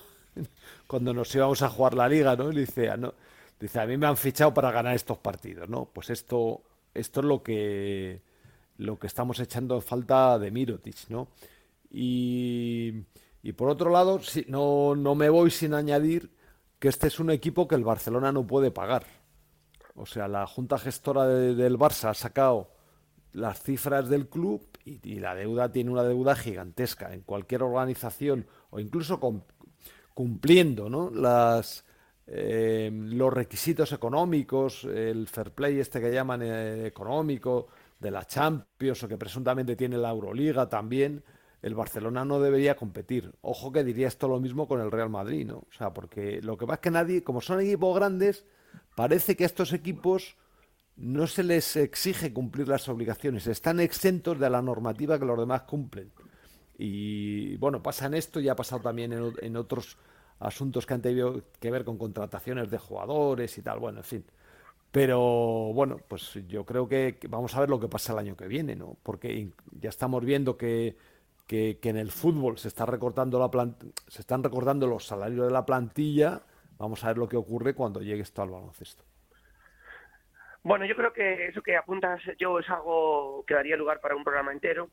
cuando 0.87 1.13
nos 1.13 1.35
íbamos 1.35 1.61
a 1.61 1.69
jugar 1.69 1.95
la 1.95 2.09
liga, 2.09 2.37
¿no? 2.37 2.51
Y 2.51 2.57
dice, 2.61 2.89
"Ah, 2.89 2.97
no, 2.97 3.13
dice, 3.61 3.81
a 3.81 3.87
mí 3.87 3.97
me 3.99 4.07
han 4.07 4.17
fichado 4.17 4.55
para 4.55 4.71
ganar 4.71 4.95
estos 4.95 5.19
partidos, 5.19 5.69
¿no? 5.69 5.87
Pues 5.93 6.09
esto, 6.11 6.63
esto 6.95 7.21
es 7.21 7.27
lo 7.27 7.43
que, 7.43 8.23
lo 8.79 8.99
que 8.99 9.07
estamos 9.07 9.41
echando 9.41 9.75
en 9.75 9.83
falta 9.83 10.39
de 10.39 10.51
Mirotic, 10.51 11.09
¿no? 11.11 11.29
Y, 11.91 13.05
y 13.43 13.53
por 13.53 13.69
otro 13.71 13.91
lado, 13.91 14.21
sí, 14.21 14.45
no, 14.49 14.95
no 14.97 15.15
me 15.15 15.29
voy 15.29 15.51
sin 15.51 15.75
añadir 15.75 16.31
que 16.79 16.89
este 16.89 17.07
es 17.09 17.19
un 17.21 17.31
equipo 17.31 17.67
que 17.69 17.75
el 17.75 17.85
Barcelona 17.85 18.33
no 18.33 18.47
puede 18.47 18.71
pagar. 18.71 19.05
O 19.95 20.07
sea, 20.07 20.29
la 20.29 20.47
junta 20.47 20.79
gestora 20.79 21.27
de- 21.27 21.55
del 21.55 21.79
Barça 21.79 22.11
ha 22.11 22.15
sacado 22.15 22.71
las 23.33 23.63
cifras 23.63 24.09
del 24.09 24.29
club 24.29 24.67
y, 24.85 25.19
la 25.19 25.35
deuda 25.35 25.71
tiene 25.71 25.91
una 25.91 26.03
deuda 26.03 26.35
gigantesca 26.35 27.13
en 27.13 27.23
cualquier 27.23 27.63
organización 27.63 28.47
o 28.71 28.81
incluso 28.81 29.21
cumpliendo 30.15 30.89
eh, 32.27 32.91
los 32.93 33.33
requisitos 33.33 33.93
económicos, 33.93 34.85
el 34.85 35.29
fair 35.29 35.53
play 35.53 35.79
este 35.79 36.01
que 36.01 36.13
llaman 36.13 36.43
eh, 36.43 36.87
económico 36.87 37.69
de 37.99 38.11
la 38.11 38.25
Champions 38.27 39.03
o 39.03 39.09
que 39.09 39.17
presuntamente 39.17 39.77
tiene 39.77 39.97
la 39.99 40.11
Euroliga 40.11 40.69
también, 40.69 41.23
el 41.63 41.75
Barcelona 41.75 42.25
no 42.25 42.41
debería 42.41 42.77
competir. 42.77 43.33
Ojo 43.41 43.73
que 43.73 43.85
diría 43.85 44.09
esto 44.09 44.29
lo 44.29 44.41
mismo 44.41 44.69
con 44.69 44.81
el 44.81 44.91
Real 44.91 45.11
Madrid, 45.11 45.47
¿no? 45.47 45.59
O 45.59 45.73
sea, 45.77 45.93
porque 45.93 46.41
lo 46.43 46.57
que 46.57 46.67
pasa 46.67 46.77
es 46.77 46.81
que 46.81 46.91
nadie, 46.91 47.25
como 47.25 47.41
son 47.41 47.61
equipos 47.61 47.95
grandes, 47.95 48.45
parece 48.95 49.37
que 49.37 49.45
a 49.45 49.47
estos 49.47 49.73
equipos 49.73 50.37
no 50.97 51.27
se 51.27 51.45
les 51.45 51.77
exige 51.77 52.33
cumplir 52.33 52.69
las 52.69 52.89
obligaciones, 52.89 53.47
están 53.47 53.81
exentos 53.81 54.39
de 54.39 54.51
la 54.51 54.63
normativa 54.63 55.19
que 55.19 55.25
los 55.25 55.39
demás 55.39 55.63
cumplen. 55.63 56.13
Y 56.77 57.57
bueno, 57.57 57.83
pasa 57.83 58.07
en 58.07 58.15
esto 58.15 58.41
y 58.41 58.49
ha 58.49 58.57
pasado 58.57 58.83
también 58.83 59.13
en, 59.13 59.33
en 59.41 59.57
otros 59.57 59.99
asuntos 60.39 60.87
que 60.87 60.95
han 60.95 61.03
tenido 61.03 61.43
que 61.61 61.71
ver 61.71 61.85
con 61.85 61.99
contrataciones 61.99 62.71
de 62.71 62.79
jugadores 62.79 63.59
y 63.59 63.63
tal, 63.63 63.81
bueno, 63.81 63.99
en 63.99 64.05
fin. 64.05 64.25
Pero 64.91 65.21
bueno, 65.75 65.99
pues 66.09 66.39
yo 66.49 66.65
creo 66.65 66.89
que 66.89 67.19
vamos 67.29 67.55
a 67.55 67.61
ver 67.61 67.69
lo 67.69 67.79
que 67.79 67.89
pasa 67.89 68.13
el 68.13 68.21
año 68.21 68.37
que 68.37 68.49
viene, 68.49 68.75
¿no? 68.75 68.97
Porque 69.03 69.51
ya 69.81 69.91
estamos 69.91 70.25
viendo 70.25 70.57
que, 70.57 70.97
que, 71.49 71.79
en 71.83 71.97
el 71.97 72.13
fútbol 72.13 72.59
se 72.59 72.69
está 72.69 72.87
recortando 72.87 73.39
la 73.41 73.51
plant- 73.51 73.93
se 74.07 74.21
están 74.21 74.45
recortando 74.45 74.87
los 74.87 75.07
salarios 75.07 75.47
de 75.47 75.53
la 75.53 75.65
plantilla. 75.67 76.43
Vamos 76.79 77.03
a 77.03 77.09
ver 77.09 77.19
lo 77.19 77.29
que 77.29 77.37
ocurre 77.37 77.75
cuando 77.75 78.01
llegue 78.01 78.23
esto 78.23 78.43
al 78.43 78.51
baloncesto. 78.51 79.03
Bueno, 80.63 80.85
yo 80.85 80.95
creo 80.95 81.13
que 81.13 81.47
eso 81.47 81.63
que 81.63 81.77
apuntas 81.77 82.21
yo 82.39 82.59
es 82.59 82.69
algo 82.69 83.45
que 83.47 83.55
daría 83.55 83.77
lugar 83.77 84.01
para 84.01 84.15
un 84.15 84.23
programa 84.23 84.53
entero. 84.53 84.91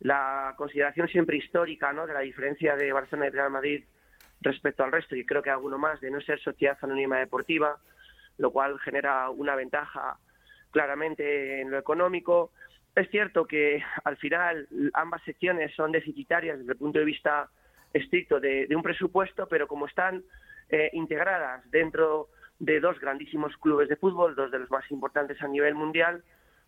La 0.00 0.54
consideración 0.56 1.08
siempre 1.08 1.36
histórica 1.36 1.92
¿no? 1.92 2.06
de 2.06 2.12
la 2.12 2.20
diferencia 2.20 2.74
de 2.74 2.92
Barcelona 2.92 3.28
y 3.28 3.30
Real 3.30 3.50
Madrid 3.50 3.84
respecto 4.40 4.82
al 4.82 4.92
resto, 4.92 5.14
y 5.14 5.24
creo 5.24 5.42
que 5.42 5.50
alguno 5.50 5.78
más, 5.78 6.00
de 6.00 6.10
no 6.10 6.20
ser 6.20 6.38
sociedad 6.40 6.76
anónima 6.82 7.18
deportiva, 7.18 7.78
lo 8.36 8.50
cual 8.50 8.78
genera 8.80 9.30
una 9.30 9.54
ventaja 9.54 10.18
claramente 10.72 11.62
en 11.62 11.70
lo 11.70 11.78
económico. 11.78 12.50
Es 12.94 13.10
cierto 13.10 13.46
que 13.46 13.82
al 14.04 14.16
final 14.16 14.68
ambas 14.92 15.22
secciones 15.24 15.74
son 15.74 15.90
deficitarias 15.92 16.58
desde 16.58 16.72
el 16.72 16.78
punto 16.78 16.98
de 17.00 17.04
vista 17.04 17.50
estricto 17.92 18.40
de, 18.40 18.66
de 18.66 18.76
un 18.76 18.82
presupuesto, 18.82 19.48
pero 19.48 19.66
como 19.66 19.86
están 19.86 20.22
eh, 20.68 20.90
integradas 20.92 21.68
dentro 21.70 22.28
de 22.58 22.80
dos 22.80 22.98
grandísimos 23.00 23.56
clubes 23.58 23.88
de 23.88 23.96
fútbol, 23.96 24.34
dos 24.34 24.50
de 24.50 24.60
los 24.60 24.70
más 24.70 24.88
importantes 24.90 25.40
a 25.42 25.48
nivel 25.48 25.74
mundial, 25.74 26.22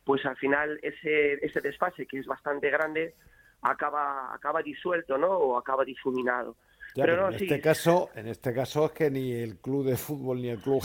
pues 0.05 0.25
al 0.27 0.37
final 0.37 0.79
ese, 0.83 1.35
ese 1.45 1.61
desfase, 1.61 2.07
que 2.07 2.19
es 2.19 2.27
bastante 2.27 2.71
grande, 2.71 3.15
acaba, 3.63 4.35
acaba 4.35 4.63
disuelto, 4.63 5.19
¿no? 5.19 5.29
O 5.29 5.57
acaba 5.57 5.85
difuminado. 5.85 6.57
Ya, 6.95 7.05
pero 7.05 7.17
no, 7.17 7.33
en 7.33 7.39
sí, 7.39 7.45
este 7.45 7.61
caso, 7.61 8.11
en 8.15 8.29
este 8.29 8.53
caso 8.53 8.87
es 8.87 8.93
que 8.93 9.11
ni 9.11 9.33
el 9.33 9.59
club 9.59 9.85
de 9.85 9.97
fútbol 9.97 10.41
ni 10.41 10.49
el 10.49 10.59
club 10.59 10.83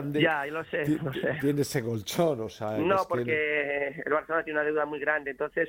grande 0.00 0.20
ya, 0.20 0.44
lo 0.46 0.64
sé, 0.64 0.84
ti- 0.84 0.98
lo 1.02 1.12
sé. 1.12 1.38
tiene 1.40 1.62
ese 1.62 1.82
colchón, 1.82 2.40
o 2.40 2.48
sea, 2.48 2.76
No, 2.78 2.96
que- 3.02 3.08
porque 3.08 4.02
el 4.04 4.12
Barcelona 4.12 4.44
tiene 4.44 4.58
una 4.60 4.66
deuda 4.66 4.84
muy 4.86 4.98
grande. 5.00 5.30
Entonces, 5.30 5.68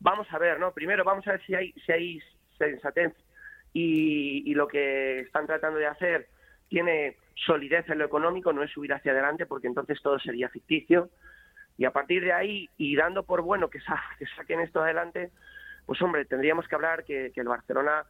vamos 0.00 0.26
a 0.30 0.38
ver, 0.38 0.58
¿no? 0.60 0.72
Primero 0.72 1.04
vamos 1.04 1.26
a 1.28 1.32
ver 1.32 1.42
si 1.46 1.54
hay, 1.54 1.72
si 1.84 1.92
hay 1.92 2.22
sensatez 2.58 3.12
y, 3.72 4.42
y 4.50 4.54
lo 4.54 4.68
que 4.68 5.20
están 5.20 5.46
tratando 5.46 5.78
de 5.78 5.86
hacer 5.86 6.28
tiene 6.68 7.16
solidez 7.46 7.88
en 7.88 7.98
lo 7.98 8.04
económico, 8.04 8.52
no 8.52 8.62
es 8.62 8.70
subir 8.70 8.92
hacia 8.92 9.12
adelante, 9.12 9.46
porque 9.46 9.66
entonces 9.66 10.00
todo 10.02 10.18
sería 10.18 10.48
ficticio. 10.48 11.10
Y 11.78 11.84
a 11.86 11.90
partir 11.90 12.22
de 12.22 12.32
ahí, 12.32 12.68
y 12.76 12.94
dando 12.96 13.24
por 13.24 13.42
bueno 13.42 13.68
que, 13.70 13.80
sa- 13.80 14.02
que 14.18 14.26
saquen 14.36 14.60
esto 14.60 14.82
adelante, 14.82 15.30
pues 15.86 16.00
hombre, 16.02 16.24
tendríamos 16.26 16.68
que 16.68 16.74
hablar 16.74 17.04
que, 17.04 17.32
que 17.34 17.40
el 17.40 17.48
Barcelona 17.48 18.04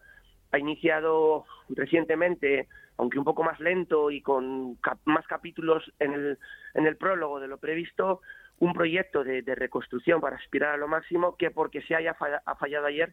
ha 0.52 0.58
iniciado 0.58 1.44
recientemente, 1.70 2.68
aunque 2.98 3.18
un 3.18 3.24
poco 3.24 3.42
más 3.42 3.58
lento 3.58 4.10
y 4.10 4.20
con 4.20 4.76
cap- 4.76 5.00
más 5.04 5.26
capítulos 5.26 5.90
en 5.98 6.12
el, 6.12 6.38
en 6.74 6.86
el 6.86 6.96
prólogo 6.96 7.40
de 7.40 7.48
lo 7.48 7.58
previsto, 7.58 8.20
un 8.60 8.74
proyecto 8.74 9.24
de, 9.24 9.42
reconstrucción 9.54 10.20
para 10.20 10.36
aspirar 10.36 10.74
a 10.74 10.76
lo 10.76 10.86
máximo 10.86 11.36
que 11.36 11.50
porque 11.50 11.82
se 11.82 11.96
haya 11.96 12.14
ha 12.44 12.54
fallado 12.54 12.86
ayer 12.86 13.12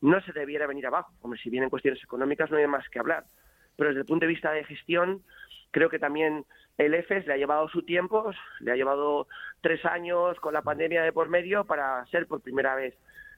no 0.00 0.20
se 0.20 0.32
debiera 0.32 0.66
venir 0.66 0.86
abajo. 0.86 1.12
Hombre, 1.22 1.40
si 1.40 1.50
vienen 1.50 1.70
cuestiones 1.70 2.02
económicas 2.02 2.50
no 2.50 2.58
hay 2.58 2.66
más 2.66 2.88
que 2.90 2.98
hablar. 2.98 3.24
Pero 3.76 3.88
desde 3.88 4.00
el 4.00 4.06
punto 4.06 4.26
de 4.26 4.32
vista 4.32 4.52
de 4.52 4.62
gestión, 4.64 5.22
creo 5.70 5.88
que 5.88 5.98
también 5.98 6.44
el 6.76 6.94
EFES 6.94 7.26
le 7.26 7.32
ha 7.32 7.36
llevado 7.36 7.68
su 7.68 7.82
tiempo, 7.82 8.30
le 8.60 8.72
ha 8.72 8.76
llevado 8.76 9.26
tres 9.62 9.84
años 9.84 10.38
con 10.40 10.52
la 10.52 10.62
pandemia 10.62 11.02
de 11.02 11.12
por 11.12 11.28
medio 11.28 11.64
para 11.64 12.04
ser 12.06 12.26
por 12.26 12.40
primera 12.42 12.74
vez 12.74 12.94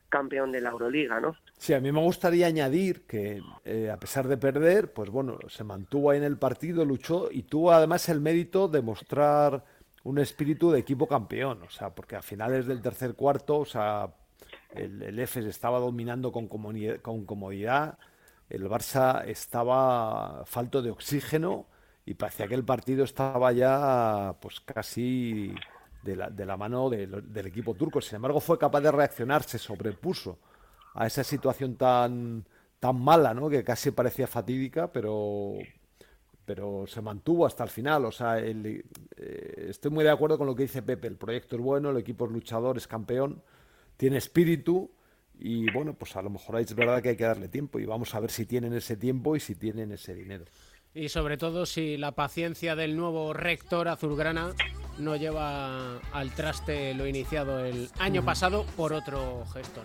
campeón 0.09 0.53
de 0.53 0.61
la 0.61 0.71
Euroliga, 0.71 1.21
¿no? 1.21 1.37
Sí, 1.59 1.75
a 1.75 1.81
mí 1.81 1.91
me 1.93 2.01
gustaría 2.01 2.47
añadir 2.47 3.07
que 3.07 3.43
eh, 3.65 3.91
a 3.91 3.99
pesar 3.99 4.29
de 4.29 4.37
perder, 4.37 4.93
pues 4.93 5.11
bueno, 5.11 5.39
se 5.49 5.65
mantuvo 5.65 6.11
ahí 6.11 6.19
en 6.19 6.25
el 6.25 6.39
partido, 6.39 6.85
luchó 6.85 7.29
y 7.31 7.43
tuvo 7.43 7.73
además 7.73 8.09
el 8.09 8.21
mérito 8.21 8.69
de 8.69 8.83
mostrar 8.83 9.65
un 10.05 10.19
espíritu 10.19 10.71
de 10.71 10.79
equipo 10.79 11.09
campeón, 11.09 11.63
o 11.63 11.71
sea, 11.71 11.95
porque 11.95 12.17
a 12.17 12.23
finales 12.23 12.67
del 12.67 12.81
tercer 12.81 13.15
cuarto, 13.15 13.59
o 13.59 13.65
sea, 13.65 14.15
el, 14.71 15.03
el 15.03 15.19
EFES 15.19 15.47
estaba 15.47 15.81
dominando 15.81 16.31
con 16.31 16.47
con 16.49 17.27
comodidad, 17.27 17.99
el 18.49 18.69
Barça 18.69 19.25
estaba 19.27 20.45
falto 20.47 20.83
de 20.83 20.91
oxígeno 20.91 21.67
y 22.05 22.15
parecía 22.15 22.47
que 22.47 22.55
el 22.55 22.65
partido 22.65 23.05
estaba 23.05 23.51
ya 23.53 24.37
pues 24.41 24.61
casi 24.61 25.55
de 26.07 26.17
la, 26.17 26.31
de 26.31 26.47
la 26.47 26.57
mano 26.57 26.89
del 26.91 27.47
equipo 27.47 27.75
turco. 27.75 28.01
Sin 28.01 28.17
embargo, 28.17 28.41
fue 28.41 28.59
capaz 28.59 28.81
de 28.81 28.93
reaccionar, 28.93 29.43
se 29.43 29.59
sobrepuso 29.59 30.39
a 30.95 31.07
esa 31.07 31.25
situación 31.25 31.77
tan, 31.77 32.45
tan 32.81 33.01
mala, 33.01 33.35
¿no? 33.35 33.51
que 33.51 33.63
casi 33.65 33.91
parecía 33.91 34.27
fatídica, 34.27 34.91
pero, 34.93 35.55
pero 36.45 36.87
se 36.87 37.01
mantuvo 37.03 37.47
hasta 37.47 37.65
el 37.65 37.71
final. 37.71 38.05
O 38.05 38.13
sea, 38.13 38.39
el- 38.39 38.85
eh, 39.17 39.67
estoy 39.71 39.91
muy 39.91 40.05
de 40.05 40.11
acuerdo 40.11 40.39
con 40.39 40.47
lo 40.47 40.55
que 40.55 40.63
dice 40.65 40.83
Pepe. 40.83 41.09
El 41.09 41.17
proyecto 41.17 41.57
es 41.57 41.63
bueno, 41.63 41.91
el 41.91 41.97
equipo 41.99 42.27
es 42.27 42.33
luchador, 42.33 42.77
es 42.77 42.87
campeón, 42.87 43.43
tiene 43.97 44.17
espíritu. 44.19 44.91
Y 45.39 45.69
bueno, 45.69 45.95
pues 45.95 46.17
a 46.17 46.23
lo 46.23 46.31
mejor 46.31 46.61
es 46.61 46.75
verdad 46.75 47.03
que 47.03 47.11
hay 47.11 47.17
que 47.17 47.25
darle 47.25 47.49
tiempo 47.49 47.79
y 47.79 47.85
vamos 47.85 48.15
a 48.15 48.21
ver 48.21 48.31
si 48.31 48.47
tienen 48.47 48.73
ese 48.73 48.97
tiempo 48.97 49.37
y 49.37 49.41
si 49.41 49.55
tienen 49.55 49.93
ese 49.93 50.15
dinero. 50.15 50.47
Y 50.97 51.11
sobre 51.11 51.37
todo 51.37 51.67
si 51.67 51.99
la 51.99 52.13
paciencia 52.13 52.75
del 52.75 52.97
nuevo 52.97 53.35
rector 53.35 53.87
azulgrana 53.87 54.55
no 54.97 55.15
lleva 55.15 55.99
al 56.11 56.31
traste 56.35 56.95
lo 56.95 57.07
iniciado 57.07 57.63
el 57.67 57.91
año 57.99 58.25
pasado 58.25 58.65
por 58.79 58.95
otro 58.95 59.45
gestor. 59.53 59.85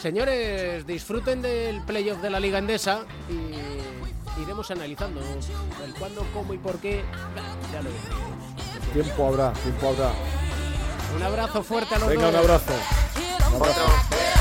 Señores, 0.00 0.86
disfruten 0.86 1.42
del 1.42 1.82
playoff 1.82 2.22
de 2.22 2.30
la 2.30 2.40
Liga 2.40 2.56
Endesa 2.56 3.04
y 3.28 4.40
iremos 4.40 4.70
analizando 4.70 5.20
el 5.84 5.92
cuándo, 5.98 6.26
cómo 6.32 6.54
y 6.54 6.58
por 6.58 6.78
qué. 6.78 7.02
Ya 7.70 7.82
lo 7.82 7.90
decimos. 7.90 8.90
Tiempo 8.94 9.28
habrá, 9.28 9.52
tiempo 9.52 9.88
habrá. 9.88 10.12
Un 11.14 11.22
abrazo 11.24 11.62
fuerte 11.62 11.94
a 11.94 11.98
los 11.98 12.08
Venga, 12.08 12.30
un 12.30 12.36
abrazo. 12.36 12.72
Un 13.50 13.56
abrazo. 13.56 14.31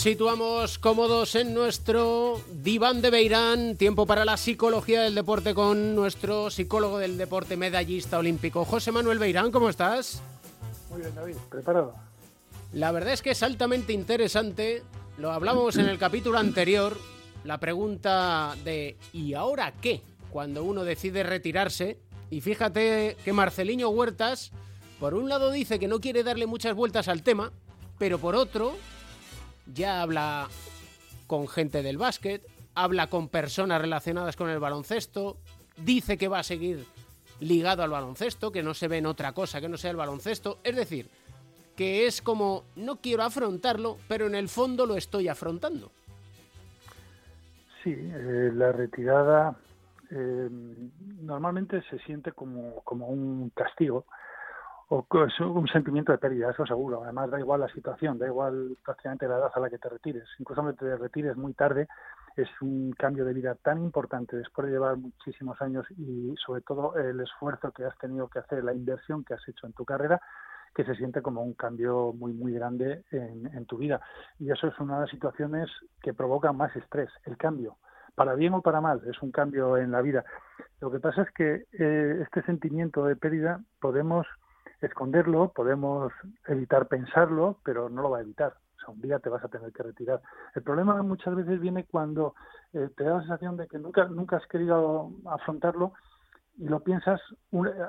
Situamos 0.00 0.78
cómodos 0.78 1.34
en 1.34 1.52
nuestro 1.52 2.40
diván 2.50 3.02
de 3.02 3.10
Beirán. 3.10 3.76
Tiempo 3.76 4.06
para 4.06 4.24
la 4.24 4.38
psicología 4.38 5.02
del 5.02 5.14
deporte 5.14 5.52
con 5.52 5.94
nuestro 5.94 6.48
psicólogo 6.48 6.98
del 6.98 7.18
deporte 7.18 7.58
medallista 7.58 8.18
olímpico, 8.18 8.64
José 8.64 8.92
Manuel 8.92 9.18
Beirán. 9.18 9.52
¿Cómo 9.52 9.68
estás? 9.68 10.22
Muy 10.88 11.02
bien, 11.02 11.14
David, 11.14 11.36
preparado. 11.50 11.94
La 12.72 12.92
verdad 12.92 13.12
es 13.12 13.20
que 13.20 13.32
es 13.32 13.42
altamente 13.42 13.92
interesante. 13.92 14.82
Lo 15.18 15.32
hablábamos 15.32 15.76
en 15.76 15.86
el 15.86 15.98
capítulo 15.98 16.38
anterior. 16.38 16.96
La 17.44 17.58
pregunta 17.58 18.56
de 18.64 18.96
¿y 19.12 19.34
ahora 19.34 19.74
qué? 19.82 20.00
Cuando 20.30 20.64
uno 20.64 20.82
decide 20.84 21.24
retirarse. 21.24 21.98
Y 22.30 22.40
fíjate 22.40 23.18
que 23.22 23.34
Marceliño 23.34 23.90
Huertas, 23.90 24.50
por 24.98 25.12
un 25.12 25.28
lado 25.28 25.50
dice 25.50 25.78
que 25.78 25.88
no 25.88 26.00
quiere 26.00 26.22
darle 26.22 26.46
muchas 26.46 26.74
vueltas 26.74 27.06
al 27.06 27.22
tema, 27.22 27.52
pero 27.98 28.18
por 28.18 28.34
otro 28.34 28.72
ya 29.72 30.02
habla 30.02 30.48
con 31.26 31.48
gente 31.48 31.82
del 31.82 31.98
básquet, 31.98 32.42
habla 32.74 33.08
con 33.08 33.28
personas 33.28 33.80
relacionadas 33.80 34.36
con 34.36 34.50
el 34.50 34.58
baloncesto, 34.58 35.36
dice 35.76 36.18
que 36.18 36.28
va 36.28 36.40
a 36.40 36.44
seguir 36.44 36.84
ligado 37.40 37.82
al 37.82 37.90
baloncesto, 37.90 38.52
que 38.52 38.62
no 38.62 38.74
se 38.74 38.88
ve 38.88 38.98
en 38.98 39.06
otra 39.06 39.32
cosa 39.32 39.60
que 39.60 39.68
no 39.68 39.76
sea 39.76 39.90
el 39.90 39.96
baloncesto. 39.96 40.58
Es 40.62 40.76
decir, 40.76 41.08
que 41.76 42.06
es 42.06 42.20
como 42.20 42.64
no 42.76 42.96
quiero 42.96 43.22
afrontarlo, 43.22 43.96
pero 44.08 44.26
en 44.26 44.34
el 44.34 44.48
fondo 44.48 44.86
lo 44.86 44.96
estoy 44.96 45.28
afrontando. 45.28 45.90
Sí, 47.82 47.90
eh, 47.96 48.50
la 48.54 48.72
retirada 48.72 49.56
eh, 50.10 50.48
normalmente 51.22 51.82
se 51.88 51.98
siente 52.00 52.32
como, 52.32 52.82
como 52.84 53.06
un 53.06 53.50
castigo 53.50 54.04
o 54.92 55.06
es 55.24 55.38
un 55.38 55.68
sentimiento 55.68 56.10
de 56.10 56.18
pérdida, 56.18 56.50
eso 56.50 56.66
seguro. 56.66 57.04
Además, 57.04 57.30
da 57.30 57.38
igual 57.38 57.60
la 57.60 57.68
situación, 57.68 58.18
da 58.18 58.26
igual 58.26 58.76
prácticamente 58.84 59.28
la 59.28 59.36
edad 59.36 59.52
a 59.54 59.60
la 59.60 59.70
que 59.70 59.78
te 59.78 59.88
retires. 59.88 60.24
Incluso 60.40 60.62
aunque 60.62 60.76
te 60.76 60.96
retires 60.96 61.36
muy 61.36 61.54
tarde, 61.54 61.86
es 62.34 62.48
un 62.60 62.92
cambio 62.98 63.24
de 63.24 63.32
vida 63.32 63.54
tan 63.54 63.78
importante 63.78 64.36
después 64.36 64.66
de 64.66 64.72
llevar 64.72 64.96
muchísimos 64.96 65.62
años 65.62 65.86
y 65.96 66.34
sobre 66.44 66.62
todo 66.62 66.96
el 66.96 67.20
esfuerzo 67.20 67.70
que 67.70 67.84
has 67.84 67.96
tenido 67.98 68.26
que 68.26 68.40
hacer, 68.40 68.64
la 68.64 68.74
inversión 68.74 69.22
que 69.22 69.34
has 69.34 69.48
hecho 69.48 69.68
en 69.68 69.74
tu 69.74 69.84
carrera, 69.84 70.20
que 70.74 70.84
se 70.84 70.96
siente 70.96 71.22
como 71.22 71.44
un 71.44 71.54
cambio 71.54 72.12
muy, 72.12 72.32
muy 72.32 72.52
grande 72.52 73.04
en, 73.12 73.66
tu 73.66 73.78
vida. 73.78 74.00
Y 74.40 74.50
eso 74.50 74.66
es 74.66 74.78
una 74.80 74.96
de 74.96 75.00
las 75.02 75.10
situaciones 75.10 75.70
que 76.02 76.14
provocan 76.14 76.56
más 76.56 76.74
estrés, 76.74 77.10
el 77.26 77.36
cambio. 77.36 77.76
Para 78.16 78.34
bien 78.34 78.54
o 78.54 78.60
para 78.60 78.80
mal, 78.80 79.00
es 79.06 79.22
un 79.22 79.30
cambio 79.30 79.76
en 79.76 79.92
la 79.92 80.02
vida. 80.02 80.24
Lo 80.80 80.90
que 80.90 80.98
pasa 80.98 81.22
es 81.22 81.30
que 81.30 81.66
eh, 81.78 82.22
este 82.22 82.42
sentimiento 82.42 83.04
de 83.04 83.14
pérdida 83.14 83.60
podemos 83.80 84.26
esconderlo, 84.80 85.52
podemos 85.54 86.12
evitar 86.46 86.88
pensarlo, 86.88 87.58
pero 87.64 87.88
no 87.88 88.02
lo 88.02 88.10
va 88.10 88.18
a 88.18 88.22
evitar. 88.22 88.54
O 88.76 88.80
sea, 88.80 88.94
un 88.94 89.00
día 89.00 89.18
te 89.18 89.28
vas 89.28 89.44
a 89.44 89.48
tener 89.48 89.72
que 89.72 89.82
retirar. 89.82 90.20
El 90.54 90.62
problema 90.62 91.02
muchas 91.02 91.34
veces 91.34 91.60
viene 91.60 91.84
cuando 91.84 92.34
eh, 92.72 92.88
te 92.96 93.04
da 93.04 93.14
la 93.14 93.20
sensación 93.20 93.56
de 93.56 93.66
que 93.66 93.78
nunca, 93.78 94.06
nunca 94.06 94.36
has 94.36 94.46
querido 94.46 95.10
afrontarlo 95.26 95.92
y 96.58 96.68
lo 96.68 96.80
piensas 96.80 97.20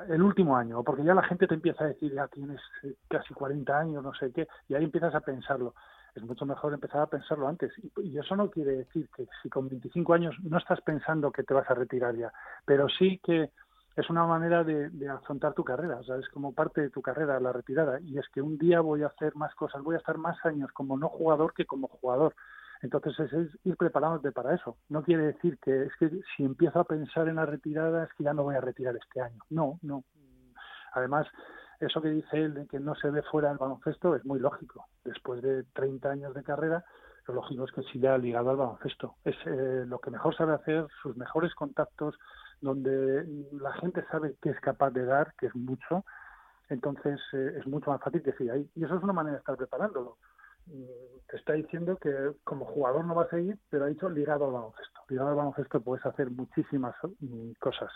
el 0.09 0.21
último 0.21 0.55
año, 0.55 0.83
porque 0.83 1.03
ya 1.03 1.13
la 1.13 1.23
gente 1.23 1.47
te 1.47 1.55
empieza 1.55 1.83
a 1.83 1.87
decir, 1.87 2.13
ya 2.13 2.27
tienes 2.27 2.61
eh, 2.83 2.95
casi 3.09 3.33
40 3.33 3.77
años, 3.77 4.03
no 4.03 4.13
sé 4.13 4.31
qué, 4.31 4.47
y 4.69 4.75
ahí 4.75 4.83
empiezas 4.83 5.13
a 5.13 5.19
pensarlo. 5.19 5.73
Es 6.15 6.23
mucho 6.23 6.45
mejor 6.45 6.73
empezar 6.73 7.01
a 7.01 7.07
pensarlo 7.07 7.47
antes. 7.47 7.71
Y 8.03 8.17
eso 8.17 8.35
no 8.35 8.49
quiere 8.49 8.71
decir 8.71 9.09
que 9.15 9.27
si 9.41 9.49
con 9.49 9.69
25 9.69 10.13
años 10.13 10.35
no 10.43 10.57
estás 10.57 10.81
pensando 10.81 11.31
que 11.31 11.43
te 11.43 11.53
vas 11.53 11.69
a 11.69 11.73
retirar 11.73 12.15
ya, 12.15 12.31
pero 12.65 12.87
sí 12.89 13.19
que 13.23 13.51
es 13.95 14.09
una 14.09 14.25
manera 14.25 14.63
de, 14.63 15.09
afrontar 15.09 15.53
tu 15.53 15.63
carrera, 15.63 15.97
o 15.97 16.03
sea, 16.03 16.15
es 16.17 16.27
como 16.29 16.53
parte 16.53 16.81
de 16.81 16.89
tu 16.89 17.01
carrera 17.01 17.39
la 17.39 17.51
retirada, 17.51 17.99
y 17.99 18.17
es 18.17 18.27
que 18.29 18.41
un 18.41 18.57
día 18.57 18.81
voy 18.81 19.03
a 19.03 19.07
hacer 19.07 19.35
más 19.35 19.53
cosas, 19.55 19.83
voy 19.83 19.95
a 19.95 19.99
estar 19.99 20.17
más 20.17 20.37
años 20.45 20.71
como 20.73 20.97
no 20.97 21.09
jugador 21.09 21.53
que 21.53 21.65
como 21.65 21.87
jugador. 21.87 22.35
Entonces 22.81 23.19
es, 23.19 23.33
es 23.33 23.49
ir 23.63 23.77
preparándote 23.77 24.31
para 24.31 24.55
eso. 24.55 24.77
No 24.89 25.03
quiere 25.03 25.23
decir 25.27 25.59
que 25.59 25.83
es 25.83 25.95
que 25.99 26.09
si 26.35 26.43
empiezo 26.43 26.79
a 26.79 26.83
pensar 26.83 27.27
en 27.27 27.35
la 27.35 27.45
retirada 27.45 28.05
es 28.05 28.13
que 28.13 28.23
ya 28.23 28.33
no 28.33 28.43
voy 28.43 28.55
a 28.55 28.61
retirar 28.61 28.95
este 28.95 29.21
año. 29.21 29.39
No, 29.51 29.77
no. 29.83 30.03
Además, 30.93 31.27
eso 31.79 32.01
que 32.01 32.09
dice 32.09 32.37
él 32.37 32.53
de 32.53 32.67
que 32.67 32.79
no 32.79 32.95
se 32.95 33.09
ve 33.09 33.21
fuera 33.23 33.49
del 33.49 33.57
baloncesto 33.57 34.15
es 34.15 34.23
muy 34.25 34.39
lógico. 34.39 34.87
Después 35.03 35.41
de 35.41 35.63
30 35.73 36.09
años 36.09 36.33
de 36.33 36.43
carrera, 36.43 36.83
lo 37.27 37.35
lógico 37.35 37.65
es 37.65 37.71
que 37.71 37.83
siga 37.91 38.17
ligado 38.17 38.51
al 38.51 38.57
baloncesto. 38.57 39.15
Es 39.23 39.35
eh, 39.45 39.83
lo 39.87 39.99
que 39.99 40.11
mejor 40.11 40.35
sabe 40.35 40.53
hacer, 40.53 40.87
sus 41.01 41.17
mejores 41.17 41.53
contactos, 41.55 42.15
donde 42.61 43.25
la 43.51 43.73
gente 43.73 44.05
sabe 44.11 44.35
que 44.41 44.49
es 44.49 44.59
capaz 44.59 44.91
de 44.91 45.05
dar, 45.05 45.33
que 45.37 45.47
es 45.47 45.55
mucho. 45.55 46.05
Entonces 46.69 47.19
eh, 47.33 47.55
es 47.59 47.67
mucho 47.67 47.91
más 47.91 48.01
fácil 48.01 48.21
que 48.21 48.33
siga 48.33 48.53
ahí. 48.53 48.69
Y 48.75 48.85
eso 48.85 48.95
es 48.95 49.03
una 49.03 49.13
manera 49.13 49.33
de 49.33 49.39
estar 49.39 49.57
preparándolo 49.57 50.17
mm, 50.67 51.11
te 51.27 51.37
está 51.37 51.53
diciendo 51.53 51.97
que 51.97 52.33
como 52.43 52.65
jugador 52.65 53.05
no 53.05 53.15
va 53.15 53.23
a 53.23 53.29
seguir, 53.29 53.57
pero 53.69 53.85
ha 53.85 53.87
dicho 53.87 54.09
ligado 54.09 54.45
al 54.45 54.51
baloncesto. 54.51 55.01
Ligado 55.07 55.29
al 55.29 55.35
baloncesto 55.35 55.81
puedes 55.81 56.05
hacer 56.05 56.29
muchísimas 56.29 56.93
mm, 57.19 57.51
cosas. 57.59 57.91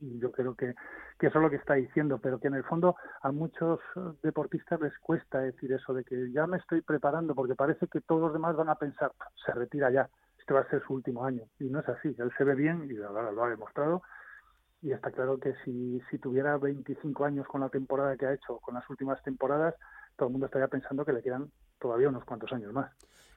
Y 0.00 0.18
yo 0.18 0.30
creo 0.30 0.54
que, 0.54 0.70
eso 0.70 1.38
es 1.38 1.42
lo 1.42 1.50
que 1.50 1.56
está 1.56 1.74
diciendo, 1.74 2.18
pero 2.18 2.38
que 2.38 2.48
en 2.48 2.54
el 2.54 2.64
fondo 2.64 2.96
a 3.22 3.32
muchos 3.32 3.80
deportistas 4.22 4.80
les 4.80 4.96
cuesta 4.98 5.40
decir 5.40 5.72
eso, 5.72 5.92
de 5.92 6.04
que 6.04 6.30
ya 6.30 6.46
me 6.46 6.58
estoy 6.58 6.82
preparando, 6.82 7.34
porque 7.34 7.54
parece 7.54 7.88
que 7.88 8.00
todos 8.02 8.20
los 8.20 8.32
demás 8.32 8.54
van 8.54 8.68
a 8.68 8.76
pensar, 8.76 9.12
se 9.44 9.52
retira 9.52 9.90
ya, 9.90 10.08
este 10.48 10.54
va 10.54 10.60
a 10.60 10.70
ser 10.70 10.82
su 10.86 10.94
último 10.94 11.26
año. 11.26 11.42
Y 11.60 11.64
no 11.64 11.80
es 11.80 11.88
así, 11.90 12.08
él 12.18 12.32
se 12.38 12.44
ve 12.44 12.54
bien 12.54 12.88
y 12.90 13.02
ahora 13.02 13.30
lo 13.30 13.44
ha 13.44 13.50
demostrado. 13.50 14.02
Y 14.80 14.92
está 14.92 15.10
claro 15.10 15.38
que 15.38 15.52
si, 15.62 16.00
si 16.10 16.18
tuviera 16.18 16.56
25 16.56 17.22
años 17.26 17.46
con 17.46 17.60
la 17.60 17.68
temporada 17.68 18.16
que 18.16 18.24
ha 18.24 18.32
hecho, 18.32 18.56
con 18.58 18.74
las 18.74 18.88
últimas 18.88 19.22
temporadas, 19.22 19.74
todo 20.16 20.28
el 20.28 20.32
mundo 20.32 20.46
estaría 20.46 20.68
pensando 20.68 21.04
que 21.04 21.12
le 21.12 21.22
quedan 21.22 21.50
todavía 21.78 22.08
unos 22.08 22.24
cuantos 22.24 22.50
años 22.52 22.72
más. 22.72 22.90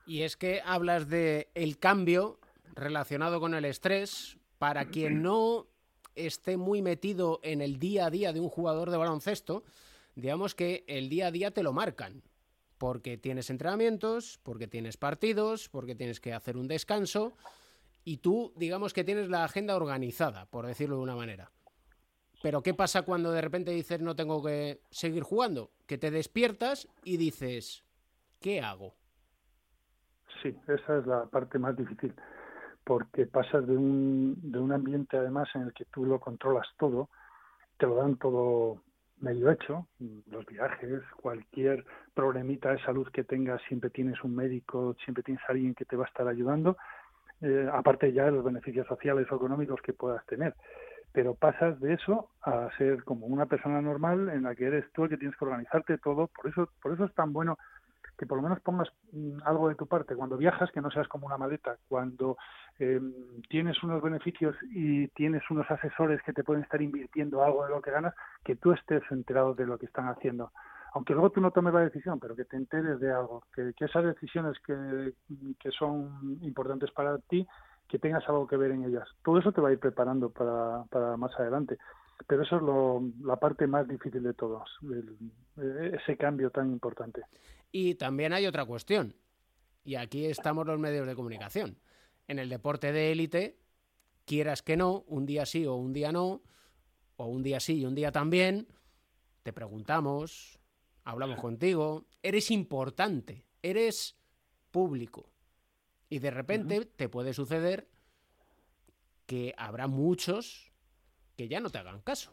Y 0.06 0.22
es 0.22 0.38
que 0.38 0.62
hablas 0.64 1.10
de 1.10 1.50
el 1.54 1.80
cambio 1.80 2.40
relacionado 2.76 3.42
con 3.42 3.56
el 3.56 3.66
estrés. 3.66 4.38
Para 4.58 4.86
quien 4.86 5.24
no 5.24 5.66
esté 6.16 6.56
muy 6.56 6.82
metido 6.84 7.40
en 7.44 7.62
el 7.62 7.78
día 7.80 8.06
a 8.06 8.10
día 8.12 8.32
de 8.32 8.40
un 8.40 8.48
jugador 8.48 8.92
de 8.92 8.98
baloncesto, 8.98 9.64
digamos 10.16 10.54
que 10.54 10.86
el 10.88 11.10
día 11.10 11.28
a 11.28 11.32
día 11.32 11.52
te 11.52 11.64
lo 11.64 11.74
marcan. 11.74 12.22
Porque 12.82 13.16
tienes 13.16 13.52
entrenamientos, 13.52 14.40
porque 14.42 14.66
tienes 14.66 14.98
partidos, 14.98 15.70
porque 15.70 15.94
tienes 15.94 16.20
que 16.20 16.34
hacer 16.34 16.58
un 16.58 16.68
descanso. 16.68 17.34
Y 18.04 18.18
tú, 18.18 18.54
digamos 18.56 18.92
que 18.92 19.04
tienes 19.04 19.30
la 19.30 19.44
agenda 19.44 19.76
organizada, 19.76 20.48
por 20.48 20.66
decirlo 20.66 20.96
de 20.96 21.04
una 21.04 21.16
manera. 21.16 21.52
Pero 22.42 22.64
¿qué 22.64 22.74
pasa 22.74 23.04
cuando 23.04 23.32
de 23.32 23.42
repente 23.42 23.70
dices 23.70 24.02
no 24.02 24.16
tengo 24.16 24.44
que 24.44 24.82
seguir 24.90 25.22
jugando? 25.22 25.70
Que 25.86 26.00
te 26.00 26.10
despiertas 26.10 26.88
y 27.04 27.18
dices, 27.18 27.84
¿qué 28.40 28.62
hago? 28.62 28.96
Sí, 30.42 30.58
esa 30.68 30.98
es 30.98 31.06
la 31.06 31.28
parte 31.28 31.60
más 31.60 31.78
difícil. 31.78 32.16
porque 32.84 33.28
pasas 33.28 33.68
de 33.68 33.78
un, 33.78 34.40
de 34.42 34.58
un 34.58 34.72
ambiente 34.72 35.18
además 35.18 35.48
en 35.54 35.62
el 35.62 35.74
que 35.74 35.86
tú 35.86 36.04
lo 36.04 36.20
controlas 36.20 36.66
todo, 36.80 37.10
te 37.78 37.86
lo 37.86 37.94
dan 37.94 38.18
todo 38.18 38.82
medio 39.22 39.52
hecho, 39.52 39.88
los 40.28 40.46
viajes, 40.46 41.02
cualquier 41.22 41.86
problemita 42.14 42.72
de 42.72 42.82
salud 42.84 43.08
que 43.12 43.24
tengas, 43.24 43.62
siempre 43.68 43.90
tienes 43.90 44.24
un 44.24 44.36
médico, 44.36 44.96
siempre 45.04 45.24
tienes 45.24 45.44
alguien 45.48 45.76
que 45.76 45.86
te 45.86 45.96
va 45.96 46.06
a 46.06 46.08
estar 46.08 46.28
ayudando, 46.28 46.78
eh, 47.42 47.70
aparte 47.72 48.12
ya 48.14 48.26
de 48.26 48.32
los 48.32 48.44
beneficios 48.44 48.88
sociales 48.88 49.32
o 49.32 49.36
económicos 49.36 49.82
que 49.82 49.94
puedas 49.94 50.26
tener. 50.26 50.56
Pero 51.14 51.36
pasas 51.36 51.80
de 51.82 51.94
eso 51.94 52.30
a 52.42 52.70
ser 52.78 53.04
como 53.04 53.26
una 53.26 53.46
persona 53.46 53.82
normal 53.82 54.30
en 54.30 54.44
la 54.44 54.56
que 54.56 54.66
eres 54.66 54.86
tú 54.94 55.04
el 55.04 55.10
que 55.10 55.18
tienes 55.18 55.38
que 55.38 55.46
organizarte 55.46 55.98
todo. 55.98 56.28
Por 56.28 56.50
eso, 56.50 56.70
por 56.82 56.94
eso 56.94 57.06
es 57.06 57.14
tan 57.14 57.34
bueno 57.34 57.58
que 58.22 58.28
por 58.28 58.38
lo 58.38 58.44
menos 58.44 58.60
pongas 58.60 58.88
mm, 59.14 59.40
algo 59.46 59.68
de 59.68 59.74
tu 59.74 59.88
parte 59.88 60.16
cuando 60.16 60.38
viajas, 60.38 60.72
que 60.72 60.80
no 60.80 60.92
seas 60.92 61.08
como 61.08 61.26
una 61.26 61.40
maleta, 61.40 61.78
cuando 61.90 62.38
eh, 62.78 63.02
tienes 63.50 63.82
unos 63.82 64.00
beneficios 64.00 64.56
y 64.70 65.08
tienes 65.08 65.42
unos 65.50 65.66
asesores 65.72 66.22
que 66.22 66.32
te 66.32 66.44
pueden 66.44 66.62
estar 66.62 66.80
invirtiendo 66.84 67.44
algo 67.44 67.66
de 67.66 67.72
lo 67.72 67.82
que 67.82 67.90
ganas, 67.90 68.14
que 68.44 68.56
tú 68.56 68.74
estés 68.74 69.02
enterado 69.10 69.56
de 69.56 69.66
lo 69.66 69.80
que 69.80 69.88
están 69.88 70.08
haciendo. 70.08 70.52
Aunque 70.94 71.14
luego 71.14 71.32
tú 71.32 71.42
no 71.42 71.50
tomes 71.50 71.74
la 71.74 71.80
decisión, 71.80 72.20
pero 72.20 72.36
que 72.36 72.46
te 72.46 72.58
enteres 72.58 73.00
de 73.00 73.12
algo, 73.12 73.42
que, 73.56 73.74
esas 73.80 74.04
decisiones 74.04 74.56
que, 74.60 75.72
son 75.72 76.38
importantes 76.44 76.92
para 76.92 77.18
ti, 77.18 77.48
que 77.88 77.98
tengas 77.98 78.30
algo 78.30 78.46
que 78.46 78.56
ver 78.56 78.70
en 78.70 78.84
ellas. 78.84 79.10
Todo 79.24 79.40
eso 79.40 79.52
te 79.52 79.62
va 79.62 79.70
a 79.70 79.72
ir 79.72 79.80
preparando 79.80 80.30
para, 80.30 80.84
para 80.92 81.18
más 81.18 81.32
adelante. 81.40 81.80
Pero 82.28 82.44
eso 82.44 82.58
es 82.58 82.62
lo, 82.62 83.02
la 83.24 83.38
parte 83.38 83.68
más 83.68 83.88
difícil 83.88 84.24
de 84.24 84.34
todos, 84.34 84.70
el- 84.84 85.94
ese 85.94 86.18
cambio 86.18 86.50
tan 86.50 86.72
importante. 86.72 87.22
Y 87.72 87.96
también 87.96 88.34
hay 88.34 88.46
otra 88.46 88.66
cuestión, 88.66 89.16
y 89.84 89.96
aquí 89.96 90.26
estamos 90.26 90.66
los 90.66 90.80
medios 90.80 91.08
de 91.08 91.16
comunicación. 91.16 91.78
En 92.28 92.40
el 92.40 92.50
deporte 92.50 92.92
de 92.92 93.12
élite, 93.12 93.58
quieras 94.26 94.62
que 94.62 94.78
no, 94.78 95.04
un 95.08 95.26
día 95.26 95.46
sí 95.46 95.66
o 95.66 95.76
un 95.76 95.94
día 95.94 96.12
no, 96.12 96.42
o 97.18 97.26
un 97.26 97.44
día 97.44 97.60
sí 97.60 97.80
y 97.80 97.86
un 97.86 97.96
día 97.96 98.12
también, 98.12 98.68
te 99.44 99.54
preguntamos, 99.54 100.60
hablamos 101.04 101.40
contigo, 101.40 102.06
eres 102.22 102.52
importante, 102.52 103.46
eres 103.62 104.18
público. 104.72 105.30
Y 106.10 106.20
de 106.20 106.32
repente 106.32 106.86
te 106.86 107.10
puede 107.10 107.34
suceder 107.34 107.88
que 109.26 109.54
habrá 109.58 109.88
muchos 109.88 110.71
que 111.42 111.48
ya 111.48 111.60
no 111.60 111.70
te 111.72 111.80
hagan 111.80 112.02
caso. 112.02 112.32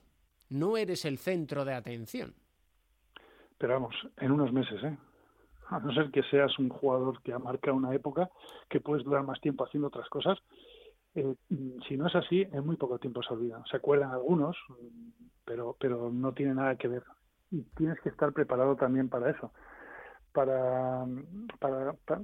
No 0.50 0.76
eres 0.76 1.04
el 1.06 1.16
centro 1.18 1.64
de 1.64 1.72
atención. 1.74 2.34
Pero 3.56 3.72
vamos, 3.74 3.94
en 4.18 4.32
unos 4.32 4.52
meses, 4.52 4.82
¿eh? 4.84 4.98
A 5.70 5.80
no 5.80 5.92
ser 5.92 6.10
que 6.10 6.22
seas 6.24 6.58
un 6.58 6.68
jugador 6.68 7.22
que 7.22 7.32
ha 7.32 7.38
marcado 7.38 7.76
una 7.76 7.94
época, 7.94 8.30
que 8.68 8.80
puedes 8.80 9.04
durar 9.04 9.22
más 9.24 9.40
tiempo 9.40 9.64
haciendo 9.64 9.88
otras 9.88 10.08
cosas. 10.08 10.38
eh, 11.14 11.34
si 11.88 11.96
no 11.96 12.06
es 12.06 12.14
así, 12.14 12.42
en 12.52 12.64
muy 12.66 12.76
poco 12.76 12.98
tiempo 12.98 13.22
se 13.22 13.32
olvidan. 13.32 13.64
Se 13.70 13.76
acuerdan 13.78 14.10
algunos, 14.12 14.56
pero, 15.44 15.74
pero 15.80 16.10
no 16.12 16.32
tiene 16.32 16.54
nada 16.54 16.76
que 16.76 16.88
ver. 16.88 17.02
Y 17.50 17.62
tienes 17.76 17.98
que 18.00 18.10
estar 18.10 18.32
preparado 18.32 18.76
también 18.76 19.08
para 19.08 19.30
eso. 19.30 19.52
Para, 20.32 21.04
para, 21.58 21.94
pa- 21.94 22.20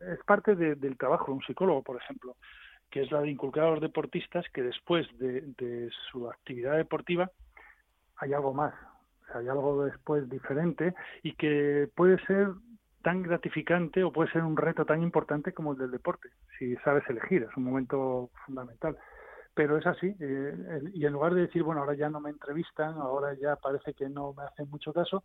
es 0.00 0.18
parte 0.26 0.56
de- 0.56 0.74
del 0.74 0.98
trabajo 0.98 1.26
de 1.26 1.32
un 1.38 1.42
psicólogo, 1.42 1.82
por 1.82 1.96
ejemplo, 1.96 2.36
que 2.90 3.02
es 3.02 3.10
la 3.10 3.20
de 3.20 3.30
inculcar 3.30 3.64
a 3.64 3.70
los 3.70 3.80
deportistas 3.80 4.44
que 4.52 4.62
después 4.62 5.06
de, 5.18 5.90
su 6.10 6.28
actividad 6.30 6.76
deportiva 6.76 7.30
hay 8.16 8.32
algo 8.32 8.54
más, 8.54 8.74
hay 9.34 9.48
algo 9.48 9.84
después 9.84 10.28
diferente 10.30 10.94
y 11.22 11.34
que 11.34 11.88
puede 11.94 12.18
ser 12.26 12.48
tan 13.02 13.22
gratificante 13.22 14.02
o 14.02 14.12
puede 14.12 14.30
ser 14.32 14.42
un 14.42 14.56
reto 14.56 14.84
tan 14.84 15.02
importante 15.02 15.52
como 15.52 15.72
el 15.72 15.78
del 15.78 15.90
deporte, 15.90 16.30
si 16.58 16.74
sabes 16.76 17.08
elegir, 17.08 17.42
es 17.42 17.56
un 17.56 17.64
momento 17.64 18.30
fundamental. 18.44 18.96
Pero 19.54 19.78
es 19.78 19.86
así, 19.86 20.14
eh, 20.20 20.80
y 20.92 21.06
en 21.06 21.12
lugar 21.12 21.32
de 21.34 21.42
decir, 21.42 21.62
bueno, 21.62 21.80
ahora 21.80 21.94
ya 21.94 22.10
no 22.10 22.20
me 22.20 22.30
entrevistan, 22.30 22.94
ahora 22.94 23.34
ya 23.34 23.56
parece 23.56 23.94
que 23.94 24.08
no 24.08 24.34
me 24.34 24.42
hacen 24.42 24.68
mucho 24.68 24.92
caso, 24.92 25.22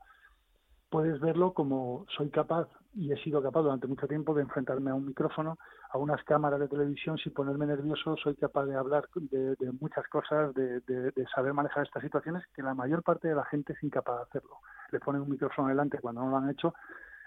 puedes 0.90 1.20
verlo 1.20 1.54
como 1.54 2.06
soy 2.16 2.30
capaz 2.30 2.70
y 2.94 3.12
he 3.12 3.18
sido 3.24 3.42
capaz 3.42 3.62
durante 3.62 3.88
mucho 3.88 4.08
tiempo 4.08 4.34
de 4.34 4.42
enfrentarme 4.44 4.92
a 4.92 4.96
un 4.96 5.06
micrófono, 5.06 5.58
a 5.92 5.98
unas 5.98 6.24
cámaras 6.24 6.60
de 6.60 6.68
televisión 6.68 7.18
sin 7.18 7.34
ponerme 7.34 7.66
nervioso, 7.66 8.16
soy 8.18 8.36
capaz 8.36 8.66
de 8.66 8.76
hablar 8.76 9.08
de, 9.16 9.56
de 9.56 9.72
muchas 9.80 10.08
cosas, 10.08 10.54
de, 10.54 10.82
de- 10.82 11.12
de 11.12 11.26
saber 11.34 11.54
manejar 11.54 11.86
estas 11.86 12.04
situaciones 12.04 12.44
que 12.54 12.62
la 12.64 12.74
mayor 12.74 13.04
parte 13.04 13.28
de 13.28 13.36
la 13.36 13.46
gente 13.46 13.74
es 13.74 13.84
incapaz 13.84 14.18
de 14.18 14.24
hacerlo. 14.24 14.58
Le 14.92 15.00
ponen 15.00 15.22
un 15.22 15.30
micrófono 15.30 15.68
delante 15.70 16.00
cuando 16.00 16.22
no 16.22 16.30
lo 16.32 16.38
han 16.38 16.50
hecho 16.50 16.74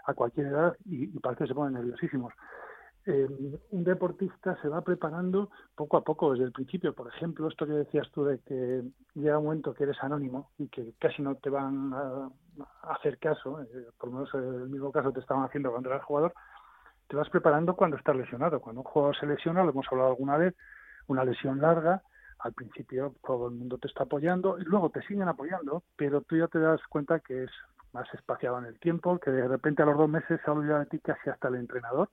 a 0.06 0.14
cualquier 0.14 0.48
edad 0.48 0.76
y, 0.84 1.04
y 1.04 1.20
parece 1.20 1.44
que 1.44 1.48
se 1.48 1.54
ponen 1.54 1.74
nerviosísimos. 1.74 2.32
Eh, 3.06 3.28
un 3.70 3.84
deportista 3.84 4.56
se 4.62 4.68
va 4.68 4.80
preparando 4.80 5.50
poco 5.74 5.98
a 5.98 6.04
poco 6.04 6.32
desde 6.32 6.44
el 6.44 6.52
principio. 6.52 6.94
Por 6.94 7.08
ejemplo, 7.08 7.48
esto 7.48 7.66
que 7.66 7.72
decías 7.72 8.10
tú 8.12 8.24
de 8.24 8.38
que 8.38 8.82
llega 9.14 9.38
un 9.38 9.44
momento 9.44 9.74
que 9.74 9.84
eres 9.84 10.02
anónimo 10.02 10.50
y 10.58 10.68
que 10.68 10.94
casi 10.98 11.20
no 11.20 11.34
te 11.34 11.50
van 11.50 11.92
a, 11.92 12.30
hacer 12.94 13.18
caso, 13.18 13.60
eh, 13.60 13.88
por 13.98 14.08
lo 14.08 14.14
menos 14.16 14.34
el 14.34 14.70
mismo 14.70 14.90
caso 14.90 15.12
te 15.12 15.20
estaban 15.20 15.44
haciendo 15.44 15.70
cuando 15.70 15.90
eras 15.90 16.04
jugador, 16.04 16.32
te 17.06 17.16
vas 17.16 17.28
preparando 17.28 17.76
cuando 17.76 17.98
estás 17.98 18.16
lesionado. 18.16 18.60
Cuando 18.60 18.80
un 18.80 18.86
jugador 18.86 19.16
se 19.18 19.26
lesiona, 19.26 19.62
lo 19.62 19.70
hemos 19.70 19.86
hablado 19.90 20.10
alguna 20.10 20.38
vez, 20.38 20.54
una 21.06 21.24
lesión 21.24 21.60
larga, 21.60 22.02
al 22.38 22.54
principio 22.54 23.14
todo 23.22 23.48
el 23.48 23.54
mundo 23.54 23.76
te 23.76 23.88
está 23.88 24.04
apoyando 24.04 24.58
y 24.58 24.64
luego 24.64 24.88
te 24.88 25.02
siguen 25.02 25.28
apoyando, 25.28 25.82
pero 25.96 26.22
tú 26.22 26.36
ya 26.36 26.48
te 26.48 26.58
das 26.58 26.80
cuenta 26.88 27.20
que 27.20 27.44
es 27.44 27.50
más 27.92 28.12
espaciado 28.14 28.58
en 28.58 28.64
el 28.64 28.78
tiempo, 28.78 29.18
que 29.18 29.30
de 29.30 29.46
repente 29.46 29.82
a 29.82 29.86
los 29.86 29.98
dos 29.98 30.08
meses 30.08 30.40
se 30.42 30.50
ha 30.50 30.54
olvidado 30.54 30.80
de 30.80 30.86
ti 30.86 30.98
casi 31.00 31.28
hasta 31.28 31.48
el 31.48 31.56
entrenador. 31.56 32.08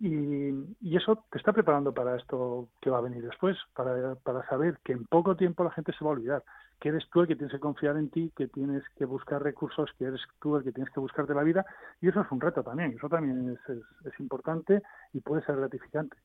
Y, 0.00 0.50
y 0.80 0.96
eso 0.96 1.24
te 1.30 1.38
está 1.38 1.52
preparando 1.52 1.94
para 1.94 2.16
esto 2.16 2.68
que 2.80 2.90
va 2.90 2.98
a 2.98 3.02
venir 3.02 3.22
después, 3.24 3.56
para, 3.74 4.16
para 4.16 4.44
saber 4.48 4.78
que 4.84 4.92
en 4.92 5.04
poco 5.04 5.36
tiempo 5.36 5.62
la 5.62 5.70
gente 5.70 5.92
se 5.92 6.04
va 6.04 6.10
a 6.10 6.14
olvidar, 6.14 6.44
que 6.80 6.88
eres 6.88 7.08
tú 7.12 7.20
el 7.20 7.28
que 7.28 7.36
tienes 7.36 7.52
que 7.52 7.60
confiar 7.60 7.96
en 7.96 8.10
ti, 8.10 8.32
que 8.36 8.48
tienes 8.48 8.82
que 8.96 9.04
buscar 9.04 9.40
recursos, 9.42 9.90
que 9.96 10.06
eres 10.06 10.20
tú 10.40 10.56
el 10.56 10.64
que 10.64 10.72
tienes 10.72 10.92
que 10.92 10.98
buscarte 10.98 11.34
la 11.34 11.44
vida, 11.44 11.64
y 12.00 12.08
eso 12.08 12.20
es 12.20 12.32
un 12.32 12.40
reto 12.40 12.64
también, 12.64 12.94
eso 12.96 13.08
también 13.08 13.50
es, 13.50 13.76
es, 13.76 13.84
es 14.12 14.18
importante 14.18 14.82
y 15.12 15.20
puede 15.20 15.44
ser 15.44 15.56
gratificante. 15.56 16.16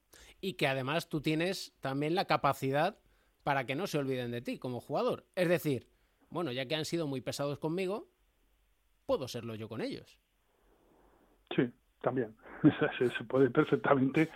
y 0.41 0.53
que 0.53 0.68
además 0.68 1.09
tú 1.09 1.22
tienes 1.22 1.76
también 1.80 2.15
la 2.15 2.26
capacidad 2.26 2.97
para 3.43 3.65
que 3.65 3.76
no 3.76 3.86
se 3.86 3.99
olviden 3.99 4.32
de 4.32 4.41
ti 4.41 4.57
como 4.57 4.82
jugador. 4.82 5.26
Es 5.36 5.47
decir, 5.47 5.88
bueno, 6.30 6.51
ya 6.51 6.65
que 6.65 6.76
han 6.76 6.86
sido 6.86 7.05
muy 7.07 7.22
pesados 7.22 7.59
conmigo, 7.59 8.07
puedo 9.05 9.28
serlo 9.28 9.55
yo 9.55 9.70
con 9.70 9.82
ellos. 9.82 10.20
Sí, 11.55 11.72
también. 12.02 12.36
Se, 12.98 13.24
puede 13.26 13.50
perfectamente. 13.50 14.30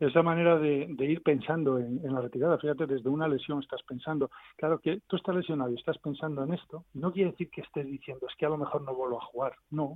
Esa 0.00 0.22
manera 0.22 0.58
de, 0.58 0.86
de 0.90 1.04
ir 1.04 1.22
pensando 1.22 1.78
en, 1.78 2.00
en 2.04 2.12
la 2.12 2.20
retirada, 2.20 2.58
fíjate, 2.58 2.86
desde 2.86 3.08
una 3.08 3.28
lesión 3.28 3.60
estás 3.60 3.80
pensando, 3.84 4.28
claro 4.56 4.80
que 4.80 5.00
tú 5.06 5.16
estás 5.16 5.36
lesionado 5.36 5.70
y 5.70 5.76
estás 5.76 5.98
pensando 5.98 6.42
en 6.42 6.52
esto, 6.52 6.84
no 6.94 7.12
quiere 7.12 7.30
decir 7.30 7.48
que 7.48 7.60
estés 7.60 7.86
diciendo, 7.86 8.26
es 8.28 8.34
que 8.36 8.44
a 8.44 8.48
lo 8.48 8.58
mejor 8.58 8.82
no 8.82 8.92
vuelvo 8.92 9.22
a 9.22 9.24
jugar. 9.26 9.52
No, 9.70 9.94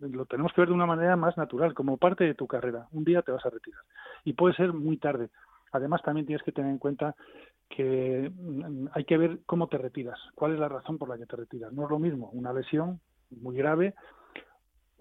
lo 0.00 0.26
tenemos 0.26 0.52
que 0.52 0.60
ver 0.60 0.68
de 0.68 0.74
una 0.74 0.86
manera 0.86 1.16
más 1.16 1.36
natural, 1.38 1.72
como 1.72 1.96
parte 1.96 2.24
de 2.24 2.34
tu 2.34 2.46
carrera. 2.46 2.86
Un 2.92 3.04
día 3.04 3.22
te 3.22 3.32
vas 3.32 3.44
a 3.46 3.50
retirar. 3.50 3.80
Y 4.24 4.34
puede 4.34 4.54
ser 4.54 4.74
muy 4.74 4.98
tarde. 4.98 5.30
Además, 5.72 6.02
también 6.02 6.26
tienes 6.26 6.44
que 6.44 6.52
tener 6.52 6.70
en 6.70 6.78
cuenta 6.78 7.16
que 7.68 8.30
mm, 8.34 8.88
hay 8.92 9.04
que 9.04 9.16
ver 9.16 9.40
cómo 9.46 9.66
te 9.68 9.78
retiras, 9.78 10.18
cuál 10.34 10.52
es 10.52 10.60
la 10.60 10.68
razón 10.68 10.98
por 10.98 11.08
la 11.08 11.18
que 11.18 11.26
te 11.26 11.36
retiras. 11.36 11.72
No 11.72 11.84
es 11.84 11.90
lo 11.90 11.98
mismo 11.98 12.30
una 12.32 12.52
lesión 12.52 13.00
muy 13.30 13.56
grave, 13.56 13.94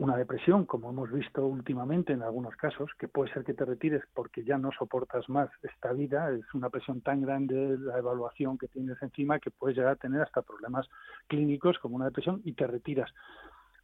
una 0.01 0.17
depresión, 0.17 0.65
como 0.65 0.89
hemos 0.89 1.11
visto 1.11 1.45
últimamente 1.45 2.11
en 2.11 2.23
algunos 2.23 2.55
casos, 2.55 2.89
que 2.97 3.07
puede 3.07 3.31
ser 3.31 3.43
que 3.43 3.53
te 3.53 3.65
retires 3.65 4.01
porque 4.15 4.43
ya 4.43 4.57
no 4.57 4.71
soportas 4.71 5.29
más 5.29 5.47
esta 5.61 5.93
vida, 5.93 6.31
es 6.31 6.41
una 6.55 6.71
presión 6.71 7.01
tan 7.01 7.21
grande 7.21 7.77
la 7.77 7.99
evaluación 7.99 8.57
que 8.57 8.67
tienes 8.67 8.99
encima 9.03 9.39
que 9.39 9.51
puedes 9.51 9.77
llegar 9.77 9.91
a 9.91 9.95
tener 9.97 10.19
hasta 10.19 10.41
problemas 10.41 10.87
clínicos 11.27 11.77
como 11.77 11.97
una 11.97 12.05
depresión 12.05 12.41
y 12.43 12.53
te 12.53 12.65
retiras. 12.65 13.11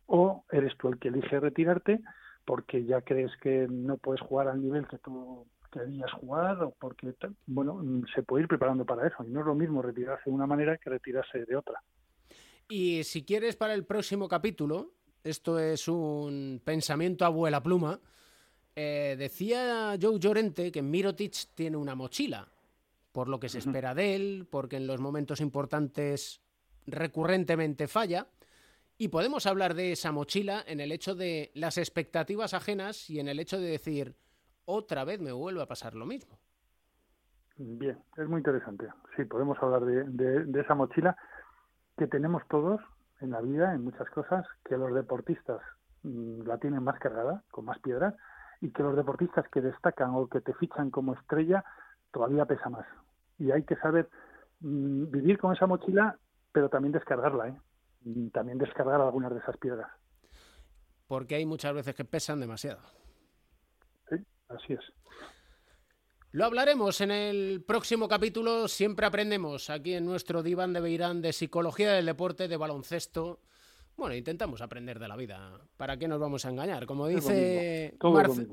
O 0.07 0.43
eres 0.51 0.75
tú 0.79 0.87
el 0.87 0.97
que 0.97 1.09
elige 1.09 1.39
retirarte 1.39 2.01
porque 2.45 2.83
ya 2.83 3.01
crees 3.01 3.31
que 3.37 3.67
no 3.69 3.97
puedes 3.97 4.21
jugar 4.21 4.47
al 4.47 4.59
nivel 4.59 4.87
que 4.87 4.97
tú 4.97 5.45
querías 5.71 6.11
jugar 6.13 6.63
o 6.63 6.73
porque, 6.79 7.13
bueno, 7.45 7.79
se 8.15 8.23
puede 8.23 8.41
ir 8.41 8.47
preparando 8.47 8.85
para 8.85 9.05
eso 9.05 9.23
y 9.23 9.29
no 9.29 9.41
es 9.41 9.45
lo 9.45 9.53
mismo 9.53 9.83
retirarse 9.83 10.31
de 10.31 10.35
una 10.35 10.47
manera 10.47 10.79
que 10.79 10.89
retirarse 10.89 11.45
de 11.45 11.55
otra. 11.55 11.79
Y 12.67 13.03
si 13.03 13.23
quieres 13.23 13.55
para 13.55 13.75
el 13.75 13.85
próximo 13.85 14.27
capítulo, 14.27 14.96
esto 15.27 15.59
es 15.59 15.87
un 15.87 16.61
pensamiento 16.63 17.25
abuela 17.25 17.61
pluma, 17.61 17.99
eh, 18.75 19.15
decía 19.17 19.97
Joe 20.01 20.19
Llorente 20.19 20.71
que 20.71 20.81
Mirotic 20.81 21.53
tiene 21.55 21.77
una 21.77 21.95
mochila, 21.95 22.47
por 23.11 23.27
lo 23.27 23.39
que 23.39 23.49
se 23.49 23.59
espera 23.59 23.93
de 23.93 24.15
él, 24.15 24.47
porque 24.49 24.77
en 24.77 24.87
los 24.87 25.01
momentos 25.01 25.41
importantes 25.41 26.41
recurrentemente 26.85 27.87
falla. 27.87 28.27
Y 28.99 29.09
podemos 29.09 29.45
hablar 29.45 29.73
de 29.73 29.91
esa 29.91 30.11
mochila 30.11 30.63
en 30.65 30.79
el 30.79 30.91
hecho 30.91 31.15
de 31.15 31.51
las 31.53 31.77
expectativas 31.77 32.53
ajenas 32.53 33.09
y 33.09 33.19
en 33.19 33.27
el 33.27 33.39
hecho 33.39 33.59
de 33.59 33.69
decir, 33.69 34.15
otra 34.65 35.03
vez 35.03 35.19
me 35.19 35.31
vuelve 35.31 35.61
a 35.61 35.67
pasar 35.67 35.93
lo 35.93 36.05
mismo. 36.05 36.39
Bien, 37.57 37.97
es 38.17 38.27
muy 38.27 38.39
interesante. 38.39 38.87
Sí, 39.15 39.25
podemos 39.25 39.57
hablar 39.61 39.85
de, 39.85 40.03
de, 40.05 40.45
de 40.45 40.61
esa 40.61 40.75
mochila 40.75 41.17
que 41.97 42.07
tenemos 42.07 42.43
todos 42.47 42.79
en 43.21 43.31
la 43.31 43.41
vida, 43.41 43.73
en 43.73 43.83
muchas 43.83 44.09
cosas, 44.09 44.45
que 44.65 44.77
los 44.77 44.93
deportistas 44.93 45.61
mm, 46.03 46.41
la 46.43 46.57
tienen 46.57 46.83
más 46.83 46.99
cargada, 46.99 47.43
con 47.51 47.65
más 47.65 47.79
piedras, 47.79 48.15
y 48.61 48.71
que 48.71 48.83
los 48.83 48.95
deportistas 48.95 49.47
que 49.49 49.61
destacan 49.61 50.11
o 50.15 50.27
que 50.27 50.41
te 50.41 50.53
fichan 50.55 50.89
como 50.89 51.13
estrella 51.13 51.63
todavía 52.11 52.45
pesa 52.45 52.69
más. 52.69 52.85
Y 53.37 53.51
hay 53.51 53.63
que 53.63 53.75
saber 53.75 54.09
mm, 54.59 55.11
vivir 55.11 55.37
con 55.37 55.53
esa 55.53 55.67
mochila, 55.67 56.17
pero 56.51 56.69
también 56.69 56.91
descargarla, 56.91 57.49
¿eh? 57.49 57.57
También 58.31 58.57
descargar 58.57 59.01
algunas 59.01 59.31
de 59.33 59.39
esas 59.39 59.57
piedras. 59.57 59.89
Porque 61.07 61.35
hay 61.35 61.45
muchas 61.45 61.73
veces 61.73 61.95
que 61.95 62.05
pesan 62.05 62.39
demasiado. 62.39 62.79
Sí, 64.09 64.15
así 64.49 64.73
es. 64.73 64.81
Lo 66.31 66.45
hablaremos 66.45 67.01
en 67.01 67.11
el 67.11 67.63
próximo 67.65 68.07
capítulo. 68.07 68.67
Siempre 68.67 69.05
aprendemos 69.05 69.69
aquí 69.69 69.93
en 69.93 70.05
nuestro 70.05 70.43
diván 70.43 70.73
de 70.73 70.81
Beirán 70.81 71.21
de 71.21 71.33
psicología 71.33 71.93
del 71.93 72.05
deporte, 72.05 72.47
de 72.47 72.57
baloncesto. 72.57 73.39
Bueno, 73.95 74.13
intentamos 74.13 74.61
aprender 74.61 74.99
de 74.99 75.07
la 75.07 75.15
vida. 75.15 75.59
¿Para 75.77 75.97
qué 75.97 76.07
nos 76.07 76.19
vamos 76.19 76.45
a 76.45 76.49
engañar? 76.49 76.85
Como 76.85 77.07
dice, 77.07 77.95
Marce- 78.01 78.47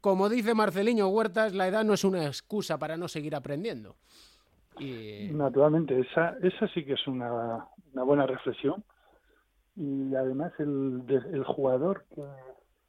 como 0.00 0.28
dice 0.28 0.54
Marceliño 0.54 1.08
Huertas, 1.08 1.54
la 1.54 1.68
edad 1.68 1.84
no 1.84 1.92
es 1.94 2.04
una 2.04 2.24
excusa 2.26 2.78
para 2.78 2.96
no 2.96 3.08
seguir 3.08 3.34
aprendiendo. 3.34 3.96
Y 4.78 5.28
Naturalmente, 5.32 5.98
esa, 6.00 6.36
esa 6.40 6.68
sí 6.68 6.84
que 6.84 6.92
es 6.94 7.06
una, 7.06 7.66
una 7.92 8.02
buena 8.04 8.26
reflexión. 8.26 8.82
Y 9.76 10.14
además 10.14 10.52
el, 10.58 11.02
el 11.32 11.44
jugador 11.44 12.04
que, 12.14 12.22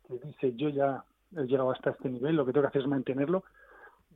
que 0.07 0.25
dice 0.25 0.53
yo 0.55 0.69
ya 0.69 1.03
he 1.36 1.43
llegado 1.43 1.71
hasta 1.71 1.89
este 1.91 2.09
nivel, 2.09 2.36
lo 2.36 2.45
que 2.45 2.53
tengo 2.53 2.63
que 2.63 2.69
hacer 2.69 2.82
es 2.84 2.88
mantenerlo, 2.88 3.43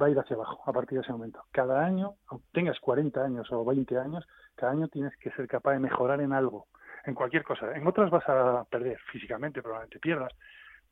va 0.01 0.07
a 0.07 0.09
ir 0.09 0.19
hacia 0.19 0.35
abajo 0.35 0.61
a 0.65 0.73
partir 0.73 0.97
de 0.97 1.03
ese 1.03 1.11
momento. 1.11 1.43
Cada 1.51 1.83
año, 1.85 2.15
tengas 2.51 2.79
40 2.79 3.23
años 3.23 3.51
o 3.51 3.63
20 3.65 3.97
años, 3.97 4.25
cada 4.55 4.71
año 4.71 4.87
tienes 4.87 5.15
que 5.17 5.31
ser 5.31 5.47
capaz 5.47 5.73
de 5.73 5.79
mejorar 5.79 6.21
en 6.21 6.33
algo, 6.33 6.67
en 7.05 7.13
cualquier 7.15 7.43
cosa. 7.43 7.75
En 7.75 7.85
otras 7.87 8.09
vas 8.09 8.27
a 8.27 8.65
perder 8.69 8.97
físicamente, 9.11 9.61
probablemente 9.61 9.99
pierdas, 9.99 10.33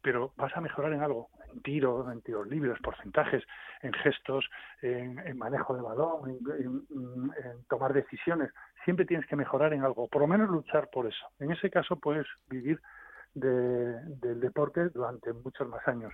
pero 0.04 0.34
vas 0.36 0.56
a 0.58 0.62
mejorar 0.62 0.94
en 0.94 1.02
algo, 1.02 1.30
en 1.54 1.62
tiro, 1.62 2.12
en 2.12 2.22
tiros 2.22 2.48
libres, 2.48 2.80
porcentajes, 2.82 3.44
en 3.82 3.94
gestos, 3.94 4.50
en, 4.82 5.38
manejo 5.38 5.76
de 5.76 5.82
balón, 5.82 6.30
en, 6.30 6.40
en- 6.66 7.32
en 7.44 7.64
tomar 7.70 7.94
decisiones. 7.94 8.52
Siempre 8.84 9.06
tienes 9.06 9.28
que 9.28 9.36
mejorar 9.36 9.74
en 9.74 9.84
algo, 9.84 10.08
por 10.08 10.22
lo 10.22 10.28
menos 10.28 10.50
luchar 10.50 10.90
por 10.92 11.06
eso. 11.06 11.28
En 11.40 11.52
ese 11.52 11.70
caso 11.70 11.98
puedes 11.98 12.26
vivir 12.50 12.82
de- 13.36 14.00
del 14.18 14.40
deporte 14.40 14.90
durante 14.90 15.34
muchos 15.34 15.68
más 15.68 15.88
años. 15.88 16.12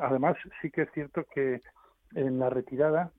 Además, 0.00 0.36
sí 0.62 0.70
que 0.70 0.82
es 0.82 0.90
cierto 0.92 1.24
que 1.34 1.60
en 2.14 2.38
la 2.38 2.50
retirada 2.50 3.10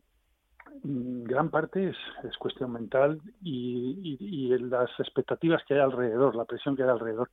mm, 0.84 1.24
gran 1.24 1.50
parte 1.50 1.90
es, 1.90 1.98
es 2.24 2.38
cuestión 2.38 2.72
mental 2.74 3.22
y, 3.42 4.18
y- 4.20 4.58
las 4.60 4.90
expectativas 5.00 5.64
que 5.68 5.76
hay 5.76 5.80
alrededor, 5.82 6.36
la 6.36 6.46
presión 6.46 6.76
que 6.76 6.84
hay 6.84 6.90
alrededor. 6.90 7.30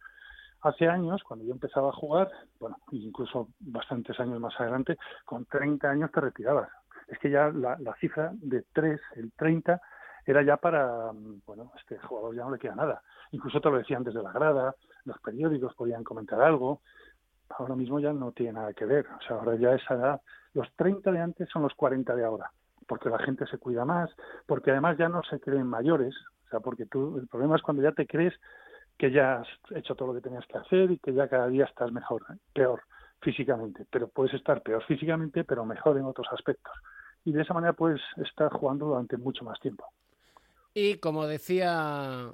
Hace 0.62 0.88
años, 0.88 1.22
cuando 1.24 1.44
yo 1.44 1.52
empezaba 1.52 1.90
a 1.90 1.94
jugar, 1.94 2.30
bueno, 2.58 2.78
incluso 2.92 3.48
bastantes 3.60 4.18
años 4.20 4.40
más 4.40 4.58
adelante, 4.60 4.96
con 5.24 5.44
30 5.46 5.90
años 5.90 6.10
te 6.12 6.20
retirabas. 6.20 6.70
Es 7.08 7.18
que 7.18 7.30
ya 7.30 7.50
la, 7.50 7.76
la 7.78 7.94
cifra 7.96 8.32
de 8.34 8.64
3, 8.72 9.00
el 9.16 9.32
30, 9.32 9.80
era 10.26 10.42
ya 10.42 10.56
para, 10.56 11.12
mm, 11.12 11.42
bueno, 11.46 11.72
este 11.78 11.98
jugador 11.98 12.34
ya 12.34 12.44
no 12.44 12.52
le 12.52 12.58
queda 12.58 12.74
nada. 12.74 13.02
Incluso 13.32 13.60
te 13.60 13.70
lo 13.70 13.78
decían 13.78 14.04
desde 14.04 14.22
la 14.22 14.32
grada, 14.32 14.74
los 15.04 15.18
periódicos 15.20 15.74
podían 15.74 16.04
comentar 16.04 16.40
algo. 16.40 16.80
Ahora 17.50 17.76
mismo 17.76 18.00
ya 18.00 18.12
no 18.12 18.32
tiene 18.32 18.54
nada 18.54 18.72
que 18.72 18.84
ver. 18.84 19.06
O 19.06 19.22
sea, 19.26 19.36
ahora 19.36 19.56
ya 19.56 19.74
esa 19.74 19.94
edad, 19.94 20.20
los 20.54 20.68
30 20.76 21.12
de 21.12 21.20
antes 21.20 21.48
son 21.50 21.62
los 21.62 21.74
40 21.74 22.14
de 22.14 22.24
ahora, 22.24 22.50
porque 22.86 23.08
la 23.08 23.18
gente 23.18 23.46
se 23.46 23.58
cuida 23.58 23.84
más, 23.84 24.10
porque 24.46 24.70
además 24.70 24.96
ya 24.98 25.08
no 25.08 25.22
se 25.22 25.40
creen 25.40 25.66
mayores. 25.66 26.14
O 26.46 26.50
sea, 26.50 26.60
porque 26.60 26.86
tú, 26.86 27.18
el 27.18 27.26
problema 27.28 27.56
es 27.56 27.62
cuando 27.62 27.82
ya 27.82 27.92
te 27.92 28.06
crees 28.06 28.34
que 28.98 29.10
ya 29.10 29.40
has 29.40 29.48
hecho 29.74 29.94
todo 29.94 30.08
lo 30.08 30.14
que 30.14 30.20
tenías 30.20 30.46
que 30.46 30.58
hacer 30.58 30.90
y 30.90 30.98
que 30.98 31.12
ya 31.12 31.28
cada 31.28 31.48
día 31.48 31.64
estás 31.64 31.90
mejor, 31.92 32.22
¿eh? 32.30 32.36
peor 32.52 32.82
físicamente, 33.20 33.86
pero 33.90 34.08
puedes 34.08 34.34
estar 34.34 34.62
peor 34.62 34.84
físicamente, 34.84 35.44
pero 35.44 35.64
mejor 35.64 35.96
en 35.96 36.04
otros 36.04 36.28
aspectos. 36.30 36.72
Y 37.24 37.32
de 37.32 37.42
esa 37.42 37.54
manera 37.54 37.72
puedes 37.72 38.00
estar 38.18 38.52
jugando 38.52 38.86
durante 38.86 39.16
mucho 39.16 39.44
más 39.44 39.58
tiempo. 39.60 39.84
Y 40.74 40.98
como 40.98 41.26
decía 41.26 42.30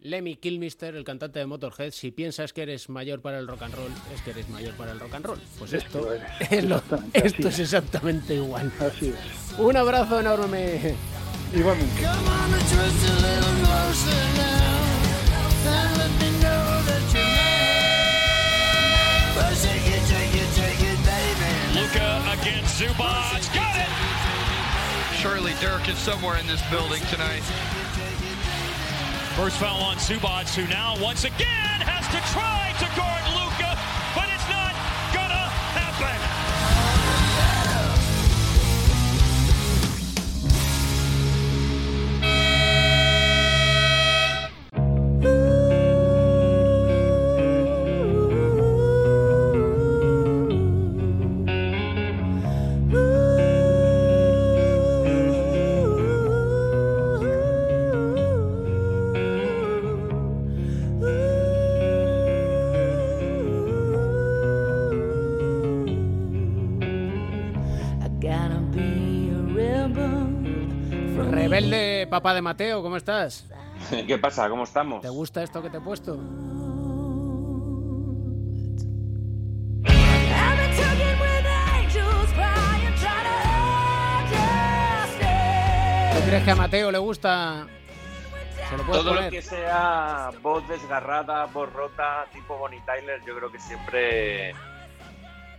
Lemmy 0.00 0.36
Kilmister, 0.36 0.94
el 0.94 1.02
cantante 1.02 1.40
de 1.40 1.46
Motorhead, 1.46 1.90
si 1.90 2.12
piensas 2.12 2.52
que 2.52 2.62
eres 2.62 2.88
mayor 2.88 3.20
para 3.20 3.40
el 3.40 3.48
rock 3.48 3.62
and 3.62 3.74
roll, 3.74 3.90
es 4.14 4.22
que 4.22 4.30
eres 4.30 4.48
mayor 4.48 4.72
para 4.74 4.92
el 4.92 5.00
rock 5.00 5.12
and 5.14 5.26
roll. 5.26 5.40
Pues 5.58 5.72
esto, 5.72 6.12
es. 6.50 6.64
lo- 6.64 6.80
esto 7.12 7.48
es 7.48 7.54
es. 7.54 7.58
exactamente 7.60 8.34
igual. 8.34 8.70
Así 8.78 9.08
es. 9.08 9.16
Un 9.58 9.76
abrazo 9.76 10.20
enorme. 10.20 10.94
Igualmente. 11.52 12.00
Come 12.00 12.28
on 12.28 12.54
and 12.54 12.62
twist 12.62 13.08
a 13.08 13.12
little 13.26 13.54
closer 13.64 14.22
now. 14.36 14.78
And 15.66 15.98
let 15.98 16.12
me 16.20 16.30
know 16.38 16.62
that 16.86 17.02
you're 17.12 17.26
mine. 17.34 19.34
Well, 19.34 19.50
shake 19.56 19.82
it, 19.82 20.06
shake 20.06 20.36
it, 20.42 20.48
shake 20.54 20.80
it, 20.92 20.98
baby. 21.02 21.50
Luca 21.74 22.22
against 22.40 22.78
Zubac. 22.80 23.42
Got 23.52 23.76
it! 23.82 23.90
Surely 25.18 25.54
Dirk 25.60 25.88
is 25.88 25.98
somewhere 25.98 26.36
in 26.38 26.46
this 26.46 26.62
building 26.70 27.02
tonight. 27.10 27.42
First 29.38 29.58
foul 29.58 29.80
on 29.82 29.96
Zubac, 29.98 30.52
who 30.52 30.66
now 30.66 30.96
once 31.00 31.22
again 31.22 31.38
has 31.38 32.04
to 32.08 32.18
try 32.32 32.74
to 32.80 32.96
guard 32.96 33.17
Rebelde, 71.58 72.06
papá 72.06 72.34
de 72.34 72.42
Mateo, 72.42 72.82
¿cómo 72.82 72.96
estás? 72.96 73.44
¿Qué 74.06 74.16
pasa? 74.18 74.48
¿Cómo 74.48 74.62
estamos? 74.62 75.02
¿Te 75.02 75.08
gusta 75.08 75.42
esto 75.42 75.60
que 75.60 75.70
te 75.70 75.78
he 75.78 75.80
puesto? 75.80 76.14
¿Tú 76.14 76.20
crees 86.26 86.44
que 86.44 86.50
a 86.50 86.54
Mateo 86.54 86.92
le 86.92 86.98
gusta? 86.98 87.66
Se 88.68 88.76
lo 88.76 88.84
Todo 88.84 89.14
lo 89.14 89.30
que 89.30 89.42
sea 89.42 90.30
voz 90.42 90.68
desgarrada, 90.68 91.46
voz 91.46 91.72
rota, 91.72 92.26
tipo 92.32 92.56
Bonnie 92.56 92.82
Tyler, 92.86 93.20
yo 93.26 93.36
creo 93.36 93.50
que 93.50 93.58
siempre 93.58 94.54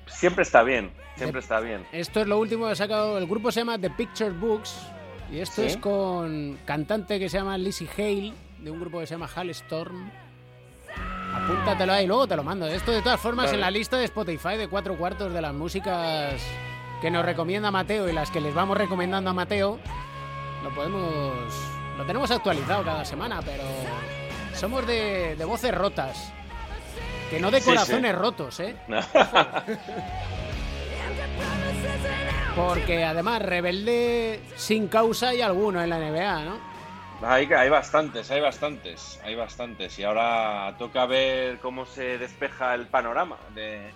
siempre 0.05 0.43
está 0.43 0.63
bien, 0.63 0.91
siempre 1.17 1.41
está 1.41 1.59
bien. 1.59 1.85
Esto 1.91 2.21
es 2.21 2.27
lo 2.27 2.39
último 2.39 2.67
que 2.67 2.71
ha 2.71 2.75
sacado. 2.75 3.17
El 3.17 3.27
grupo 3.27 3.51
se 3.51 3.59
llama 3.61 3.77
The 3.77 3.89
Picture 3.89 4.31
Books. 4.31 4.93
Y 5.31 5.39
esto 5.39 5.61
¿Sí? 5.61 5.67
es 5.67 5.77
con 5.77 6.57
cantante 6.65 7.19
que 7.19 7.29
se 7.29 7.37
llama 7.37 7.57
Lizzie 7.57 7.87
Hale, 7.97 8.33
de 8.59 8.71
un 8.71 8.79
grupo 8.79 8.99
que 8.99 9.07
se 9.07 9.15
llama 9.15 9.29
Storm. 9.49 10.09
Apúntatelo 11.33 11.93
ahí, 11.93 12.07
luego 12.07 12.27
te 12.27 12.35
lo 12.35 12.43
mando. 12.43 12.67
Esto 12.67 12.91
de 12.91 13.01
todas 13.01 13.19
formas 13.19 13.45
Vale. 13.45 13.55
en 13.57 13.61
la 13.61 13.71
lista 13.71 13.97
de 13.97 14.05
Spotify 14.05 14.57
de 14.57 14.67
cuatro 14.67 14.97
cuartos 14.97 15.31
de 15.31 15.41
las 15.41 15.53
músicas 15.53 16.41
que 17.01 17.11
nos 17.11 17.23
recomienda 17.23 17.69
Mateo 17.71 18.09
y 18.09 18.13
las 18.13 18.31
que 18.31 18.41
les 18.41 18.53
vamos 18.53 18.77
recomendando 18.77 19.29
a 19.29 19.33
Mateo, 19.33 19.77
lo 20.63 20.69
podemos. 20.73 21.33
Lo 21.97 22.05
tenemos 22.05 22.31
actualizado 22.31 22.83
cada 22.83 23.05
semana, 23.05 23.41
pero 23.43 23.63
somos 24.55 24.87
de, 24.87 25.35
de 25.35 25.45
voces 25.45 25.73
rotas. 25.75 26.33
Que 27.29 27.39
no 27.39 27.51
de 27.51 27.57
Sí, 27.59 27.65
sí. 27.65 27.69
corazones 27.69 28.15
rotos, 28.15 28.59
¿eh? 28.61 28.75
Porque 32.67 33.03
además, 33.03 33.41
rebelde 33.41 34.41
sin 34.55 34.87
causa 34.87 35.29
hay 35.29 35.41
alguno 35.41 35.81
en 35.81 35.89
la 35.89 35.97
NBA, 35.99 36.43
¿no? 36.45 36.57
Hay, 37.21 37.45
hay 37.51 37.69
bastantes, 37.69 38.29
hay 38.31 38.41
bastantes, 38.41 39.19
hay 39.23 39.35
bastantes. 39.35 39.97
Y 39.99 40.03
ahora 40.03 40.75
toca 40.77 41.05
ver 41.05 41.59
cómo 41.59 41.85
se 41.85 42.17
despeja 42.17 42.75
el 42.75 42.87
panorama 42.87 43.37
de, 43.55 43.91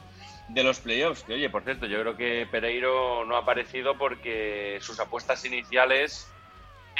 de 0.49 0.63
los 0.63 0.79
playoffs. 0.79 1.23
Que 1.23 1.33
oye, 1.35 1.49
por 1.49 1.63
cierto, 1.63 1.85
yo 1.85 1.99
creo 2.01 2.17
que 2.17 2.47
Pereiro 2.51 3.25
no 3.25 3.35
ha 3.35 3.39
aparecido 3.39 3.97
porque 3.97 4.77
sus 4.81 4.99
apuestas 4.99 5.43
iniciales 5.45 6.29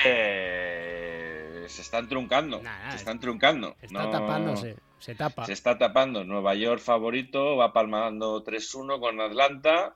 eh, 0.05 1.66
se 1.68 1.82
están 1.82 2.07
truncando. 2.07 2.61
Nah, 2.61 2.91
se 2.91 2.97
están 2.97 3.20
truncando. 3.20 3.76
Está 3.82 4.03
No- 4.03 4.09
tapándose, 4.09 4.78
se 4.99 5.16
tapa. 5.16 5.45
Se 5.45 5.53
está 5.53 5.78
tapando. 5.78 6.24
Nueva 6.24 6.55
York 6.55 6.80
favorito, 6.82 7.57
va 7.57 7.74
palmando 7.74 8.43
3-1 8.43 8.99
con 8.99 9.20
Atlanta. 9.22 9.95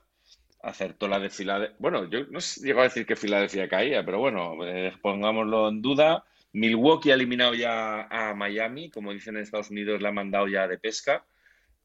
Acertó 0.62 1.06
la 1.08 1.18
de 1.20 1.30
Filadelfia. 1.30 1.76
Bueno, 1.78 2.04
yo 2.10 2.20
no 2.30 2.40
llego 2.40 2.80
a 2.80 2.84
decir 2.84 3.06
que 3.06 3.16
Filadelfia 3.16 3.68
caía, 3.68 4.04
pero 4.04 4.18
bueno, 4.18 4.56
eh, 4.66 4.92
pongámoslo 5.00 5.68
en 5.68 5.80
duda. 5.82 6.24
Milwaukee 6.52 7.10
ha 7.10 7.14
eliminado 7.14 7.54
ya 7.54 8.02
a 8.10 8.34
Miami, 8.34 8.90
como 8.90 9.12
dicen 9.12 9.36
en 9.36 9.42
Estados 9.42 9.70
Unidos, 9.70 10.00
la 10.02 10.08
ha 10.08 10.12
mandado 10.12 10.48
ya 10.48 10.66
de 10.66 10.78
pesca. 10.78 11.24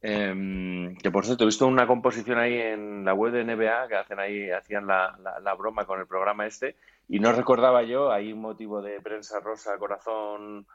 Em, 0.01 0.95
que 0.97 1.11
por 1.11 1.25
cierto, 1.25 1.43
he 1.43 1.47
visto 1.47 1.65
una 1.65 1.87
composición 1.87 2.37
ahí 2.37 2.55
en 2.59 3.05
la 3.05 3.13
web 3.13 3.31
de 3.31 3.41
NBA 3.45 3.87
que 3.87 3.95
hacen 3.95 4.19
ahí, 4.19 4.49
hacían 4.51 4.85
la, 4.85 5.17
la- 5.23 5.39
la 5.39 5.53
broma 5.53 5.85
con 5.85 5.99
el 5.99 6.07
programa 6.07 6.45
este, 6.45 6.75
y 7.07 7.19
no 7.19 7.31
recordaba 7.31 7.83
yo, 7.83 8.11
hay 8.11 8.33
un 8.33 8.41
motivo 8.41 8.81
de 8.81 8.99
prensa 9.01 9.39
rosa, 9.39 9.77
corazón, 9.77 10.67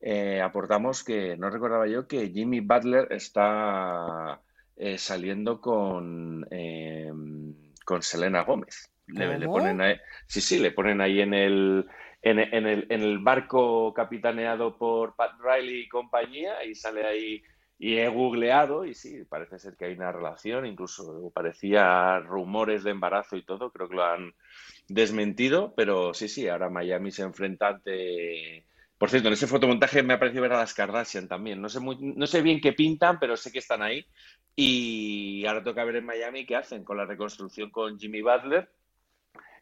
eh, 0.00 0.42
aportamos 0.42 1.02
que 1.02 1.34
no 1.38 1.48
recordaba 1.50 1.86
yo 1.86 2.06
que 2.06 2.28
Jimmy 2.28 2.60
Butler 2.60 3.08
está 3.12 4.38
eh, 4.76 4.98
saliendo 4.98 5.60
con, 5.60 6.46
em, 6.50 7.54
con 7.84 8.02
Selena 8.02 8.42
Gómez. 8.42 8.90
Le, 9.06 9.46
ponen 9.46 9.80
ahí, 9.80 9.96
sí, 10.26 10.40
sí, 10.40 10.58
le 10.58 10.70
ponen 10.70 11.00
ahí 11.00 11.20
en 11.20 11.34
el, 11.34 11.86
en, 12.22 12.38
en 12.38 12.66
el, 12.66 12.86
en 12.88 13.02
el 13.02 13.18
barco 13.18 13.92
capitaneado 13.92 14.78
por 14.78 15.14
Pat 15.14 15.32
Riley 15.38 15.80
y 15.80 15.88
compañía 15.88 16.64
y 16.64 16.74
sale 16.74 17.06
ahí 17.06 17.42
y 17.78 17.96
he 17.98 18.08
googleado 18.08 18.84
y 18.84 18.94
sí, 18.94 19.24
parece 19.28 19.58
ser 19.58 19.76
que 19.76 19.86
hay 19.86 19.94
una 19.94 20.12
relación, 20.12 20.64
incluso 20.64 21.30
parecía 21.34 22.18
rumores 22.20 22.84
de 22.84 22.92
embarazo 22.92 23.36
y 23.36 23.44
todo, 23.44 23.72
creo 23.72 23.88
que 23.88 23.96
lo 23.96 24.04
han 24.04 24.34
desmentido, 24.88 25.74
pero 25.76 26.14
sí, 26.14 26.28
sí, 26.28 26.48
ahora 26.48 26.70
Miami 26.70 27.10
se 27.10 27.22
enfrenta 27.22 27.68
ante... 27.68 28.66
Por 29.04 29.10
cierto, 29.10 29.28
en 29.28 29.34
ese 29.34 29.46
fotomontaje 29.46 30.02
me 30.02 30.14
ha 30.14 30.18
parecido 30.18 30.40
ver 30.40 30.54
a 30.54 30.60
las 30.60 30.72
Kardashian 30.72 31.28
también. 31.28 31.60
No 31.60 31.68
sé 31.68 31.78
muy, 31.78 31.98
no 32.00 32.26
sé 32.26 32.40
bien 32.40 32.58
qué 32.58 32.72
pintan, 32.72 33.18
pero 33.18 33.36
sé 33.36 33.52
que 33.52 33.58
están 33.58 33.82
ahí. 33.82 34.06
Y 34.56 35.44
ahora 35.44 35.62
toca 35.62 35.84
ver 35.84 35.96
en 35.96 36.06
Miami 36.06 36.46
qué 36.46 36.56
hacen 36.56 36.84
con 36.84 36.96
la 36.96 37.04
reconstrucción 37.04 37.68
con 37.68 37.98
Jimmy 37.98 38.22
Butler, 38.22 38.66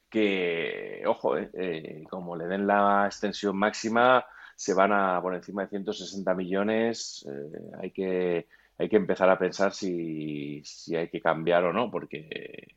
que, 0.09 1.03
ojo, 1.07 1.37
eh, 1.37 1.51
eh, 1.55 2.05
como 2.09 2.37
le 2.37 2.47
den 2.47 2.69
la 2.69 3.07
extensión 3.07 3.57
máxima, 3.57 4.25
se 4.55 4.75
van 4.75 4.93
a 4.93 5.21
por 5.21 5.35
encima 5.35 5.63
de 5.63 5.71
160 5.71 6.35
millones. 6.37 7.27
eh, 7.29 7.81
hay 7.81 7.91
que, 7.91 8.47
empezar 8.79 9.29
a 9.29 9.41
pensar 9.41 9.73
si 9.73 10.63
hay 10.95 11.09
que 11.09 11.21
cambiar 11.21 11.65
o 11.65 11.73
no, 11.73 11.91
porque, 11.91 12.77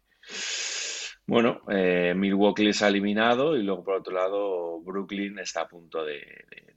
bueno, 1.28 1.61
eh, 1.69 2.13
Milwaukee 2.15 2.63
les 2.65 2.82
ha 2.82 2.88
eliminado 2.89 3.55
y 3.57 3.63
luego, 3.63 3.84
por 3.84 3.95
otro 3.95 4.13
lado, 4.13 4.80
Brooklyn 4.82 5.39
está 5.39 5.61
a 5.61 5.67
punto 5.67 6.03
de, 6.05 6.15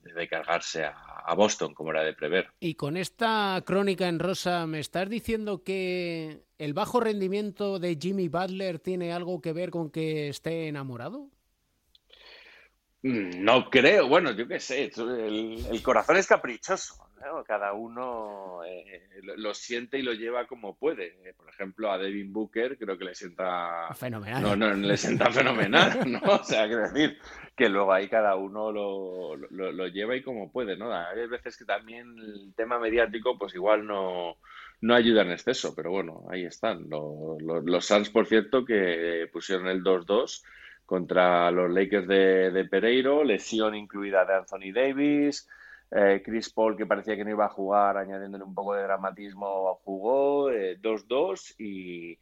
de- 0.03 0.13
de 0.15 0.29
cargarse 0.29 0.85
a, 0.85 0.93
a 1.27 1.35
Boston, 1.35 1.75
como 1.75 1.91
era 1.91 2.03
de 2.03 2.15
prever. 2.15 2.49
Y 2.61 2.75
con 2.75 2.97
esta 2.97 3.63
crónica 3.67 4.09
en 4.09 4.19
rosa, 4.19 4.67
¿me 4.67 4.81
estás 4.81 5.09
diciendo 5.09 5.63
que 5.65 6.45
el 6.59 6.73
bajo 6.75 7.01
rendimiento 7.01 7.79
de 7.79 7.97
Jimmy 8.01 8.29
Butler 8.29 8.79
tiene 8.81 9.13
algo 9.13 9.41
que 9.41 9.53
ver 9.53 9.71
con 9.71 9.91
que 9.91 10.29
esté 10.29 10.69
enamorado? 10.69 11.31
Mm, 13.03 13.45
No 13.45 13.71
creo, 13.71 14.09
bueno, 14.09 14.33
yo 14.33 14.47
qué 14.49 14.61
sé, 14.61 14.91
el 14.97 15.83
corazón 15.83 16.17
es 16.17 16.27
caprichoso, 16.27 16.95
Cada 17.47 17.73
uno 17.73 18.63
eh, 18.65 19.09
lo, 19.23 19.37
lo 19.37 19.55
siente 19.55 19.99
y 19.99 20.03
lo 20.03 20.13
lleva 20.13 20.47
como 20.47 20.77
puede. 20.77 21.17
Eh, 21.29 21.35
Por 21.37 21.49
ejemplo, 21.49 21.91
a 21.91 21.99
Devin 21.99 22.33
Booker 22.33 22.77
creo 22.79 22.97
que 22.99 23.05
le 23.05 23.15
sienta, 23.15 23.93
Fenomenal. 23.95 24.43
no, 24.43 24.57
no, 24.57 24.75
le 24.75 24.97
sienta 24.97 25.31
fenomenal, 25.33 26.01
¿no? 26.11 26.21
O 26.25 26.45
sea, 26.45 26.67
quiero 26.67 26.83
decir 26.89 27.19
que 27.57 27.69
luego 27.69 27.93
ahí 27.93 28.09
cada 28.09 28.37
uno 28.37 28.71
lo, 28.73 29.37
lo, 29.37 29.73
lo 29.73 29.87
lleva 29.89 30.15
y 30.17 30.23
como 30.23 30.51
puede, 30.53 30.77
¿no? 30.77 30.93
Hay 30.93 31.27
veces 31.29 31.57
que 31.57 31.65
también 31.65 32.17
el 32.19 32.53
tema 32.57 32.79
mediático, 32.79 33.37
pues 33.39 33.55
igual 33.55 33.87
no, 33.87 34.37
no 34.81 34.95
ayuda 34.95 35.23
en 35.23 35.33
exceso, 35.33 35.75
pero 35.75 35.91
bueno, 35.91 36.25
ahí 36.31 36.45
están. 36.45 36.89
Lo- 36.89 37.37
lo- 37.41 37.61
los 37.61 37.85
Suns, 37.87 38.11
por 38.11 38.27
cierto, 38.27 38.65
que 38.65 39.29
pusieron 39.33 39.67
el 39.69 39.83
2-2 39.83 40.45
contra 40.87 41.51
los 41.51 41.71
Lakers 41.71 42.07
de, 42.09 42.51
de 42.51 42.65
Pereiro, 42.65 43.23
lesión 43.25 43.75
incluida 43.75 44.25
de 44.25 44.35
Anthony 44.37 44.73
Davis, 44.73 45.47
eh, 45.91 46.23
Chris 46.25 46.53
Paul 46.53 46.77
que 46.77 46.87
parecía 46.87 47.17
que 47.17 47.25
no 47.25 47.31
iba 47.31 47.47
a 47.47 47.51
jugar, 47.51 47.97
añadiéndole 47.97 48.45
un 48.45 48.55
poco 48.55 48.75
de 48.75 48.83
dramatismo, 48.83 49.81
jugó 49.85 50.51
eh, 50.51 50.79
2-2 50.81 51.55
y 51.59 52.19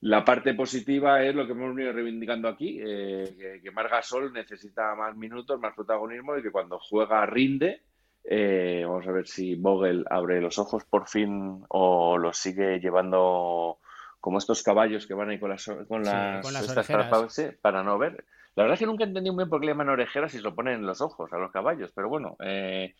la 0.00 0.24
parte 0.24 0.54
positiva 0.54 1.22
es 1.22 1.34
lo 1.34 1.46
que 1.46 1.52
hemos 1.52 1.74
venido 1.74 1.92
reivindicando 1.92 2.48
aquí, 2.48 2.80
eh, 2.80 3.34
que, 3.38 3.60
que 3.62 3.70
Marc 3.70 3.90
Gasol 3.90 4.32
necesita 4.32 4.94
más 4.94 5.16
minutos, 5.16 5.58
más 5.58 5.74
protagonismo 5.74 6.36
y 6.36 6.42
que 6.42 6.50
cuando 6.50 6.78
juega 6.78 7.24
rinde. 7.26 7.82
Eh, 8.28 8.82
vamos 8.84 9.06
a 9.06 9.12
ver 9.12 9.28
si 9.28 9.54
Vogel 9.54 10.04
abre 10.10 10.40
los 10.40 10.58
ojos 10.58 10.84
por 10.84 11.08
fin 11.08 11.62
o 11.68 12.18
los 12.18 12.36
sigue 12.36 12.80
llevando 12.80 13.78
como 14.20 14.38
estos 14.38 14.64
caballos 14.64 15.06
que 15.06 15.14
van 15.14 15.30
ahí 15.30 15.38
con 15.38 15.50
las, 15.50 15.64
con 15.86 16.04
Sí, 16.04 16.10
las, 16.10 16.44
con 16.44 16.52
las 16.52 16.68
estas 16.68 17.56
para 17.62 17.84
no 17.84 17.96
ver. 17.98 18.24
La 18.56 18.62
verdad 18.64 18.74
es 18.74 18.80
que 18.80 18.86
nunca 18.86 19.04
he 19.04 19.06
entendido 19.06 19.34
muy 19.34 19.44
bien 19.44 19.50
por 19.50 19.60
qué 19.60 19.66
le 19.66 19.72
llaman 19.72 19.90
orejeras 19.90 20.32
si 20.32 20.38
se 20.38 20.42
lo 20.42 20.54
ponen 20.54 20.74
en 20.76 20.86
los 20.86 21.00
ojos 21.02 21.30
a 21.32 21.38
los 21.38 21.52
caballos, 21.52 21.92
pero 21.94 22.08
bueno, 22.08 22.36
eh, 22.40 22.94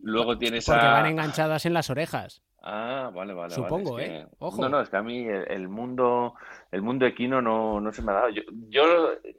luego 0.00 0.36
tienes 0.38 0.66
Porque 0.66 0.84
a... 0.84 0.90
van 0.92 1.06
enganchadas 1.06 1.64
en 1.66 1.72
las 1.74 1.88
orejas. 1.90 2.42
Ah, 2.60 3.10
vale, 3.14 3.32
vale, 3.32 3.54
vale. 3.54 3.54
Supongo, 3.54 3.98
Es 3.98 4.08
¿eh? 4.10 4.26
que- 4.28 4.36
Ojo. 4.40 4.60
No, 4.60 4.68
no, 4.68 4.80
es 4.82 4.88
que 4.90 4.96
a 4.98 5.02
mí 5.02 5.26
el, 5.26 5.50
el 5.50 5.68
mundo, 5.68 6.34
el 6.70 6.82
mundo 6.82 7.06
equino 7.06 7.40
no, 7.40 7.80
no 7.80 7.92
se 7.92 8.02
me 8.02 8.12
ha 8.12 8.16
dado. 8.16 8.28
Yo, 8.30 8.42
yo 8.68 8.84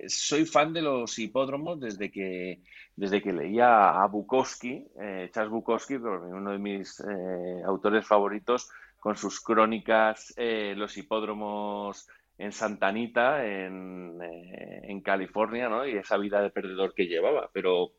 soy 0.07 0.45
fan 0.45 0.73
de 0.73 0.81
los 0.81 1.19
hipódromos 1.19 1.79
desde 1.79 2.09
que, 2.09 2.63
desde 2.95 3.21
que 3.21 3.33
leía 3.33 4.01
a 4.01 4.07
Bukowski, 4.07 4.87
eh, 4.99 5.29
Charles 5.33 5.51
Bukowski, 5.51 5.95
uno 5.95 6.51
de 6.51 6.57
mis 6.59 6.99
eh, 7.01 7.61
autores 7.65 8.07
favoritos, 8.07 8.69
con 8.97 9.15
sus 9.17 9.39
crónicas, 9.41 10.33
eh, 10.35 10.73
los 10.75 10.97
hipódromos 10.97 12.07
en 12.39 12.53
Santa 12.53 12.87
Anita, 12.87 13.45
en, 13.45 14.17
eh, 14.21 14.81
en 14.83 15.01
California, 15.01 15.67
¿no? 15.67 15.85
Y 15.85 15.97
esa 15.97 16.17
vida 16.17 16.41
de 16.41 16.49
perdedor 16.49 16.93
que 16.95 17.05
llevaba. 17.05 17.49
Pero 17.53 17.91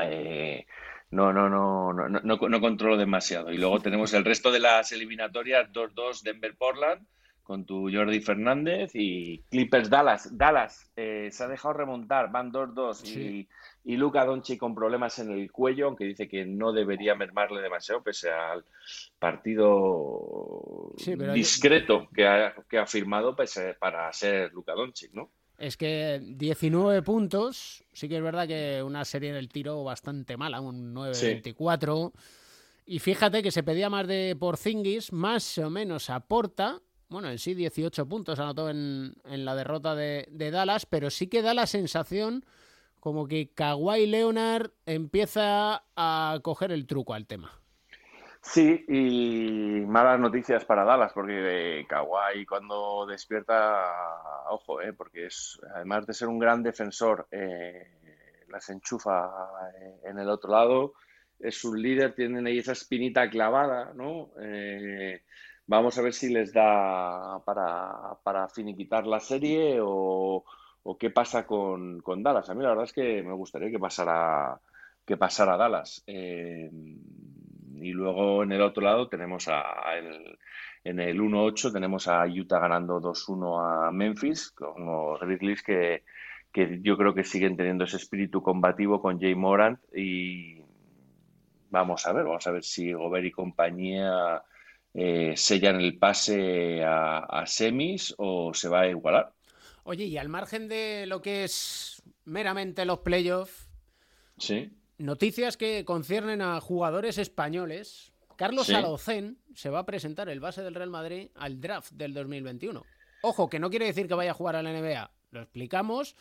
eh, 0.00 0.64
no, 1.10 1.32
no, 1.32 1.48
no, 1.48 1.92
no, 1.92 2.08
no, 2.08 2.20
no, 2.22 2.36
no 2.48 2.60
controlo 2.60 2.96
demasiado. 2.96 3.50
Y 3.52 3.58
luego 3.58 3.80
tenemos 3.80 4.14
el 4.14 4.24
resto 4.24 4.52
de 4.52 4.60
las 4.60 4.92
eliminatorias, 4.92 5.70
2-2 5.72 6.22
Denver-Portland, 6.22 7.06
con 7.42 7.66
tu 7.66 7.90
Jordi 7.92 8.20
Fernández 8.20 8.92
y 8.94 9.42
Clippers 9.50 9.90
Dallas. 9.90 10.36
Dallas 10.38 10.90
eh, 10.96 11.28
se 11.32 11.42
ha 11.42 11.48
dejado 11.48 11.74
remontar, 11.74 12.30
van 12.30 12.52
2-2 12.52 13.04
y, 13.04 13.48
y 13.84 13.96
Luka 13.96 14.24
Doncic 14.24 14.58
con 14.60 14.74
problemas 14.74 15.18
en 15.18 15.30
el 15.32 15.50
cuello, 15.50 15.86
aunque 15.86 16.04
dice 16.04 16.28
que 16.28 16.44
no 16.46 16.72
debería 16.72 17.14
mermarle 17.14 17.60
demasiado 17.60 18.02
pese 18.02 18.30
al 18.30 18.64
partido 19.18 20.92
Sí, 20.98 21.14
discreto 21.34 22.08
que 22.14 22.26
ha, 22.26 22.54
que 22.68 22.78
ha 22.78 22.86
firmado 22.86 23.34
pese- 23.34 23.74
para 23.78 24.12
ser 24.12 24.52
Luka 24.52 24.72
Doncic, 24.74 25.12
¿no? 25.14 25.30
Es 25.58 25.76
que 25.76 26.20
19 26.22 27.02
puntos, 27.02 27.84
sí 27.92 28.08
que 28.08 28.16
es 28.16 28.22
verdad 28.22 28.48
que 28.48 28.82
una 28.82 29.04
serie 29.04 29.32
del 29.32 29.48
tiro 29.48 29.84
bastante 29.84 30.36
mala, 30.36 30.60
un 30.60 30.92
9-24. 30.94 32.12
Y 32.86 32.98
fíjate 32.98 33.42
que 33.42 33.52
se 33.52 33.62
pedía 33.62 33.88
más 33.88 34.06
de 34.08 34.36
Porzingis, 34.38 35.12
más 35.12 35.58
o 35.58 35.70
menos 35.70 36.10
aporta. 36.10 36.80
Bueno, 37.08 37.30
en 37.30 37.38
sí 37.38 37.54
18 37.54 38.06
puntos 38.08 38.38
anotó 38.40 38.70
en, 38.70 39.14
en 39.24 39.44
la 39.44 39.54
derrota 39.54 39.94
de, 39.94 40.26
de 40.30 40.50
Dallas, 40.50 40.86
pero 40.86 41.10
sí 41.10 41.28
que 41.28 41.42
da 41.42 41.54
la 41.54 41.66
sensación 41.66 42.44
como 43.02 43.26
que 43.26 43.50
Kawhi 43.52 44.06
Leonard 44.06 44.70
empieza 44.86 45.82
a 45.96 46.38
coger 46.40 46.70
el 46.70 46.86
truco 46.86 47.14
al 47.14 47.26
tema. 47.26 47.50
Sí, 48.40 48.84
y 48.86 49.84
malas 49.84 50.20
noticias 50.20 50.64
para 50.64 50.84
Dallas, 50.84 51.12
porque 51.12 51.80
eh, 51.80 51.86
Kawhi 51.88 52.46
cuando 52.46 53.04
despierta, 53.04 54.44
ojo, 54.50 54.80
eh, 54.80 54.92
porque 54.92 55.26
es, 55.26 55.60
además 55.74 56.06
de 56.06 56.14
ser 56.14 56.28
un 56.28 56.38
gran 56.38 56.62
defensor, 56.62 57.26
eh, 57.32 58.44
las 58.46 58.70
enchufa 58.70 59.32
eh, 59.80 60.00
en 60.04 60.20
el 60.20 60.28
otro 60.28 60.52
lado, 60.52 60.92
es 61.40 61.64
un 61.64 61.82
líder, 61.82 62.14
tienen 62.14 62.46
ahí 62.46 62.58
esa 62.58 62.70
espinita 62.70 63.28
clavada, 63.28 63.92
¿no? 63.94 64.30
Vamos 65.66 65.98
a 65.98 66.02
ver 66.02 66.12
si 66.12 66.32
les 66.32 66.52
da 66.52 67.42
para, 67.44 68.16
para 68.22 68.48
finiquitar 68.48 69.08
la 69.08 69.18
serie 69.18 69.80
o, 69.82 70.44
o 70.84 70.98
qué 70.98 71.10
pasa 71.10 71.46
con, 71.46 72.00
con 72.00 72.22
Dallas. 72.22 72.48
A 72.50 72.54
mí 72.54 72.62
la 72.62 72.70
verdad 72.70 72.84
es 72.84 72.92
que 72.92 73.22
me 73.22 73.32
gustaría 73.34 73.70
que 73.70 73.78
pasara, 73.78 74.60
que 75.06 75.16
pasara 75.16 75.56
Dallas. 75.56 76.02
Eh, 76.06 76.70
y 77.76 77.90
luego 77.92 78.42
en 78.42 78.52
el 78.52 78.62
otro 78.62 78.82
lado 78.82 79.08
tenemos 79.08 79.48
a, 79.48 79.96
el- 79.96 80.38
en 80.84 81.00
el 81.00 81.20
1-8 81.20 81.72
tenemos 81.72 82.08
a 82.08 82.24
Utah 82.26 82.58
ganando 82.60 83.00
2-1 83.00 83.60
a 83.60 83.90
Memphis, 83.92 84.50
con 84.52 84.84
los 84.86 85.20
Grizzlies 85.20 85.62
que, 85.62 86.04
que 86.52 86.80
yo 86.82 86.96
creo 86.96 87.14
que 87.14 87.24
siguen 87.24 87.56
teniendo 87.56 87.84
ese 87.84 87.96
espíritu 87.96 88.42
combativo 88.42 89.00
con 89.00 89.20
Jay 89.20 89.34
Morant 89.34 89.78
y 89.94 90.60
vamos 91.70 92.06
a 92.06 92.12
ver, 92.12 92.24
vamos 92.24 92.46
a 92.46 92.50
ver 92.52 92.64
si 92.64 92.92
Gobert 92.92 93.26
y 93.26 93.30
compañía 93.30 94.42
eh, 94.94 95.34
sellan 95.36 95.80
el 95.80 95.98
pase 95.98 96.82
a 96.84 97.44
semis 97.46 98.14
o 98.18 98.52
se 98.54 98.68
va 98.68 98.80
a 98.82 98.88
igualar. 98.88 99.32
Oye, 99.84 100.04
y 100.04 100.16
al 100.18 100.28
margen 100.28 100.68
de 100.68 101.06
lo 101.06 101.20
que 101.20 101.44
es 101.44 102.02
meramente 102.24 102.84
los 102.84 103.00
playoffs, 103.00 103.68
Sí, 104.38 104.70
Noticias 104.98 105.56
que 105.56 105.84
conciernen 105.84 106.42
a 106.42 106.60
jugadores 106.60 107.18
españoles. 107.18 108.12
Carlos 108.36 108.66
Sí. 108.66 108.74
Alocén 108.74 109.38
se 109.54 109.68
va 109.68 109.80
a 109.80 109.86
presentar 109.86 110.28
el 110.28 110.38
base 110.40 110.62
del 110.62 110.74
Real 110.74 110.90
Madrid 110.90 111.28
al 111.34 111.60
draft 111.60 111.92
del 111.92 112.14
2021. 112.14 112.84
Ojo, 113.22 113.48
que 113.48 113.58
no 113.58 113.68
quiere 113.68 113.86
decir 113.86 114.06
que 114.06 114.14
vaya 114.14 114.30
a 114.30 114.34
jugar 114.34 114.56
a 114.56 114.62
la 114.62 114.70
NBA. 114.72 115.10
Lo 115.32 115.42
explicamos. 115.42 116.14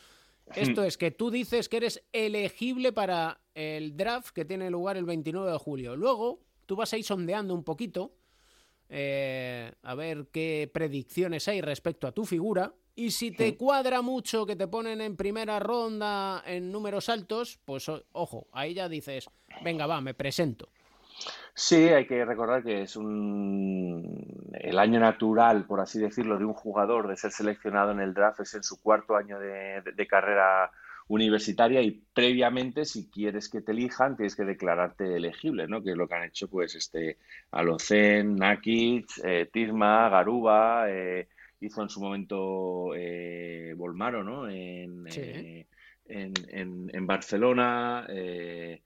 Esto 0.55 0.83
es 0.83 0.97
que 0.97 1.11
tú 1.11 1.29
dices 1.31 1.69
que 1.69 1.77
eres 1.77 2.03
elegible 2.11 2.91
para 2.91 3.41
el 3.53 3.95
draft 3.95 4.33
que 4.33 4.45
tiene 4.45 4.69
lugar 4.69 4.97
el 4.97 5.05
29 5.05 5.51
de 5.51 5.57
julio. 5.57 5.95
Luego, 5.95 6.41
tú 6.65 6.75
vas 6.75 6.91
a 6.93 6.97
ir 6.97 7.03
sondeando 7.03 7.53
un 7.53 7.63
poquito 7.63 8.15
eh, 8.89 9.71
a 9.83 9.95
ver 9.95 10.27
qué 10.31 10.69
predicciones 10.73 11.47
hay 11.47 11.61
respecto 11.61 12.07
a 12.07 12.11
tu 12.11 12.25
figura. 12.25 12.73
Y 12.95 13.11
si 13.11 13.31
te 13.31 13.55
cuadra 13.55 14.01
mucho 14.01 14.45
que 14.45 14.55
te 14.55 14.67
ponen 14.67 15.01
en 15.01 15.15
primera 15.15 15.59
ronda 15.59 16.43
en 16.45 16.71
números 16.71 17.09
altos, 17.09 17.59
pues 17.65 17.89
ojo, 18.11 18.47
ahí 18.51 18.73
ya 18.73 18.89
dices, 18.89 19.29
venga, 19.63 19.87
va, 19.87 20.01
me 20.01 20.13
presento. 20.13 20.67
Sí, 21.53 21.75
hay 21.89 22.07
que 22.07 22.23
recordar 22.25 22.63
que 22.63 22.83
es 22.83 22.95
un 22.95 24.49
el 24.53 24.79
año 24.79 24.99
natural, 24.99 25.65
por 25.65 25.79
así 25.79 25.99
decirlo, 25.99 26.37
de 26.37 26.45
un 26.45 26.53
jugador 26.53 27.07
de 27.07 27.17
ser 27.17 27.31
seleccionado 27.31 27.91
en 27.91 27.99
el 27.99 28.13
draft 28.13 28.41
es 28.41 28.53
en 28.53 28.63
su 28.63 28.81
cuarto 28.81 29.15
año 29.15 29.39
de, 29.39 29.81
de- 29.81 29.91
de 29.93 30.07
carrera 30.07 30.71
universitaria 31.07 31.81
y 31.81 32.03
previamente, 32.13 32.85
si 32.85 33.09
quieres 33.09 33.49
que 33.49 33.61
te 33.61 33.73
elijan, 33.73 34.15
tienes 34.15 34.35
que 34.35 34.43
declararte 34.45 35.15
elegible, 35.17 35.67
¿no? 35.67 35.83
Que 35.83 35.91
es 35.91 35.97
lo 35.97 36.07
que 36.07 36.15
han 36.15 36.23
hecho, 36.23 36.47
pues, 36.49 36.75
este 36.75 37.17
Alocen, 37.51 38.35
Nakic, 38.37 39.09
eh, 39.23 39.49
Tisma, 39.51 40.07
Garuba, 40.09 40.85
eh, 40.89 41.27
hizo 41.61 41.81
en 41.81 41.89
su 41.89 42.01
momento 42.01 42.93
eh, 42.95 43.73
Volmaro, 43.77 44.23
¿no? 44.23 44.49
En, 44.49 45.07
Sí. 45.07 45.21
eh, 45.21 45.67
en, 46.05 46.33
en- 46.49 46.89
en 46.93 47.07
Barcelona. 47.07 48.05
eh, 48.09 48.83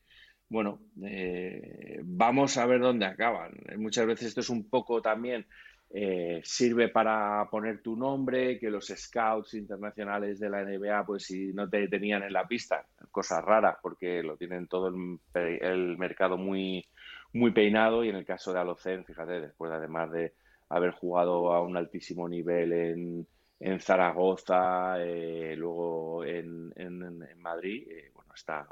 bueno, 0.49 0.79
eh, 1.03 1.99
vamos 2.03 2.57
a 2.57 2.65
ver 2.67 2.79
dónde 2.81 3.05
acaban. 3.05 3.53
Muchas 3.77 4.05
veces 4.07 4.27
esto 4.29 4.41
es 4.41 4.49
un 4.49 4.69
poco 4.69 5.01
también, 5.01 5.45
eh, 5.89 6.41
sirve 6.43 6.89
para 6.89 7.47
poner 7.49 7.81
tu 7.81 7.95
nombre, 7.95 8.59
que 8.59 8.69
los 8.69 8.87
scouts 8.87 9.53
internacionales 9.55 10.39
de 10.39 10.49
la 10.49 10.61
NBA, 10.61 11.05
pues 11.05 11.25
si 11.25 11.53
no 11.53 11.69
te 11.69 11.87
tenían 11.87 12.23
en 12.23 12.33
la 12.33 12.47
pista, 12.47 12.87
cosa 13.11 13.41
rara, 13.41 13.77
porque 13.81 14.21
lo 14.23 14.37
tienen 14.37 14.67
todo 14.67 14.87
el, 15.33 15.97
mercado 15.97 16.37
muy, 16.37 16.85
muy 17.33 17.51
peinado 17.51 18.03
y 18.03 18.09
en 18.09 18.15
el 18.17 18.25
caso 18.25 18.53
de 18.53 18.59
Alocen, 18.59 19.05
fíjate, 19.05 19.41
después 19.41 19.71
de, 19.71 19.77
además 19.77 20.11
de 20.11 20.33
haber 20.69 20.91
jugado 20.91 21.53
a 21.53 21.61
un 21.61 21.77
altísimo 21.77 22.27
nivel 22.29 22.73
en, 22.73 23.27
en 23.59 23.79
Zaragoza, 23.79 24.95
eh, 25.03 25.55
luego 25.57 26.23
en, 26.25 26.71
en- 26.75 27.23
en 27.23 27.39
Madrid, 27.41 27.87
eh, 27.89 28.11
bueno, 28.13 28.33
está, 28.35 28.67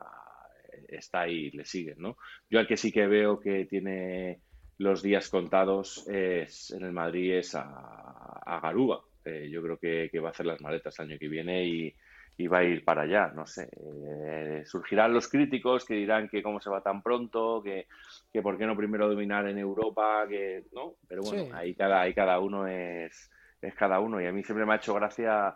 está 0.88 1.22
ahí, 1.22 1.52
le 1.52 1.66
siguen, 1.66 1.96
¿no? 2.00 2.18
Yo 2.50 2.60
al 2.60 2.68
que 2.68 2.78
sí 2.78 2.92
que 2.92 3.08
veo 3.08 3.40
que 3.40 3.66
tiene 3.66 4.42
los 4.78 5.02
días 5.02 5.30
contados 5.30 6.08
es 6.08 6.72
en 6.72 6.84
el 6.84 6.92
Madrid 6.92 7.34
es 7.36 7.56
a, 7.56 7.64
a 7.64 8.60
Garuba. 8.60 9.02
Eh, 9.26 9.50
yo 9.52 9.62
creo 9.62 9.78
que, 9.78 10.10
que 10.12 10.20
va 10.20 10.30
a 10.30 10.32
hacer 10.32 10.46
las 10.46 10.62
maletas 10.62 11.00
el 11.00 11.06
año 11.12 11.20
que 11.20 11.28
viene 11.30 11.66
y, 11.66 11.96
y 12.38 12.48
va 12.48 12.60
a 12.60 12.64
ir 12.64 12.84
para 12.84 13.04
allá, 13.04 13.32
no 13.36 13.46
sé. 13.46 13.70
Eh, 13.76 14.64
surgirán 14.66 15.14
los 15.14 15.28
críticos 15.28 15.86
que 15.86 15.94
dirán 15.94 16.28
que 16.30 16.42
cómo 16.42 16.60
se 16.60 16.70
va 16.70 16.82
tan 16.82 17.02
pronto, 17.04 17.62
que, 17.64 17.88
que 18.32 18.42
por 18.42 18.58
qué 18.58 18.66
no 18.66 18.76
primero 18.76 19.08
dominar 19.08 19.48
en 19.48 19.58
Europa, 19.60 20.26
que 20.28 20.64
no, 20.74 20.96
pero 21.08 21.22
bueno, 21.22 21.44
Sí. 21.46 21.52
ahí 21.54 21.76
cada, 21.76 22.02
ahí 22.02 22.14
cada 22.14 22.40
uno 22.40 22.66
es, 22.68 23.30
es 23.62 23.76
cada 23.76 24.00
uno 24.00 24.20
y 24.20 24.26
a 24.26 24.32
mí 24.32 24.44
siempre 24.44 24.66
me 24.66 24.74
ha 24.74 24.78
hecho 24.78 24.96
gracia 24.96 25.56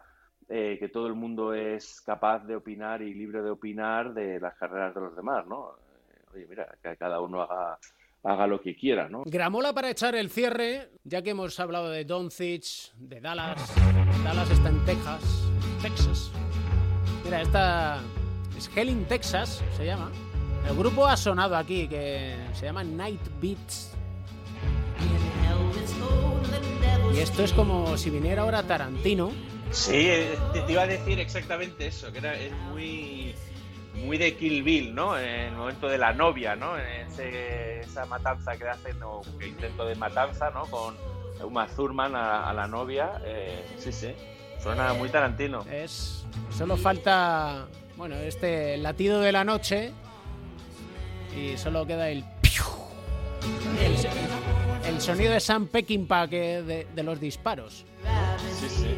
eh, 0.50 0.78
que 0.80 0.88
todo 0.90 1.08
el 1.08 1.14
mundo 1.16 1.54
es 1.54 2.00
capaz 2.02 2.46
de 2.46 2.56
opinar 2.56 3.02
y 3.02 3.14
libre 3.14 3.42
de 3.42 3.50
opinar 3.50 4.14
de 4.14 4.40
las 4.40 4.56
carreras 4.56 4.94
de 4.94 5.02
los 5.02 5.16
demás, 5.16 5.46
¿no? 5.48 5.72
Eh, 5.72 6.36
Oye, 6.36 6.46
mira, 6.48 6.68
que 6.82 6.96
cada 6.96 7.20
uno 7.22 7.42
haga, 7.42 7.78
haga 8.24 8.48
lo 8.48 8.62
que 8.62 8.76
quiera, 8.76 9.10
¿no? 9.10 9.24
Gramola 9.26 9.74
para 9.74 9.90
echar 9.90 10.16
el 10.16 10.30
cierre, 10.30 10.90
ya 11.04 11.22
que 11.24 11.32
hemos 11.32 11.60
hablado 11.60 11.90
de 11.90 12.06
Doncic, 12.06 12.94
de 12.98 13.20
Dallas. 13.20 13.74
Dallas 14.24 14.52
está 14.52 14.70
en 14.70 14.86
Texas. 14.86 15.50
Texas. 15.82 16.32
Mira, 17.28 17.42
esta 17.42 18.00
es 18.58 18.70
Helling, 18.74 19.04
Texas, 19.04 19.62
se 19.76 19.86
llama. 19.86 20.10
El 20.66 20.78
grupo 20.78 21.06
ha 21.06 21.18
sonado 21.18 21.58
aquí, 21.58 21.86
que 21.90 22.38
se 22.54 22.68
llama 22.68 22.86
Night 22.86 23.20
Beats. 23.42 23.92
Y 27.14 27.20
esto 27.20 27.44
es 27.44 27.52
como 27.52 27.98
si 27.98 28.10
viniera 28.12 28.44
ahora 28.44 28.64
Tarantino. 28.64 29.32
Sí, 29.72 30.08
eh, 30.08 30.38
te, 30.54 30.72
iba 30.72 30.84
a 30.84 30.88
decir 30.88 31.20
exactamente 31.20 31.88
eso, 31.88 32.14
que 32.14 32.20
era, 32.20 32.34
es 32.34 32.54
muy, 32.72 33.36
muy 33.96 34.18
de 34.18 34.38
Kill 34.38 34.64
Bill, 34.64 34.96
¿no? 34.96 35.20
En 35.20 35.48
el 35.48 35.56
momento 35.56 35.90
de 35.90 35.98
la 35.98 36.14
novia, 36.14 36.56
¿no? 36.56 36.78
Esa 36.78 38.06
matanza 38.06 38.56
que 38.56 38.70
hacen, 38.70 39.04
o 39.04 39.22
que 39.38 39.50
intento 39.50 39.86
de 39.86 39.96
matanza, 39.96 40.50
¿no? 40.52 40.66
Con 40.68 40.96
Uma 41.44 41.68
Thurman 41.68 42.16
a, 42.16 42.50
a 42.50 42.54
la 42.54 42.68
novia. 42.68 43.22
eh, 43.26 43.66
sí, 43.78 43.92
sí, 43.92 44.16
suena 44.62 44.94
muy 44.94 45.10
Tarantino. 45.10 45.64
Es. 45.72 46.26
Solo 46.56 46.78
falta. 46.78 47.68
Bueno, 47.96 48.16
este 48.16 48.78
latido 48.78 49.22
de 49.22 49.32
la 49.32 49.44
noche. 49.44 49.92
Y 51.36 51.58
solo 51.58 51.86
queda 51.86 52.10
el. 52.10 52.24
El, 53.80 53.96
el 54.96 55.02
sonido 55.02 55.32
de 55.32 55.40
Sam 55.40 55.68
Peckinpah 55.68 56.28
que 56.28 56.62
de, 56.64 56.88
de 56.94 57.04
los 57.04 57.20
disparos. 57.20 57.86
Sí, 58.60 58.68
sí. 58.70 58.96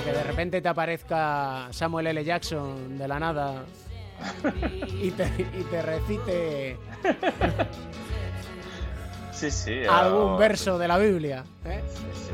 O 0.00 0.04
que 0.04 0.12
de 0.12 0.22
repente 0.24 0.60
te 0.60 0.68
aparezca 0.68 1.68
Samuel 1.70 2.06
L. 2.08 2.24
Jackson 2.24 2.98
de 2.98 3.08
la 3.08 3.18
nada 3.20 3.64
y 5.00 5.10
te, 5.10 5.26
y 5.58 5.64
te 5.64 5.82
recite 5.82 6.76
Sí, 9.32 9.50
sí. 9.50 9.84
algún 9.88 10.34
ah, 10.34 10.36
verso 10.38 10.78
de 10.78 10.88
la 10.88 10.98
Biblia. 10.98 11.44
¿eh? 11.64 11.82
sí, 11.88 12.04
sí. 12.14 12.30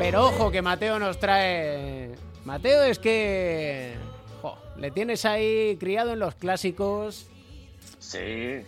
Pero 0.00 0.24
ojo 0.24 0.50
que 0.50 0.62
Mateo 0.62 0.98
nos 0.98 1.20
trae... 1.20 2.14
Mateo 2.46 2.84
es 2.84 2.98
que... 2.98 3.92
le 4.78 4.90
tienes 4.92 5.26
ahí 5.26 5.76
criado 5.76 6.14
en 6.14 6.20
los 6.20 6.36
clásicos. 6.36 7.28
Sí. 7.98 8.62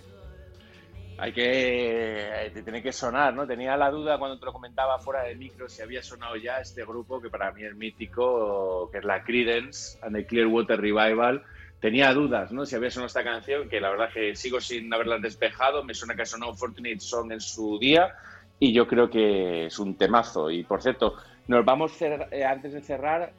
Hay 1.16 1.32
que. 1.32 2.50
Te 2.52 2.62
tiene 2.62 2.82
que 2.82 2.92
sonar, 2.92 3.32
¿no? 3.32 3.46
Tenía 3.46 3.78
la 3.78 3.90
duda 3.90 4.18
cuando 4.18 4.38
te 4.38 4.44
lo 4.44 4.52
comentaba 4.52 4.98
fuera 4.98 5.22
del 5.22 5.38
micro 5.38 5.70
si 5.70 5.80
había 5.80 6.02
sonado 6.02 6.36
ya 6.36 6.58
este 6.58 6.84
grupo 6.84 7.18
que 7.22 7.30
para 7.30 7.50
mí 7.52 7.64
es 7.64 7.74
mítico, 7.74 8.90
que 8.92 8.98
es 8.98 9.04
la 9.04 9.24
Credence 9.24 9.98
and 10.02 10.14
the 10.14 10.26
Clearwater 10.26 10.78
Revival. 10.78 11.42
Tenía 11.80 12.12
dudas, 12.12 12.52
¿no? 12.52 12.66
Si 12.66 12.76
había 12.76 12.90
sonado 12.90 13.06
esta 13.06 13.24
canción, 13.24 13.70
que 13.70 13.80
la 13.80 13.88
verdad 13.88 14.10
que 14.12 14.36
sigo 14.36 14.60
sin 14.60 14.92
haberla 14.92 15.16
despejado. 15.16 15.82
Me 15.82 15.94
suena 15.94 16.14
que 16.14 16.22
ha 16.22 16.26
sonado 16.26 16.52
Fortunate 16.52 17.00
Song 17.00 17.32
en 17.32 17.40
su 17.40 17.78
día 17.78 18.14
y 18.62 18.72
yo 18.72 18.86
creo 18.86 19.10
que 19.10 19.66
es 19.66 19.80
un 19.80 19.96
temazo. 19.96 20.48
Y 20.48 20.62
por 20.62 20.80
cierto, 20.80 21.16
nos 21.48 21.64
vamos 21.64 22.00
eh, 22.00 22.44
antes 22.44 22.72
de 22.72 22.80
cerrar 22.80 23.32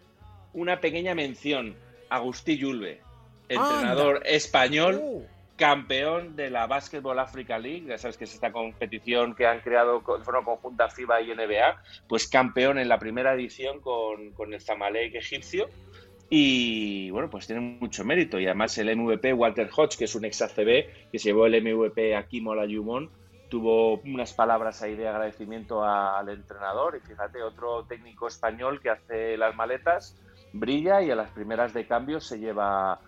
una 0.53 0.81
pequeña 0.81 1.15
mención. 1.15 1.77
Agustí 2.09 2.57
Yulbe, 2.57 2.99
entrenador 3.47 4.21
español 4.25 4.99
Uh, 5.01 5.23
campeón 5.55 6.35
de 6.35 6.49
la 6.49 6.67
Basketball 6.67 7.19
Africa 7.19 7.57
League, 7.57 7.85
ya 7.87 7.97
sabes 7.97 8.17
que 8.17 8.25
es 8.25 8.33
esta 8.33 8.51
competición 8.51 9.33
que 9.33 9.47
han 9.47 9.61
creado 9.61 9.99
de 9.99 10.23
forma 10.25 10.43
conjunta 10.43 10.89
FIBA 10.89 11.21
y 11.21 11.33
NBA, 11.33 11.81
pues 12.09 12.27
campeón 12.27 12.77
en 12.77 12.89
la 12.89 12.99
primera 12.99 13.33
edición 13.33 13.79
con, 13.79 14.31
con 14.31 14.53
el 14.53 14.59
Zamalek 14.59 15.15
egipcio. 15.15 15.69
Y 16.29 17.11
bueno, 17.11 17.29
pues 17.29 17.47
tiene 17.47 17.61
mucho 17.61 18.03
mérito. 18.03 18.41
Y 18.41 18.45
además 18.45 18.77
el 18.77 18.93
MVP 18.93 19.31
Walter 19.31 19.69
Hodge, 19.73 19.97
que 19.97 20.05
es 20.05 20.15
un 20.15 20.25
ex 20.25 20.41
ACB, 20.41 21.09
que 21.11 21.19
se 21.19 21.29
llevó 21.29 21.45
el 21.45 21.61
MVP 21.63 22.13
aquí 22.13 22.41
Molayumon, 22.41 23.09
tuvo 23.49 23.99
unas 24.01 24.33
palabras 24.33 24.81
ahí 24.81 24.95
de 24.95 25.07
agradecimiento 25.07 25.83
al 25.83 26.29
entrenador 26.29 26.95
y 27.01 27.07
fíjate, 27.07 27.43
otro 27.43 27.85
técnico 27.85 28.27
español 28.27 28.81
que 28.81 28.89
hace 28.89 29.37
las 29.37 29.55
maletas, 29.55 30.15
brilla 30.53 31.01
y 31.01 31.11
a 31.11 31.15
las 31.15 31.29
primeras 31.31 31.73
de 31.73 31.85
cambio 31.85 32.19
se 32.19 32.39
lleva 32.39 32.99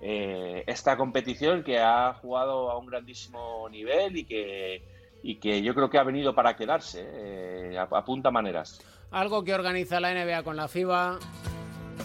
eh, 0.00 0.64
esta 0.66 0.96
competición 0.96 1.62
que 1.62 1.78
ha 1.80 2.12
jugado 2.14 2.70
a 2.70 2.78
un 2.78 2.86
grandísimo 2.86 3.68
nivel 3.70 4.16
y 4.16 4.24
que, 4.24 4.82
y 5.22 5.36
que 5.36 5.62
yo 5.62 5.74
creo 5.74 5.88
que 5.88 5.98
ha 5.98 6.02
venido 6.04 6.34
para 6.34 6.56
quedarse, 6.56 7.02
eh, 7.02 7.78
a, 7.78 7.82
a 7.82 8.04
punta 8.04 8.30
maneras. 8.30 8.80
algo 9.10 9.42
que 9.44 9.54
organiza 9.54 10.00
la 10.00 10.12
NBA 10.12 10.42
con 10.42 10.56
la 10.56 10.68
FIBA, 10.68 11.18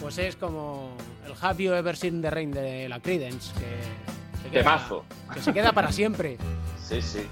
pues 0.00 0.16
es 0.18 0.36
como 0.36 0.96
el 1.26 1.58
You 1.58 1.72
Ever 1.74 1.96
Seen 1.96 2.22
the 2.22 2.30
Rain 2.30 2.50
de 2.52 2.88
la 2.88 3.00
Credence, 3.00 3.52
que 3.58 4.38
se 4.42 4.50
queda, 4.50 4.62
Temazo. 4.62 5.04
que 5.34 5.40
se 5.40 5.52
queda 5.52 5.72
para 5.72 5.92
siempre. 5.92 6.38
Sí, 6.78 7.02
sí. 7.02 7.26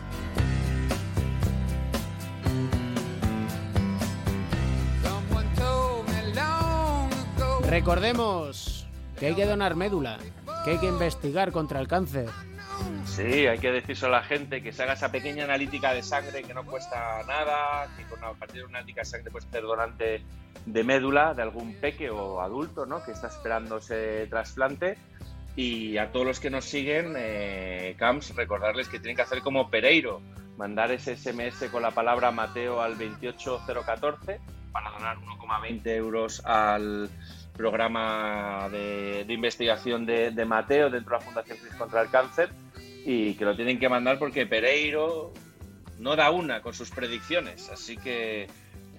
Recordemos 7.68 8.86
que 9.20 9.26
hay 9.26 9.34
que 9.34 9.44
donar 9.44 9.76
médula, 9.76 10.16
que 10.64 10.70
hay 10.70 10.78
que 10.78 10.86
investigar 10.86 11.52
contra 11.52 11.80
el 11.80 11.86
cáncer. 11.86 12.30
Sí, 13.04 13.46
hay 13.46 13.58
que 13.58 13.70
decírselo 13.70 14.16
a 14.16 14.20
la 14.20 14.24
gente 14.24 14.62
que 14.62 14.72
se 14.72 14.84
haga 14.84 14.94
esa 14.94 15.12
pequeña 15.12 15.44
analítica 15.44 15.92
de 15.92 16.02
sangre 16.02 16.42
que 16.44 16.54
no 16.54 16.64
cuesta 16.64 17.22
nada, 17.26 17.86
que 17.98 18.04
con 18.04 18.24
a 18.24 18.32
partir 18.32 18.62
de 18.62 18.64
una 18.64 18.78
analítica 18.78 19.02
de 19.02 19.04
sangre 19.04 19.30
puedes 19.30 19.50
ser 19.50 19.64
donante 19.64 20.22
de 20.64 20.84
médula 20.84 21.34
de 21.34 21.42
algún 21.42 21.74
peque 21.74 22.08
o 22.08 22.40
adulto, 22.40 22.86
¿no? 22.86 23.04
Que 23.04 23.12
está 23.12 23.26
esperando 23.26 23.76
ese 23.76 24.26
trasplante. 24.28 24.96
Y 25.54 25.98
a 25.98 26.10
todos 26.10 26.24
los 26.24 26.40
que 26.40 26.48
nos 26.48 26.64
siguen, 26.64 27.14
eh, 27.18 27.96
recordarles 28.34 28.88
que 28.88 28.98
tienen 28.98 29.16
que 29.16 29.22
hacer 29.22 29.42
como 29.42 29.68
Pereiro, 29.68 30.22
mandar 30.56 30.90
ese 30.90 31.16
SMS 31.16 31.68
con 31.70 31.82
la 31.82 31.90
palabra 31.90 32.30
Mateo 32.30 32.80
al 32.80 32.96
28014 32.96 34.40
para 34.72 34.90
donar 34.90 35.18
1,20 35.18 35.86
euros 35.96 36.42
al 36.46 37.10
programa 37.58 38.68
de, 38.70 39.24
de 39.26 39.34
investigación 39.34 40.06
de, 40.06 40.30
de 40.30 40.44
Mateo 40.46 40.88
dentro 40.88 41.10
de 41.10 41.18
la 41.18 41.24
Fundación 41.26 41.58
Cris 41.58 41.74
contra 41.74 42.00
el 42.00 42.08
Cáncer 42.08 42.48
y 43.04 43.34
que 43.34 43.44
lo 43.44 43.54
tienen 43.56 43.78
que 43.78 43.88
mandar 43.88 44.18
porque 44.18 44.46
Pereiro 44.46 45.34
no 45.98 46.16
da 46.16 46.30
una 46.30 46.62
con 46.62 46.72
sus 46.72 46.90
predicciones, 46.90 47.68
así 47.68 47.96
que 47.96 48.46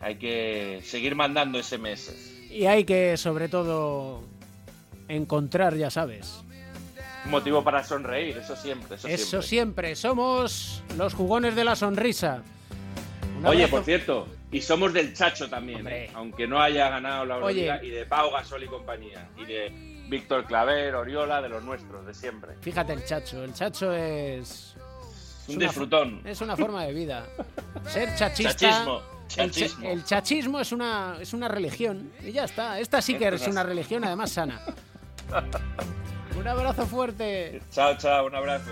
hay 0.01 0.15
que 0.17 0.81
seguir 0.83 1.15
mandando 1.15 1.61
SMS. 1.63 2.11
Y 2.51 2.65
hay 2.65 2.83
que, 2.83 3.15
sobre 3.15 3.47
todo, 3.47 4.23
encontrar, 5.07 5.75
ya 5.75 5.89
sabes. 5.89 6.41
Motivo 7.25 7.63
para 7.63 7.83
sonreír, 7.83 8.37
eso 8.37 8.55
siempre, 8.55 8.95
eso, 8.95 9.07
Eso 9.07 9.41
siempre. 9.41 9.93
siempre. 9.93 9.95
Somos 9.95 10.83
los 10.97 11.13
jugones 11.13 11.55
de 11.55 11.63
la 11.63 11.75
sonrisa. 11.75 12.43
Oye, 13.45 13.67
por 13.67 13.83
cierto, 13.83 14.27
y 14.51 14.61
somos 14.61 14.93
del 14.93 15.13
Chacho 15.13 15.49
también. 15.49 15.87
¿eh? 15.87 16.09
aunque 16.13 16.47
no 16.47 16.61
haya 16.61 16.89
ganado 16.89 17.25
la 17.25 17.35
Euroliga, 17.35 17.83
y 17.83 17.89
de 17.89 18.05
Pau 18.05 18.31
Gasol 18.31 18.63
y 18.63 18.67
compañía, 18.67 19.29
y 19.37 19.45
de 19.45 19.69
Víctor 20.09 20.45
Claver, 20.45 20.95
Oriola, 20.95 21.41
de 21.41 21.49
los 21.49 21.63
nuestros, 21.63 22.05
de 22.05 22.13
siempre. 22.13 22.55
Fíjate 22.61 22.93
el 22.93 23.05
chacho. 23.05 23.43
El 23.43 23.53
chacho 23.53 23.93
es. 23.93 24.75
Un 25.47 25.55
una 25.57 25.65
disfrutón. 25.65 26.21
Es 26.25 26.41
una 26.41 26.55
forma 26.57 26.83
de 26.85 26.93
vida. 26.93 27.25
Ser 27.87 28.15
chachista. 28.17 28.55
Chachismo, 28.55 29.01
El, 29.01 29.27
cha- 29.27 29.43
chachismo. 29.45 29.89
el 29.89 30.03
chachismo 30.05 30.59
es 30.59 30.71
una, 30.71 31.17
es 31.21 31.33
una 31.33 31.47
religión. 31.47 32.11
Y 32.23 32.31
ya 32.31 32.45
está. 32.45 32.79
Esta 32.79 33.01
sí 33.01 33.15
que 33.17 33.27
es 33.29 33.47
una 33.47 33.63
religión, 33.63 34.03
además 34.03 34.31
sana. 34.31 34.59
Un 36.37 36.47
abrazo 36.47 36.85
fuerte. 36.85 37.61
Chao, 37.71 37.97
chao, 37.97 38.25
un 38.27 38.33
abrazo. 38.35 38.71